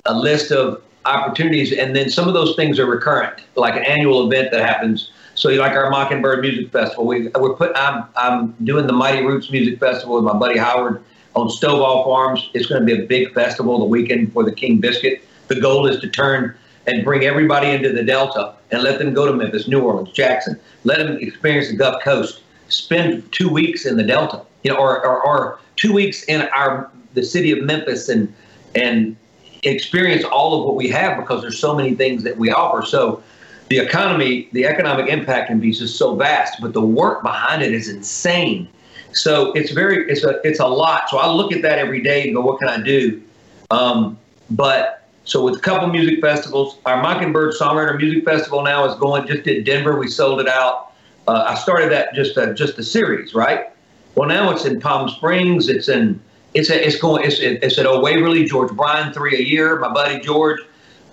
a 0.06 0.14
list 0.14 0.50
of 0.50 0.82
opportunities, 1.04 1.72
and 1.72 1.94
then 1.94 2.10
some 2.10 2.28
of 2.28 2.34
those 2.34 2.54
things 2.56 2.78
are 2.78 2.86
recurrent, 2.86 3.40
like 3.56 3.74
an 3.74 3.84
annual 3.84 4.30
event 4.30 4.50
that 4.52 4.60
happens. 4.60 5.10
So, 5.34 5.48
like 5.50 5.72
our 5.72 5.90
Mockingbird 5.90 6.40
Music 6.40 6.70
Festival, 6.70 7.06
we, 7.06 7.28
we're 7.28 7.54
put. 7.54 7.72
I'm 7.76 8.04
I'm 8.16 8.52
doing 8.64 8.86
the 8.86 8.92
Mighty 8.92 9.24
Roots 9.24 9.50
Music 9.50 9.80
Festival 9.80 10.16
with 10.16 10.24
my 10.24 10.38
buddy 10.38 10.58
Howard 10.58 11.02
on 11.34 11.48
Stovall 11.48 12.04
Farms. 12.04 12.50
It's 12.54 12.66
going 12.66 12.84
to 12.84 12.86
be 12.86 13.02
a 13.02 13.06
big 13.06 13.32
festival 13.32 13.78
the 13.78 13.84
weekend 13.84 14.32
for 14.32 14.44
the 14.44 14.52
King 14.52 14.78
Biscuit. 14.78 15.22
The 15.48 15.60
goal 15.60 15.86
is 15.86 16.00
to 16.00 16.08
turn 16.08 16.54
and 16.86 17.04
bring 17.04 17.24
everybody 17.24 17.70
into 17.70 17.92
the 17.92 18.02
Delta 18.02 18.54
and 18.70 18.82
let 18.82 18.98
them 18.98 19.14
go 19.14 19.26
to 19.26 19.32
Memphis, 19.32 19.68
New 19.68 19.80
Orleans, 19.80 20.10
Jackson. 20.12 20.58
Let 20.84 20.98
them 20.98 21.16
experience 21.18 21.68
the 21.68 21.76
Gulf 21.76 22.02
Coast. 22.02 22.42
Spend 22.68 23.30
two 23.32 23.48
weeks 23.48 23.86
in 23.86 23.96
the 23.96 24.02
Delta, 24.02 24.42
you 24.64 24.70
know, 24.70 24.78
or, 24.78 25.04
or, 25.06 25.22
or 25.22 25.58
two 25.76 25.92
weeks 25.92 26.24
in 26.24 26.42
our 26.54 26.90
the 27.14 27.22
city 27.22 27.52
of 27.52 27.64
Memphis 27.64 28.08
and 28.08 28.32
and 28.74 29.16
experience 29.62 30.24
all 30.24 30.60
of 30.60 30.66
what 30.66 30.76
we 30.76 30.88
have 30.88 31.18
because 31.18 31.42
there's 31.42 31.58
so 31.58 31.74
many 31.74 31.94
things 31.94 32.22
that 32.24 32.36
we 32.36 32.50
offer. 32.50 32.84
So 32.84 33.22
the 33.68 33.78
economy, 33.78 34.48
the 34.52 34.66
economic 34.66 35.08
impact 35.08 35.48
can 35.48 35.60
be 35.60 35.72
just 35.72 35.96
so 35.96 36.16
vast, 36.16 36.60
but 36.60 36.72
the 36.72 36.80
work 36.80 37.22
behind 37.22 37.62
it 37.62 37.72
is 37.72 37.88
insane. 37.88 38.68
So 39.12 39.52
it's 39.52 39.70
very, 39.70 40.10
it's 40.10 40.24
a, 40.24 40.40
it's 40.42 40.60
a 40.60 40.66
lot. 40.66 41.08
So 41.08 41.18
I 41.18 41.30
look 41.30 41.52
at 41.52 41.62
that 41.62 41.78
every 41.78 42.02
day 42.02 42.24
and 42.24 42.34
go, 42.34 42.40
what 42.40 42.58
can 42.58 42.68
I 42.68 42.82
do? 42.82 43.22
Um, 43.70 44.18
but 44.50 45.08
so 45.24 45.44
with 45.44 45.56
a 45.56 45.60
couple 45.60 45.88
music 45.88 46.20
festivals, 46.20 46.78
our 46.86 47.00
Mockingbird 47.00 47.54
Songwriter 47.54 47.96
Music 47.96 48.24
Festival 48.24 48.62
now 48.62 48.84
is 48.84 48.98
going. 48.98 49.26
Just 49.26 49.44
did 49.44 49.64
Denver, 49.64 49.98
we 49.98 50.08
sold 50.08 50.40
it 50.40 50.48
out. 50.48 50.92
Uh, 51.28 51.44
I 51.48 51.54
started 51.54 51.92
that 51.92 52.14
just 52.14 52.36
a, 52.36 52.52
just 52.52 52.78
a 52.78 52.82
series, 52.82 53.32
right? 53.32 53.70
Well, 54.16 54.28
now 54.28 54.50
it's 54.50 54.64
in 54.64 54.80
Palm 54.80 55.08
Springs. 55.08 55.68
It's 55.68 55.88
in 55.88 56.20
it's 56.54 56.70
a, 56.70 56.86
it's 56.86 56.96
going 56.96 57.24
it's 57.24 57.38
it's 57.40 57.78
at 57.78 57.86
Old 57.86 58.02
Waverly, 58.02 58.44
George 58.44 58.72
Bryan 58.72 59.12
three 59.12 59.36
a 59.36 59.42
year. 59.42 59.78
My 59.78 59.92
buddy 59.92 60.20
George, 60.20 60.60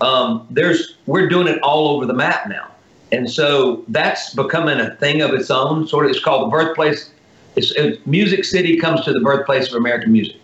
um, 0.01 0.47
there's 0.49 0.97
we're 1.05 1.29
doing 1.29 1.47
it 1.47 1.61
all 1.61 1.95
over 1.95 2.05
the 2.05 2.13
map 2.13 2.47
now, 2.47 2.69
and 3.11 3.29
so 3.29 3.83
that's 3.87 4.33
becoming 4.33 4.79
a 4.79 4.95
thing 4.95 5.21
of 5.21 5.33
its 5.33 5.49
own. 5.49 5.87
Sort 5.87 6.05
of, 6.05 6.11
it's 6.11 6.23
called 6.23 6.47
the 6.47 6.51
birthplace. 6.51 7.11
It's, 7.55 7.71
it's 7.71 8.05
Music 8.05 8.43
City 8.45 8.77
comes 8.77 9.03
to 9.05 9.13
the 9.13 9.21
birthplace 9.21 9.69
of 9.69 9.75
American 9.75 10.11
music, 10.11 10.37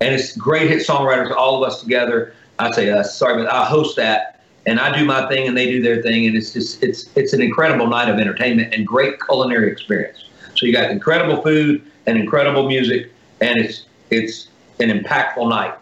and 0.00 0.14
it's 0.14 0.36
great 0.36 0.70
hit 0.70 0.86
songwriters, 0.86 1.34
all 1.34 1.62
of 1.62 1.68
us 1.68 1.80
together. 1.80 2.34
I 2.58 2.70
say 2.70 2.90
us, 2.90 3.16
sorry, 3.16 3.42
but 3.42 3.52
I 3.52 3.64
host 3.64 3.96
that, 3.96 4.44
and 4.64 4.78
I 4.78 4.96
do 4.96 5.04
my 5.04 5.26
thing, 5.28 5.48
and 5.48 5.56
they 5.56 5.66
do 5.66 5.82
their 5.82 6.02
thing, 6.02 6.26
and 6.26 6.36
it's 6.36 6.52
just 6.52 6.82
it's 6.82 7.08
it's 7.16 7.32
an 7.32 7.40
incredible 7.40 7.86
night 7.86 8.08
of 8.08 8.18
entertainment 8.18 8.74
and 8.74 8.86
great 8.86 9.20
culinary 9.20 9.72
experience. 9.72 10.28
So 10.54 10.66
you 10.66 10.72
got 10.72 10.90
incredible 10.90 11.42
food 11.42 11.82
and 12.06 12.18
incredible 12.18 12.68
music, 12.68 13.10
and 13.40 13.58
it's 13.58 13.86
it's 14.10 14.48
an 14.80 14.90
impactful 14.90 15.48
night. 15.48 15.74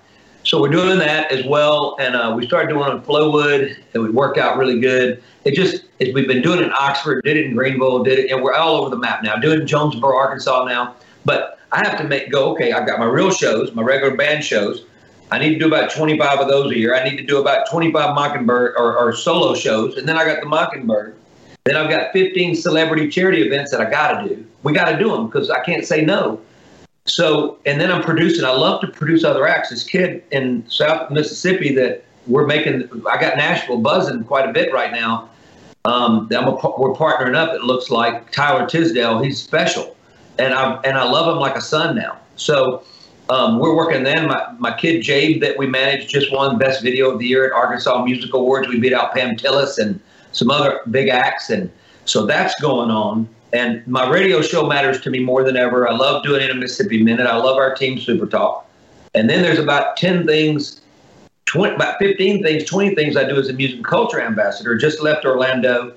So 0.44 0.60
we're 0.60 0.70
doing 0.70 0.98
that 0.98 1.30
as 1.30 1.44
well, 1.46 1.96
and 2.00 2.16
uh, 2.16 2.34
we 2.36 2.46
started 2.46 2.68
doing 2.68 2.88
it 2.88 2.94
in 2.94 3.00
Flowood. 3.02 3.76
It 3.92 3.98
would 3.98 4.12
work 4.12 4.38
out 4.38 4.56
really 4.56 4.80
good. 4.80 5.22
It 5.44 5.54
just 5.54 5.84
as 6.00 6.12
we've 6.14 6.26
been 6.26 6.42
doing 6.42 6.58
it 6.58 6.64
in 6.64 6.72
Oxford, 6.72 7.22
did 7.22 7.36
it 7.36 7.46
in 7.46 7.54
Greenville, 7.54 8.02
did 8.02 8.18
it, 8.18 8.30
and 8.30 8.42
we're 8.42 8.54
all 8.54 8.76
over 8.76 8.90
the 8.90 8.96
map 8.96 9.22
now. 9.22 9.36
Doing 9.36 9.66
Jonesboro, 9.66 10.16
Arkansas 10.16 10.64
now. 10.64 10.96
But 11.24 11.60
I 11.70 11.78
have 11.78 11.96
to 11.98 12.04
make 12.04 12.30
go. 12.32 12.50
Okay, 12.52 12.72
I've 12.72 12.86
got 12.86 12.98
my 12.98 13.06
real 13.06 13.30
shows, 13.30 13.72
my 13.72 13.82
regular 13.82 14.16
band 14.16 14.44
shows. 14.44 14.84
I 15.30 15.38
need 15.38 15.54
to 15.54 15.58
do 15.58 15.66
about 15.66 15.90
25 15.90 16.40
of 16.40 16.48
those 16.48 16.72
a 16.72 16.78
year. 16.78 16.94
I 16.94 17.08
need 17.08 17.16
to 17.16 17.24
do 17.24 17.40
about 17.40 17.70
25 17.70 18.14
Mockingbird 18.14 18.74
or, 18.76 18.98
or 18.98 19.14
solo 19.14 19.54
shows, 19.54 19.96
and 19.96 20.08
then 20.08 20.18
I 20.18 20.24
got 20.24 20.40
the 20.40 20.46
Mockingbird. 20.46 21.16
Then 21.64 21.76
I've 21.76 21.88
got 21.88 22.12
15 22.12 22.56
celebrity 22.56 23.08
charity 23.08 23.42
events 23.42 23.70
that 23.70 23.80
I 23.80 23.88
got 23.88 24.22
to 24.22 24.28
do. 24.28 24.44
We 24.64 24.72
got 24.72 24.90
to 24.90 24.98
do 24.98 25.10
them 25.10 25.26
because 25.26 25.48
I 25.48 25.62
can't 25.62 25.86
say 25.86 26.04
no. 26.04 26.40
So, 27.04 27.58
and 27.66 27.80
then 27.80 27.90
I'm 27.90 28.02
producing. 28.02 28.44
I 28.44 28.50
love 28.50 28.80
to 28.82 28.86
produce 28.86 29.24
other 29.24 29.46
acts. 29.46 29.70
This 29.70 29.82
kid 29.84 30.22
in 30.30 30.68
South 30.68 31.10
Mississippi 31.10 31.74
that 31.74 32.04
we're 32.26 32.46
making. 32.46 32.88
I 33.10 33.20
got 33.20 33.36
Nashville 33.36 33.78
buzzing 33.78 34.24
quite 34.24 34.48
a 34.48 34.52
bit 34.52 34.72
right 34.72 34.92
now. 34.92 35.28
Um, 35.84 36.28
a, 36.30 36.40
we're 36.78 36.94
partnering 36.94 37.34
up. 37.34 37.54
It 37.54 37.62
looks 37.62 37.90
like 37.90 38.30
Tyler 38.30 38.66
Tisdale. 38.68 39.20
He's 39.20 39.42
special, 39.42 39.96
and 40.38 40.54
I 40.54 40.74
and 40.82 40.96
I 40.96 41.02
love 41.02 41.34
him 41.34 41.40
like 41.40 41.56
a 41.56 41.60
son 41.60 41.96
now. 41.96 42.18
So 42.36 42.84
um, 43.28 43.58
we're 43.58 43.74
working. 43.74 44.04
Then 44.04 44.28
my 44.28 44.54
my 44.58 44.72
kid 44.72 45.02
Jabe 45.02 45.40
that 45.40 45.58
we 45.58 45.66
managed 45.66 46.08
just 46.08 46.32
won 46.32 46.56
Best 46.56 46.82
Video 46.82 47.10
of 47.10 47.18
the 47.18 47.26
Year 47.26 47.46
at 47.46 47.52
Arkansas 47.52 48.04
Music 48.04 48.32
Awards. 48.32 48.68
We 48.68 48.78
beat 48.78 48.92
out 48.92 49.12
Pam 49.12 49.36
Tillis 49.36 49.78
and 49.78 49.98
some 50.30 50.50
other 50.50 50.80
big 50.88 51.08
acts, 51.08 51.50
and 51.50 51.68
so 52.04 52.26
that's 52.26 52.58
going 52.60 52.92
on. 52.92 53.28
And 53.52 53.86
my 53.86 54.08
radio 54.08 54.40
show 54.40 54.66
matters 54.66 55.00
to 55.02 55.10
me 55.10 55.18
more 55.18 55.44
than 55.44 55.56
ever. 55.56 55.86
I 55.86 55.92
love 55.92 56.22
doing 56.22 56.42
it 56.42 56.50
in 56.50 56.58
Mississippi 56.58 57.02
Minute. 57.02 57.26
I 57.26 57.36
love 57.36 57.58
our 57.58 57.74
team 57.74 57.98
Super 57.98 58.26
Talk. 58.26 58.66
And 59.14 59.28
then 59.28 59.42
there's 59.42 59.58
about 59.58 59.98
10 59.98 60.26
things, 60.26 60.80
20, 61.44 61.74
about 61.74 61.98
15 61.98 62.42
things, 62.42 62.64
20 62.64 62.94
things 62.94 63.16
I 63.16 63.24
do 63.24 63.38
as 63.38 63.48
a 63.50 63.52
music 63.52 63.76
and 63.76 63.84
culture 63.84 64.20
ambassador. 64.20 64.74
Just 64.76 65.02
left 65.02 65.26
Orlando. 65.26 65.94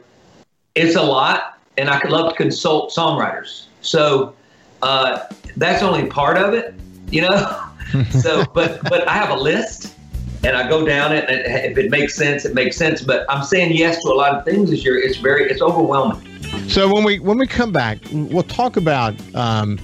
It's 0.75 0.97
a 0.97 1.01
lot, 1.01 1.57
and 1.77 1.89
I 1.89 1.97
could 1.99 2.11
love 2.11 2.31
to 2.31 2.35
consult 2.35 2.93
songwriters. 2.93 3.67
So 3.79 4.35
uh, 4.81 5.19
that's 5.55 5.81
only 5.81 6.07
part 6.07 6.37
of 6.37 6.53
it, 6.53 6.73
you 7.09 7.21
know. 7.21 7.61
so, 8.09 8.43
but 8.53 8.83
but 8.89 9.07
I 9.07 9.13
have 9.13 9.29
a 9.29 9.41
list, 9.41 9.95
and 10.43 10.57
I 10.57 10.67
go 10.67 10.85
down 10.85 11.13
it. 11.13 11.29
And 11.29 11.71
if 11.71 11.77
it 11.77 11.89
makes 11.89 12.15
sense, 12.15 12.43
it 12.43 12.53
makes 12.53 12.75
sense. 12.75 13.01
But 13.01 13.25
I'm 13.29 13.45
saying 13.45 13.77
yes 13.77 14.01
to 14.03 14.09
a 14.09 14.13
lot 14.13 14.35
of 14.35 14.43
things 14.43 14.71
this 14.71 14.83
year. 14.83 14.97
It's 14.97 15.15
very, 15.17 15.49
it's 15.49 15.61
overwhelming. 15.61 16.34
So 16.67 16.93
when 16.93 17.03
we 17.03 17.19
when 17.19 17.37
we 17.37 17.47
come 17.47 17.71
back, 17.71 17.99
we'll 18.11 18.43
talk 18.43 18.75
about 18.75 19.13
um, 19.35 19.79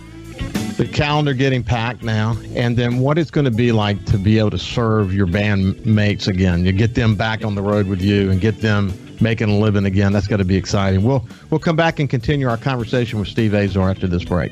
the 0.78 0.88
calendar 0.88 1.34
getting 1.34 1.64
packed 1.64 2.04
now, 2.04 2.36
and 2.56 2.76
then 2.76 3.00
what 3.00 3.18
it's 3.18 3.32
going 3.32 3.46
to 3.46 3.52
be 3.52 3.72
like 3.72 4.04
to 4.06 4.18
be 4.18 4.40
able 4.40 4.52
to 4.52 4.60
serve 4.60 5.14
your 5.14 5.28
bandmates 5.28 6.28
again. 6.28 6.66
You 6.66 6.72
get 6.72 6.96
them 6.96 7.16
back 7.16 7.46
on 7.46 7.56
the 7.56 7.62
road 7.62 7.88
with 7.88 8.02
you 8.02 8.32
and 8.32 8.42
get 8.42 8.62
them 8.62 8.94
making 9.22 9.50
a 9.50 9.58
living 9.58 9.86
again. 9.86 10.12
That's 10.12 10.28
got 10.28 10.38
to 10.38 10.46
be 10.46 10.58
exciting. 10.58 11.04
We'll 11.04 11.26
we'll 11.50 11.60
come 11.60 11.76
back 11.76 12.00
and 12.00 12.10
continue 12.10 12.50
our 12.50 12.58
conversation 12.58 13.20
with 13.20 13.28
Steve 13.28 13.54
Azar 13.54 13.90
after 13.90 14.08
this 14.08 14.24
break. 14.24 14.52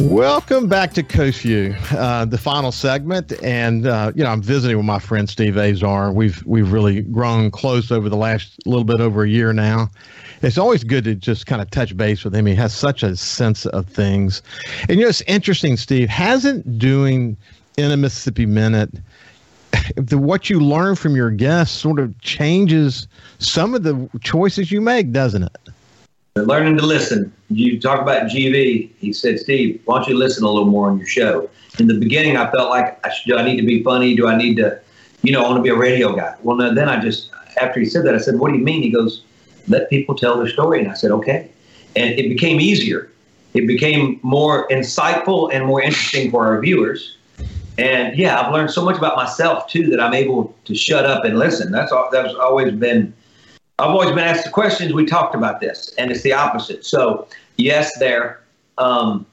Welcome 0.00 0.68
back 0.68 0.92
to 0.94 1.02
Coast 1.02 1.40
View, 1.40 1.74
uh, 1.90 2.24
the 2.24 2.38
final 2.38 2.70
segment, 2.70 3.32
and 3.42 3.84
uh, 3.84 4.12
you 4.14 4.22
know 4.22 4.30
I'm 4.30 4.40
visiting 4.40 4.76
with 4.76 4.86
my 4.86 5.00
friend 5.00 5.28
Steve 5.28 5.56
Azar. 5.56 6.12
We've 6.12 6.40
we've 6.46 6.70
really 6.70 7.02
grown 7.02 7.50
close 7.50 7.90
over 7.90 8.08
the 8.08 8.16
last 8.16 8.64
little 8.64 8.84
bit 8.84 9.00
over 9.00 9.24
a 9.24 9.28
year 9.28 9.52
now. 9.52 9.90
It's 10.40 10.56
always 10.56 10.84
good 10.84 11.02
to 11.02 11.16
just 11.16 11.46
kind 11.46 11.60
of 11.60 11.68
touch 11.70 11.96
base 11.96 12.22
with 12.22 12.32
him. 12.32 12.46
He 12.46 12.54
has 12.54 12.72
such 12.72 13.02
a 13.02 13.16
sense 13.16 13.66
of 13.66 13.86
things, 13.86 14.40
and 14.88 14.98
you 14.98 15.02
know 15.02 15.08
it's 15.08 15.22
interesting. 15.22 15.76
Steve 15.76 16.08
hasn't 16.08 16.78
doing 16.78 17.36
in 17.76 17.90
a 17.90 17.96
Mississippi 17.96 18.46
Minute. 18.46 18.90
The, 19.96 20.16
what 20.16 20.48
you 20.48 20.60
learn 20.60 20.94
from 20.94 21.16
your 21.16 21.30
guests 21.30 21.76
sort 21.76 21.98
of 21.98 22.18
changes 22.20 23.08
some 23.40 23.74
of 23.74 23.82
the 23.82 24.08
choices 24.22 24.70
you 24.70 24.80
make, 24.80 25.10
doesn't 25.10 25.42
it? 25.42 25.56
Learning 26.46 26.76
to 26.78 26.86
listen. 26.86 27.32
You 27.50 27.80
talk 27.80 28.00
about 28.00 28.24
GV. 28.24 28.90
He 28.98 29.12
said, 29.12 29.38
Steve, 29.38 29.80
why 29.84 29.98
don't 29.98 30.08
you 30.08 30.16
listen 30.16 30.44
a 30.44 30.48
little 30.48 30.68
more 30.68 30.88
on 30.90 30.98
your 30.98 31.06
show? 31.06 31.48
In 31.78 31.86
the 31.86 31.98
beginning, 31.98 32.36
I 32.36 32.50
felt 32.50 32.70
like, 32.70 33.04
I 33.06 33.10
should, 33.10 33.30
do 33.30 33.38
I 33.38 33.44
need 33.44 33.56
to 33.56 33.66
be 33.66 33.82
funny? 33.82 34.14
Do 34.14 34.26
I 34.28 34.36
need 34.36 34.56
to, 34.56 34.80
you 35.22 35.32
know, 35.32 35.42
I 35.42 35.48
want 35.48 35.58
to 35.58 35.62
be 35.62 35.70
a 35.70 35.76
radio 35.76 36.14
guy? 36.14 36.34
Well, 36.42 36.56
no, 36.56 36.74
then 36.74 36.88
I 36.88 37.00
just, 37.00 37.30
after 37.60 37.80
he 37.80 37.86
said 37.86 38.04
that, 38.04 38.14
I 38.14 38.18
said, 38.18 38.38
what 38.38 38.52
do 38.52 38.58
you 38.58 38.64
mean? 38.64 38.82
He 38.82 38.90
goes, 38.90 39.22
let 39.68 39.88
people 39.90 40.14
tell 40.14 40.36
their 40.36 40.48
story. 40.48 40.80
And 40.80 40.90
I 40.90 40.94
said, 40.94 41.10
okay. 41.12 41.50
And 41.96 42.18
it 42.18 42.28
became 42.28 42.60
easier. 42.60 43.10
It 43.54 43.66
became 43.66 44.20
more 44.22 44.68
insightful 44.68 45.52
and 45.52 45.64
more 45.64 45.80
interesting 45.80 46.30
for 46.30 46.46
our 46.46 46.60
viewers. 46.60 47.16
And 47.78 48.16
yeah, 48.18 48.40
I've 48.40 48.52
learned 48.52 48.70
so 48.70 48.84
much 48.84 48.98
about 48.98 49.16
myself 49.16 49.68
too 49.68 49.88
that 49.90 50.00
I'm 50.00 50.14
able 50.14 50.54
to 50.64 50.74
shut 50.74 51.06
up 51.06 51.24
and 51.24 51.38
listen. 51.38 51.70
That's 51.70 51.92
all, 51.92 52.08
that's 52.10 52.34
always 52.34 52.72
been 52.74 53.14
I've 53.80 53.90
always 53.90 54.10
been 54.10 54.18
asked 54.18 54.44
the 54.44 54.50
questions. 54.50 54.92
We 54.92 55.06
talked 55.06 55.36
about 55.36 55.60
this, 55.60 55.94
and 55.98 56.10
it's 56.10 56.22
the 56.22 56.32
opposite. 56.32 56.84
So 56.84 57.28
yes, 57.56 57.96
there, 57.98 58.40
um, 58.76 59.24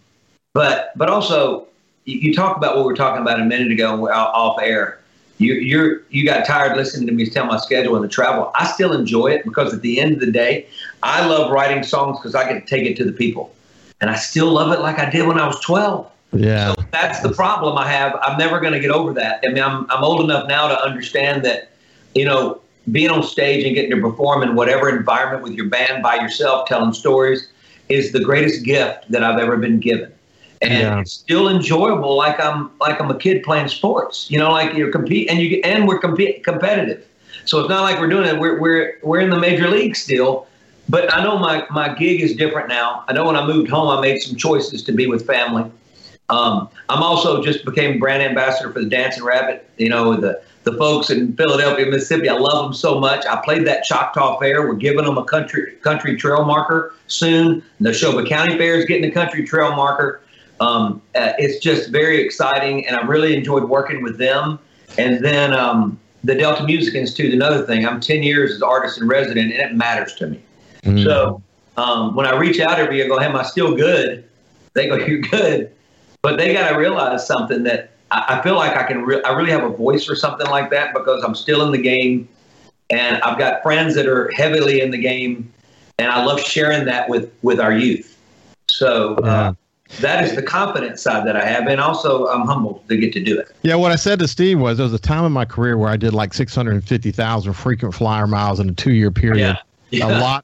but 0.54 0.92
but 0.96 1.10
also 1.10 1.68
you, 2.06 2.20
you 2.20 2.34
talk 2.34 2.56
about 2.56 2.76
what 2.76 2.86
we 2.86 2.92
were 2.92 2.96
talking 2.96 3.22
about 3.22 3.40
a 3.40 3.46
minute 3.46 3.72
ago 3.72 4.08
off 4.10 4.62
air. 4.62 5.00
You 5.40 5.56
you're 5.56 6.02
you 6.12 6.26
got 6.26 6.46
tired 6.46 6.78
listening 6.78 7.08
to 7.08 7.14
me 7.14 7.26
tell 7.26 7.46
my 7.46 7.58
schedule 7.58 7.96
and 7.96 8.06
the 8.06 8.10
travel. 8.10 8.52
I 8.54 8.68
still 8.68 8.94
enjoy 8.94 9.28
it 9.32 9.44
because 9.46 9.74
at 9.74 9.82
the 9.82 10.00
end 10.00 10.14
of 10.14 10.20
the 10.20 10.32
day, 10.32 10.68
I 11.02 11.26
love 11.26 11.52
writing 11.52 11.84
songs 11.84 12.20
because 12.20 12.36
I 12.36 12.48
get 12.48 12.66
to 12.66 12.70
take 12.70 12.86
it 12.90 12.96
to 12.98 13.04
the 13.04 13.12
people, 13.12 13.54
and 14.00 14.12
I 14.12 14.16
still 14.16 14.52
love 14.52 14.72
it 14.72 14.80
like 14.80 15.00
I 15.00 15.10
did 15.10 15.28
when 15.28 15.40
I 15.40 15.48
was 15.48 15.60
twelve. 15.60 16.10
Yeah. 16.34 16.76
So 16.76 16.84
that's 16.92 17.22
the 17.22 17.32
problem 17.32 17.78
I 17.78 17.90
have. 17.90 18.16
I'm 18.22 18.38
never 18.38 18.60
going 18.60 18.74
to 18.74 18.80
get 18.80 18.92
over 18.92 19.12
that. 19.14 19.44
I 19.44 19.52
mean, 19.52 19.64
I'm 19.64 19.90
I'm 19.90 20.04
old 20.04 20.22
enough 20.22 20.48
now 20.48 20.68
to 20.68 20.80
understand 20.80 21.44
that, 21.46 21.72
you 22.14 22.26
know, 22.26 22.62
being 22.92 23.10
on 23.10 23.24
stage 23.24 23.66
and 23.66 23.76
getting 23.76 23.92
to 23.92 24.02
perform 24.02 24.44
in 24.44 24.56
whatever 24.56 24.90
environment 24.90 25.44
with 25.44 25.54
your 25.54 25.68
band 25.68 26.04
by 26.04 26.16
yourself, 26.16 26.68
telling 26.68 26.94
stories, 26.94 27.50
is 27.90 28.12
the 28.12 28.20
greatest 28.20 28.64
gift 28.64 29.10
that 29.12 29.24
I've 29.24 29.40
ever 29.40 29.58
been 29.58 29.80
given. 29.80 30.12
And 30.62 30.74
yeah. 30.74 31.00
it's 31.02 31.12
still 31.12 31.50
enjoyable, 31.50 32.16
like 32.16 32.40
I'm 32.40 32.72
like 32.80 33.00
I'm 33.00 33.12
a 33.12 33.18
kid 33.18 33.44
playing 33.44 33.68
sports. 33.68 34.32
You 34.32 34.40
know, 34.40 34.52
like 34.52 34.74
you're 34.76 34.92
compete 34.92 35.30
and 35.30 35.40
you 35.40 35.60
and 35.64 35.88
we're 35.88 36.00
compete 36.00 36.44
competitive. 36.44 37.06
So 37.44 37.60
it's 37.60 37.70
not 37.70 37.82
like 37.82 38.00
we're 38.00 38.10
doing 38.10 38.26
it. 38.26 38.40
We're 38.40 38.60
we're 38.60 38.98
we're 39.04 39.20
in 39.20 39.30
the 39.30 39.40
major 39.40 39.70
league 39.70 39.96
still. 39.96 40.48
But 40.88 41.14
I 41.14 41.24
know 41.24 41.38
my 41.38 41.66
my 41.72 41.94
gig 41.94 42.22
is 42.22 42.36
different 42.36 42.70
now. 42.70 43.04
I 43.08 43.14
know 43.14 43.26
when 43.26 43.36
I 43.36 43.46
moved 43.46 43.70
home, 43.70 43.90
I 43.90 44.02
made 44.02 44.22
some 44.22 44.36
choices 44.36 44.84
to 44.84 44.92
be 44.92 45.08
with 45.08 45.28
family. 45.28 45.70
Um, 46.30 46.70
I'm 46.90 47.04
also 47.04 47.44
just 47.44 47.66
became 47.66 48.00
brand 48.00 48.24
ambassador 48.24 48.72
for 48.72 48.80
the 48.80 48.90
Dancing 48.90 49.24
Rabbit. 49.24 49.70
You 49.78 49.90
know 49.90 50.16
the 50.16 50.42
the 50.66 50.74
folks 50.74 51.12
in 51.12 51.36
Philadelphia, 51.36 51.86
Mississippi. 51.86 52.28
I 52.28 52.34
love 52.34 52.66
them 52.66 52.74
so 52.74 53.00
much. 53.00 53.26
I 53.26 53.40
played 53.46 53.66
that 53.68 53.84
Choctaw 53.84 54.40
Fair. 54.40 54.68
We're 54.68 54.74
giving 54.74 55.06
them 55.06 55.18
a 55.18 55.24
country 55.24 55.74
country 55.82 56.18
trail 56.18 56.44
marker 56.44 56.94
soon. 57.08 57.64
The 57.80 57.92
Neshoba 57.92 58.28
County 58.28 58.58
Fair 58.58 58.76
is 58.76 58.86
getting 58.86 59.10
a 59.10 59.14
country 59.14 59.46
trail 59.46 59.76
marker. 59.76 60.22
Um, 60.60 61.02
uh, 61.16 61.34
it's 61.38 61.60
just 61.60 61.92
very 61.92 62.20
exciting, 62.22 62.86
and 62.88 62.98
I 62.98 63.06
really 63.06 63.36
enjoyed 63.36 63.64
working 63.64 64.02
with 64.02 64.18
them. 64.18 64.58
And 64.98 65.24
then 65.24 65.54
um, 65.54 66.00
the 66.24 66.34
Delta 66.34 66.64
Music 66.64 66.96
Institute, 66.96 67.34
another 67.34 67.66
thing. 67.66 67.86
I'm 67.86 68.00
10 68.00 68.24
years 68.24 68.52
as 68.52 68.62
artist 68.62 69.00
in 69.00 69.08
resident, 69.08 69.52
and 69.52 69.62
it 69.62 69.76
matters 69.76 70.16
to 70.16 70.28
me. 70.28 70.42
Mm-hmm. 70.84 71.04
So 71.04 71.44
um, 71.78 72.16
when 72.16 72.26
I 72.26 72.36
reach 72.36 72.60
out 72.60 72.80
every 72.80 72.98
year, 72.98 73.08
go, 73.08 73.20
"Hey, 73.20 73.26
am 73.26 73.36
I 73.36 73.44
still 73.44 73.76
good?" 73.76 74.28
They 74.74 74.88
go, 74.88 74.96
"You're 74.96 75.22
good," 75.22 75.72
but 76.24 76.38
they 76.38 76.54
got 76.54 76.70
to 76.70 76.76
realize 76.76 77.28
something 77.28 77.64
that 77.64 77.95
I, 78.28 78.42
feel 78.42 78.56
like 78.56 78.78
I 78.78 78.84
can. 78.84 79.04
Re- 79.04 79.22
I 79.24 79.32
really 79.32 79.52
have 79.52 79.64
a 79.64 79.70
voice 79.70 80.10
or 80.10 80.16
something 80.16 80.48
like 80.48 80.70
that 80.72 80.94
because 80.94 81.24
I'm 81.24 81.36
still 81.36 81.66
in 81.66 81.72
the 81.72 81.82
game, 81.82 82.28
and 82.90 83.22
I've 83.22 83.38
got 83.38 83.62
friends 83.64 83.96
that 83.96 84.08
are 84.08 84.32
heavily 84.32 84.82
in 84.82 84.92
the 84.92 84.98
game, 84.98 85.52
and 85.98 86.12
I 86.12 86.24
love 86.24 86.40
sharing 86.40 86.86
that 86.86 87.10
with 87.10 87.32
with 87.42 87.60
our 87.60 87.74
youth. 87.74 88.18
So. 88.68 89.16
Uh, 89.16 89.54
that 90.00 90.24
is 90.24 90.36
the 90.36 90.42
confidence 90.42 91.02
side 91.02 91.28
that 91.28 91.36
I 91.36 91.46
have, 91.46 91.68
and 91.68 91.80
also 91.80 92.28
I'm 92.28 92.48
humbled 92.48 92.88
to 92.90 92.98
get 92.98 93.14
to 93.14 93.24
do 93.24 93.40
it. 93.40 93.56
Yeah, 93.62 93.76
what 93.76 93.92
I 93.92 93.96
said 93.96 94.18
to 94.20 94.28
Steve 94.28 94.60
was 94.60 94.78
there 94.78 94.84
was 94.84 94.94
a 94.94 95.00
time 95.00 95.26
in 95.26 95.32
my 95.32 95.46
career 95.46 95.78
where 95.78 95.90
I 95.90 95.96
did 95.96 96.14
like 96.14 96.34
650,000 96.34 97.54
frequent 97.54 97.94
flyer 97.94 98.26
miles 98.26 98.60
in 98.60 98.70
a 98.70 98.74
two 98.74 98.94
year 98.94 99.12
period. 99.12 99.40
Yeah. 99.40 99.58
Yeah. 99.92 100.08
A 100.08 100.20
lot 100.20 100.44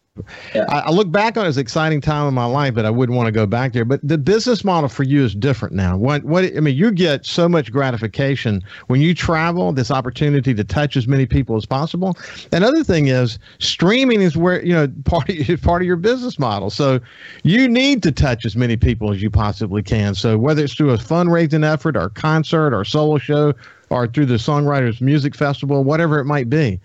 yeah. 0.53 0.66
I, 0.68 0.80
I, 0.80 0.89
look 0.91 1.09
back 1.09 1.38
on 1.38 1.45
it 1.45 1.49
as 1.49 1.57
an 1.57 1.62
exciting 1.62 2.01
time 2.01 2.28
in 2.28 2.34
my 2.34 2.45
life, 2.45 2.74
but 2.74 2.86
I 2.86 2.89
wouldn't 2.89 3.16
want 3.16 3.28
to 3.28 3.32
go 3.32 3.45
back 3.45 3.72
there. 3.72 3.86
But 3.86 4.01
the 4.03 4.18
business 4.18 4.64
model 4.64 4.89
for 4.89 5.03
you 5.03 5.24
is 5.24 5.34
different 5.34 5.74
now. 5.74 5.95
What, 5.97 6.26
what 6.26 6.43
I 6.43 6.59
mean, 6.59 6.76
you 6.76 6.91
get 6.91 7.26
so 7.26 7.47
much 7.47 7.72
gratification 7.72 8.62
when 8.88 8.99
you 8.99 9.14
travel. 9.14 9.72
This 9.72 9.89
opportunity 9.89 10.53
to 10.53 10.64
touch 10.64 10.97
as 10.97 11.07
many 11.07 11.26
people 11.26 11.55
as 11.55 11.66
possible. 11.66 12.18
Another 12.51 12.84
thing 12.84 13.07
is 13.07 13.39
streaming 13.59 14.22
is 14.22 14.36
where 14.36 14.64
you 14.66 14.74
know 14.74 14.88
part 15.05 15.30
of, 15.30 15.62
part 15.62 15.82
of 15.82 15.86
your 15.86 15.95
business 15.95 16.38
model. 16.38 16.70
So 16.70 16.99
you 17.43 17.70
need 17.70 18.03
to 18.03 18.12
touch 18.12 18.45
as 18.45 18.55
many 18.55 18.76
people 18.76 19.14
as 19.14 19.22
you 19.22 19.30
possibly 19.30 19.82
can. 19.82 20.14
So 20.14 20.38
whether 20.38 20.64
it's 20.64 20.74
through 20.74 20.91
a 20.91 20.97
fundraising 20.97 21.66
effort, 21.66 21.95
or 21.95 22.09
concert, 22.09 22.74
or 22.74 22.84
solo 22.84 23.18
show, 23.18 23.53
or 23.89 24.07
through 24.07 24.26
the 24.26 24.36
Songwriters 24.36 24.99
Music 24.99 25.36
Festival, 25.36 25.84
whatever 25.84 26.20
it 26.20 26.26
might 26.26 26.49
be 26.49 26.80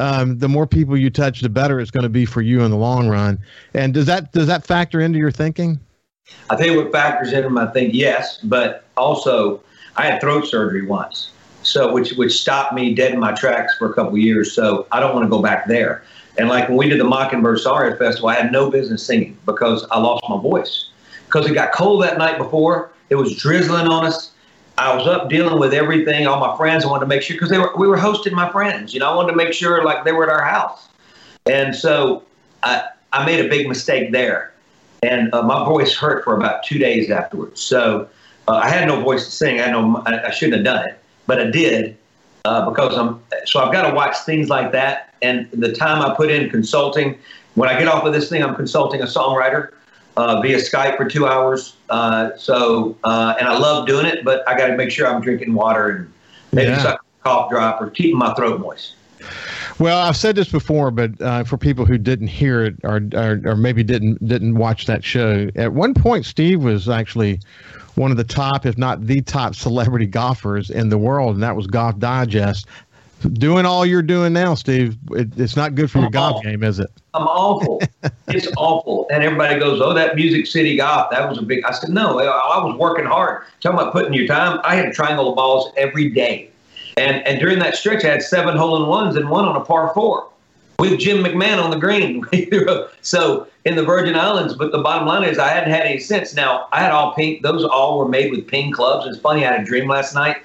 um, 0.00 0.38
the 0.38 0.48
more 0.48 0.66
people 0.66 0.96
you 0.96 1.10
touch, 1.10 1.40
the 1.40 1.48
better 1.48 1.78
it's 1.78 1.90
going 1.90 2.04
to 2.04 2.08
be 2.08 2.24
for 2.24 2.40
you 2.40 2.62
in 2.62 2.70
the 2.70 2.76
long 2.76 3.08
run. 3.08 3.38
And 3.74 3.92
does 3.92 4.06
that 4.06 4.32
does 4.32 4.46
that 4.46 4.64
factor 4.64 5.00
into 5.00 5.18
your 5.18 5.30
thinking? 5.30 5.78
I 6.48 6.56
think 6.56 6.76
what 6.76 6.90
factors 6.90 7.32
into 7.32 7.50
my 7.50 7.66
think 7.66 7.92
yes, 7.92 8.38
but 8.38 8.84
also 8.96 9.62
I 9.96 10.06
had 10.06 10.20
throat 10.20 10.46
surgery 10.46 10.86
once, 10.86 11.32
so 11.62 11.92
which 11.92 12.12
which 12.12 12.40
stopped 12.40 12.72
me 12.72 12.94
dead 12.94 13.12
in 13.12 13.20
my 13.20 13.32
tracks 13.32 13.76
for 13.76 13.90
a 13.90 13.94
couple 13.94 14.16
years. 14.16 14.52
So 14.52 14.86
I 14.90 15.00
don't 15.00 15.14
want 15.14 15.26
to 15.26 15.30
go 15.30 15.42
back 15.42 15.66
there. 15.66 16.02
And 16.38 16.48
like 16.48 16.68
when 16.68 16.78
we 16.78 16.88
did 16.88 16.98
the 16.98 17.04
Mockingbird 17.04 17.58
Songwriters 17.58 17.98
Festival, 17.98 18.30
I 18.30 18.34
had 18.34 18.52
no 18.52 18.70
business 18.70 19.04
singing 19.04 19.36
because 19.44 19.86
I 19.90 19.98
lost 19.98 20.24
my 20.28 20.40
voice 20.40 20.88
because 21.26 21.48
it 21.50 21.54
got 21.54 21.72
cold 21.72 22.02
that 22.04 22.16
night 22.16 22.38
before. 22.38 22.92
It 23.10 23.16
was 23.16 23.36
drizzling 23.36 23.88
on 23.88 24.06
us. 24.06 24.30
I 24.80 24.96
was 24.96 25.06
up 25.06 25.28
dealing 25.28 25.60
with 25.60 25.74
everything. 25.74 26.26
All 26.26 26.40
my 26.40 26.56
friends 26.56 26.86
I 26.86 26.88
wanted 26.88 27.00
to 27.00 27.06
make 27.06 27.20
sure 27.20 27.36
because 27.36 27.50
they 27.50 27.58
were 27.58 27.70
we 27.76 27.86
were 27.86 27.98
hosting 27.98 28.34
my 28.34 28.50
friends. 28.50 28.94
You 28.94 29.00
know, 29.00 29.12
I 29.12 29.14
wanted 29.14 29.32
to 29.32 29.36
make 29.36 29.52
sure 29.52 29.84
like 29.84 30.04
they 30.04 30.12
were 30.12 30.24
at 30.24 30.30
our 30.30 30.42
house, 30.42 30.88
and 31.44 31.76
so 31.76 32.22
I 32.62 32.88
I 33.12 33.26
made 33.26 33.44
a 33.44 33.48
big 33.48 33.68
mistake 33.68 34.10
there, 34.10 34.54
and 35.02 35.32
uh, 35.34 35.42
my 35.42 35.66
voice 35.66 35.94
hurt 35.94 36.24
for 36.24 36.34
about 36.34 36.62
two 36.64 36.78
days 36.78 37.10
afterwards. 37.10 37.60
So 37.60 38.08
uh, 38.48 38.54
I 38.54 38.70
had 38.70 38.88
no 38.88 39.02
voice 39.02 39.26
to 39.26 39.30
sing. 39.30 39.60
I 39.60 39.70
know 39.70 40.02
I, 40.06 40.28
I 40.28 40.30
shouldn't 40.30 40.56
have 40.56 40.64
done 40.64 40.88
it, 40.88 40.98
but 41.26 41.38
I 41.38 41.50
did 41.50 41.98
uh, 42.46 42.70
because 42.70 42.96
I'm. 42.96 43.22
So 43.44 43.60
I've 43.60 43.72
got 43.74 43.86
to 43.86 43.94
watch 43.94 44.16
things 44.20 44.48
like 44.48 44.72
that, 44.72 45.14
and 45.20 45.46
the 45.52 45.74
time 45.74 46.00
I 46.00 46.14
put 46.14 46.30
in 46.30 46.48
consulting. 46.48 47.18
When 47.54 47.68
I 47.68 47.76
get 47.76 47.88
off 47.88 48.04
of 48.04 48.12
this 48.12 48.28
thing, 48.30 48.44
I'm 48.44 48.54
consulting 48.54 49.02
a 49.02 49.06
songwriter 49.06 49.72
uh, 50.20 50.40
via 50.40 50.58
Skype 50.58 50.96
for 50.96 51.08
two 51.08 51.26
hours. 51.26 51.76
Uh, 51.88 52.30
so, 52.36 52.96
uh, 53.04 53.34
and 53.38 53.48
I 53.48 53.58
love 53.58 53.86
doing 53.86 54.04
it, 54.04 54.22
but 54.24 54.46
I 54.46 54.56
got 54.56 54.66
to 54.66 54.76
make 54.76 54.90
sure 54.90 55.06
I'm 55.06 55.22
drinking 55.22 55.54
water 55.54 55.88
and 55.88 56.12
maybe 56.52 56.70
yeah. 56.70 56.82
suck 56.82 57.00
a 57.00 57.24
cough 57.24 57.50
drop 57.50 57.80
or 57.80 57.88
keeping 57.90 58.18
my 58.18 58.34
throat 58.34 58.60
moist. 58.60 58.94
Well, 59.78 59.98
I've 59.98 60.16
said 60.16 60.36
this 60.36 60.50
before, 60.50 60.90
but 60.90 61.20
uh, 61.22 61.44
for 61.44 61.56
people 61.56 61.86
who 61.86 61.96
didn't 61.96 62.28
hear 62.28 62.64
it 62.64 62.74
or, 62.84 63.00
or, 63.14 63.40
or 63.46 63.56
maybe 63.56 63.82
didn't 63.82 64.26
didn't 64.26 64.56
watch 64.56 64.84
that 64.86 65.02
show, 65.02 65.48
at 65.56 65.72
one 65.72 65.94
point 65.94 66.26
Steve 66.26 66.62
was 66.62 66.88
actually 66.88 67.40
one 67.94 68.10
of 68.10 68.18
the 68.18 68.24
top, 68.24 68.66
if 68.66 68.76
not 68.76 69.06
the 69.06 69.22
top, 69.22 69.54
celebrity 69.54 70.06
golfers 70.06 70.68
in 70.68 70.90
the 70.90 70.98
world, 70.98 71.34
and 71.34 71.42
that 71.42 71.56
was 71.56 71.66
Golf 71.66 71.98
Digest. 71.98 72.66
Doing 73.32 73.66
all 73.66 73.84
you're 73.84 74.02
doing 74.02 74.32
now, 74.32 74.54
Steve, 74.54 74.96
it, 75.12 75.28
it's 75.38 75.56
not 75.56 75.74
good 75.74 75.90
for 75.90 75.98
your 75.98 76.10
golf 76.10 76.42
game, 76.42 76.62
is 76.62 76.78
it? 76.78 76.90
I'm 77.14 77.26
awful. 77.26 77.80
it's 78.28 78.48
awful. 78.56 79.08
And 79.12 79.22
everybody 79.22 79.58
goes, 79.58 79.80
"Oh, 79.80 79.92
that 79.94 80.14
Music 80.14 80.46
City 80.46 80.76
golf, 80.76 81.10
that 81.10 81.28
was 81.28 81.38
a 81.38 81.42
big." 81.42 81.64
I 81.64 81.72
said, 81.72 81.90
"No, 81.90 82.18
I 82.18 82.64
was 82.64 82.76
working 82.76 83.04
hard. 83.04 83.44
Talking 83.60 83.78
about 83.78 83.92
putting 83.92 84.12
your 84.12 84.26
time. 84.26 84.60
I 84.64 84.76
had 84.76 84.86
a 84.86 84.92
triangle 84.92 85.30
of 85.30 85.36
balls 85.36 85.72
every 85.76 86.10
day." 86.10 86.50
And 86.96 87.26
and 87.26 87.40
during 87.40 87.58
that 87.60 87.76
stretch, 87.76 88.04
I 88.04 88.08
had 88.08 88.22
seven 88.22 88.56
hole 88.56 88.82
in 88.82 88.88
ones 88.88 89.16
and 89.16 89.28
one 89.28 89.44
on 89.44 89.56
a 89.56 89.60
par 89.60 89.92
four 89.94 90.28
with 90.78 90.98
Jim 90.98 91.22
McMahon 91.22 91.62
on 91.62 91.70
the 91.70 91.76
green. 91.76 92.24
so 93.02 93.46
in 93.64 93.76
the 93.76 93.84
Virgin 93.84 94.16
Islands, 94.16 94.54
but 94.54 94.72
the 94.72 94.78
bottom 94.78 95.06
line 95.06 95.24
is 95.24 95.38
I 95.38 95.48
hadn't 95.48 95.70
had 95.70 95.82
any 95.82 95.98
sense. 95.98 96.34
Now 96.34 96.68
I 96.72 96.80
had 96.80 96.90
all 96.90 97.14
Ping; 97.14 97.40
those 97.42 97.64
all 97.64 97.98
were 97.98 98.08
made 98.08 98.30
with 98.30 98.46
ping 98.46 98.72
clubs. 98.72 99.06
It's 99.06 99.18
funny. 99.18 99.44
I 99.44 99.52
had 99.52 99.60
a 99.60 99.64
dream 99.64 99.88
last 99.88 100.14
night. 100.14 100.36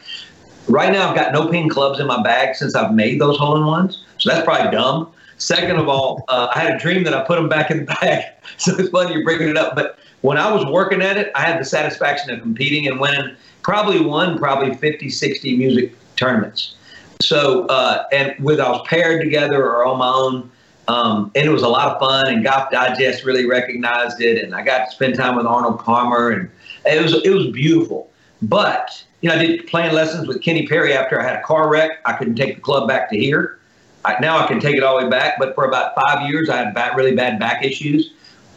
Right 0.68 0.91
now, 0.91 1.09
I've 1.09 1.16
got 1.16 1.32
no 1.32 1.47
ping 1.47 1.70
clubs 1.70 1.99
in 1.99 2.07
my 2.07 2.22
bag 2.24 2.55
since 2.55 2.76
I've 2.76 2.93
made 2.93 3.22
those 3.22 3.38
hole 3.38 3.55
in 3.55 3.66
ones. 3.66 4.03
So 4.18 4.32
that's 4.32 4.43
probably 4.43 4.72
dumb. 4.72 5.11
Second 5.38 5.77
of 5.77 5.89
all, 5.89 6.23
uh, 6.27 6.47
I 6.55 6.59
had 6.59 6.75
a 6.75 6.79
dream 6.79 7.03
that 7.03 7.13
I 7.13 7.23
put 7.25 7.36
them 7.36 7.49
back 7.49 7.71
in 7.71 7.79
the 7.79 7.86
bag. 7.86 8.25
So 8.57 8.73
it's 8.77 8.89
funny 8.89 9.13
you're 9.13 9.23
bringing 9.23 9.49
it 9.49 9.57
up. 9.57 9.75
But 9.75 9.97
when 10.21 10.38
I 10.38 10.49
was 10.49 10.65
working 10.67 11.01
at 11.01 11.17
it, 11.17 11.31
I 11.36 11.41
had 11.41 11.59
the 11.59 11.65
satisfaction 11.65 12.29
of 12.29 12.41
competing 12.41 12.88
and 12.88 12.99
winning. 12.99 13.36
Probably 13.63 13.99
won 13.99 14.38
probably 14.38 14.75
50, 14.75 15.09
60 15.09 15.57
music 15.57 15.93
tournaments. 16.15 16.75
So, 17.21 17.65
uh, 17.65 18.05
and 18.11 18.36
with 18.39 18.59
I 18.59 18.69
was 18.69 18.88
paired 18.88 19.21
together 19.23 19.65
or 19.65 19.86
on 19.86 19.97
my 19.97 20.07
own, 20.07 20.51
um, 20.88 21.31
and 21.36 21.45
it 21.45 21.49
was 21.49 21.63
a 21.63 21.67
lot 21.67 21.88
of 21.88 21.99
fun. 21.99 22.27
And 22.27 22.43
Golf 22.43 22.71
Digest 22.71 23.25
really 23.25 23.45
recognized 23.45 24.21
it, 24.21 24.43
and 24.43 24.55
I 24.55 24.63
got 24.63 24.86
to 24.86 24.91
spend 24.95 25.15
time 25.15 25.36
with 25.36 25.45
Arnold 25.45 25.79
Palmer, 25.79 26.29
and 26.29 26.49
it 26.86 27.01
was 27.01 27.13
it 27.25 27.31
was 27.31 27.47
beautiful. 27.47 28.09
But 28.41 29.03
you 29.21 29.29
know, 29.29 29.36
I 29.36 29.39
did 29.39 29.67
playing 29.67 29.93
lessons 29.93 30.27
with 30.27 30.41
Kenny 30.41 30.67
Perry 30.67 30.93
after 30.93 31.19
I 31.19 31.23
had 31.23 31.36
a 31.36 31.41
car 31.41 31.69
wreck. 31.69 31.99
I 32.05 32.13
couldn't 32.13 32.36
take 32.36 32.55
the 32.55 32.61
club 32.61 32.88
back 32.88 33.09
to 33.09 33.17
here. 33.17 33.59
I, 34.06 34.20
now 34.20 34.38
I 34.38 34.47
can 34.47 34.60
take 34.60 34.76
it 34.76 34.84
all 34.84 34.99
the 34.99 35.06
way 35.06 35.10
back, 35.10 35.39
but 35.39 35.56
for 35.56 35.66
about 35.66 35.95
five 35.95 36.30
years 36.30 36.49
I 36.49 36.58
had 36.58 36.95
really 36.95 37.16
bad 37.16 37.39
back 37.39 37.64
issues, 37.66 38.14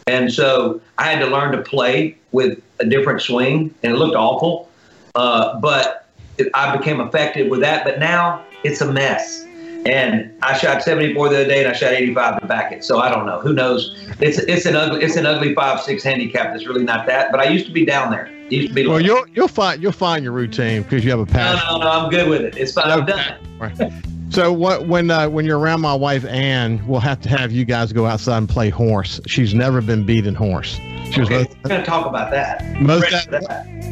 and 0.07 0.31
so 0.31 0.79
I 0.97 1.05
had 1.05 1.19
to 1.19 1.27
learn 1.27 1.51
to 1.53 1.61
play 1.61 2.17
with 2.31 2.61
a 2.79 2.85
different 2.85 3.21
swing, 3.21 3.73
and 3.83 3.93
it 3.93 3.95
looked 3.95 4.15
awful. 4.15 4.69
Uh, 5.15 5.59
but 5.59 6.07
I 6.53 6.75
became 6.75 7.01
effective 7.01 7.49
with 7.49 7.61
that, 7.61 7.83
but 7.83 7.99
now 7.99 8.43
it's 8.63 8.81
a 8.81 8.91
mess. 8.91 9.45
And 9.85 10.31
I 10.41 10.57
shot 10.57 10.83
74 10.83 11.29
the 11.29 11.35
other 11.35 11.47
day, 11.47 11.63
and 11.63 11.69
I 11.69 11.73
shot 11.73 11.93
85 11.93 12.41
to 12.41 12.47
back 12.47 12.71
it. 12.71 12.83
So 12.83 12.99
I 12.99 13.09
don't 13.09 13.25
know. 13.25 13.39
Who 13.39 13.53
knows? 13.53 13.95
It's 14.19 14.37
it's 14.37 14.65
an 14.65 14.75
ugly 14.75 15.01
it's 15.01 15.15
an 15.15 15.25
ugly 15.25 15.55
five 15.55 15.79
six 15.81 16.03
handicap. 16.03 16.51
That's 16.51 16.67
really 16.67 16.83
not 16.83 17.07
that. 17.07 17.31
But 17.31 17.39
I 17.39 17.45
used 17.45 17.65
to 17.67 17.71
be 17.71 17.85
down 17.85 18.11
there. 18.11 18.25
It 18.47 18.51
used 18.51 18.67
to 18.69 18.73
be. 18.73 18.85
Well, 18.85 18.99
you'll 18.99 19.25
you'll 19.33 19.47
find 19.47 19.81
you'll 19.81 19.93
find 19.93 20.21
your 20.21 20.33
routine 20.33 20.83
because 20.83 21.05
you 21.05 21.11
have 21.11 21.21
a 21.21 21.25
passion. 21.25 21.65
No, 21.69 21.77
no, 21.77 21.83
no. 21.85 21.91
I'm 21.91 22.09
good 22.09 22.27
with 22.27 22.41
it. 22.41 22.57
It's 22.57 22.73
fine. 22.73 22.89
I've 22.89 23.07
done 23.07 23.37
it. 23.61 24.18
So 24.29 24.53
what 24.53 24.87
when 24.87 25.09
uh, 25.09 25.27
when 25.27 25.45
you're 25.45 25.57
around 25.57 25.81
my 25.81 25.93
wife 25.93 26.23
Ann, 26.25 26.85
we'll 26.87 26.99
have 26.99 27.19
to 27.21 27.29
have 27.29 27.51
you 27.51 27.65
guys 27.65 27.91
go 27.91 28.05
outside 28.05 28.37
and 28.37 28.47
play 28.47 28.69
horse. 28.69 29.19
She's 29.25 29.53
never 29.55 29.81
been 29.81 30.05
beat 30.05 30.27
in 30.27 30.35
horse. 30.35 30.79
She 31.11 31.21
was 31.21 31.29
okay, 31.31 31.37
most, 31.37 31.63
going 31.63 31.81
to 31.81 31.85
talk 31.85 32.05
about 32.05 32.29
that. 32.29 32.79
Most 32.79 33.29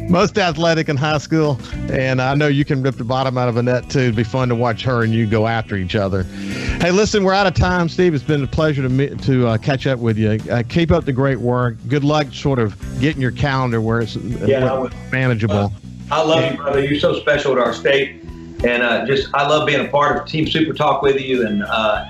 most 0.08 0.38
athletic 0.38 0.88
in 0.88 0.96
high 0.96 1.18
school, 1.18 1.58
and 1.90 2.22
I 2.22 2.34
know 2.34 2.46
you 2.46 2.64
can 2.64 2.82
rip 2.82 2.94
the 2.94 3.04
bottom 3.04 3.36
out 3.36 3.48
of 3.48 3.56
a 3.56 3.62
net 3.62 3.90
too. 3.90 4.00
It'd 4.00 4.16
be 4.16 4.22
fun 4.22 4.48
to 4.48 4.54
watch 4.54 4.84
her 4.84 5.02
and 5.02 5.12
you 5.12 5.26
go 5.26 5.48
after 5.48 5.74
each 5.74 5.96
other. 5.96 6.22
Hey, 6.22 6.92
listen, 6.92 7.24
we're 7.24 7.34
out 7.34 7.48
of 7.48 7.54
time, 7.54 7.88
Steve. 7.88 8.14
It's 8.14 8.22
been 8.22 8.44
a 8.44 8.46
pleasure 8.46 8.82
to 8.82 8.88
meet, 8.88 9.20
to 9.24 9.48
uh, 9.48 9.58
catch 9.58 9.88
up 9.88 9.98
with 9.98 10.16
you. 10.16 10.38
Uh, 10.50 10.62
keep 10.68 10.92
up 10.92 11.04
the 11.04 11.12
great 11.12 11.40
work. 11.40 11.76
Good 11.88 12.04
luck, 12.04 12.28
sort 12.32 12.60
of 12.60 12.78
getting 13.00 13.20
your 13.20 13.32
calendar 13.32 13.80
where 13.80 14.00
it's 14.00 14.14
yeah, 14.14 14.88
manageable. 15.10 15.56
Uh, 15.56 15.70
I 16.12 16.22
love 16.22 16.52
you, 16.52 16.56
brother. 16.56 16.84
You're 16.84 17.00
so 17.00 17.18
special 17.18 17.56
to 17.56 17.60
our 17.60 17.74
state 17.74 18.27
and 18.64 18.82
uh, 18.82 19.06
just 19.06 19.32
I 19.34 19.46
love 19.46 19.66
being 19.66 19.84
a 19.84 19.88
part 19.88 20.16
of 20.16 20.26
Team 20.26 20.46
Super 20.46 20.72
Talk 20.72 21.02
with 21.02 21.20
you, 21.20 21.46
and 21.46 21.62
uh, 21.62 22.04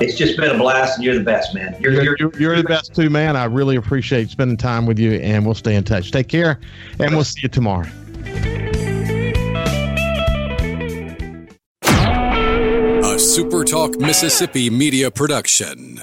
it's 0.00 0.16
just 0.16 0.36
been 0.36 0.54
a 0.54 0.58
blast. 0.58 0.96
And 0.96 1.04
you're 1.04 1.14
the 1.14 1.24
best, 1.24 1.54
man. 1.54 1.76
You're, 1.80 2.02
you're, 2.02 2.16
you're, 2.18 2.38
you're 2.38 2.56
the 2.56 2.64
best 2.64 2.94
too, 2.94 3.10
man. 3.10 3.36
I 3.36 3.44
really 3.44 3.76
appreciate 3.76 4.30
spending 4.30 4.56
time 4.56 4.86
with 4.86 4.98
you, 4.98 5.12
and 5.12 5.44
we'll 5.44 5.54
stay 5.54 5.74
in 5.74 5.84
touch. 5.84 6.10
Take 6.10 6.28
care, 6.28 6.60
and 6.98 7.14
we'll 7.14 7.24
see 7.24 7.40
you 7.42 7.48
tomorrow. 7.48 7.88
A 11.82 13.18
Super 13.18 13.64
Talk 13.64 13.98
Mississippi 13.98 14.68
media 14.68 15.10
production. 15.10 16.00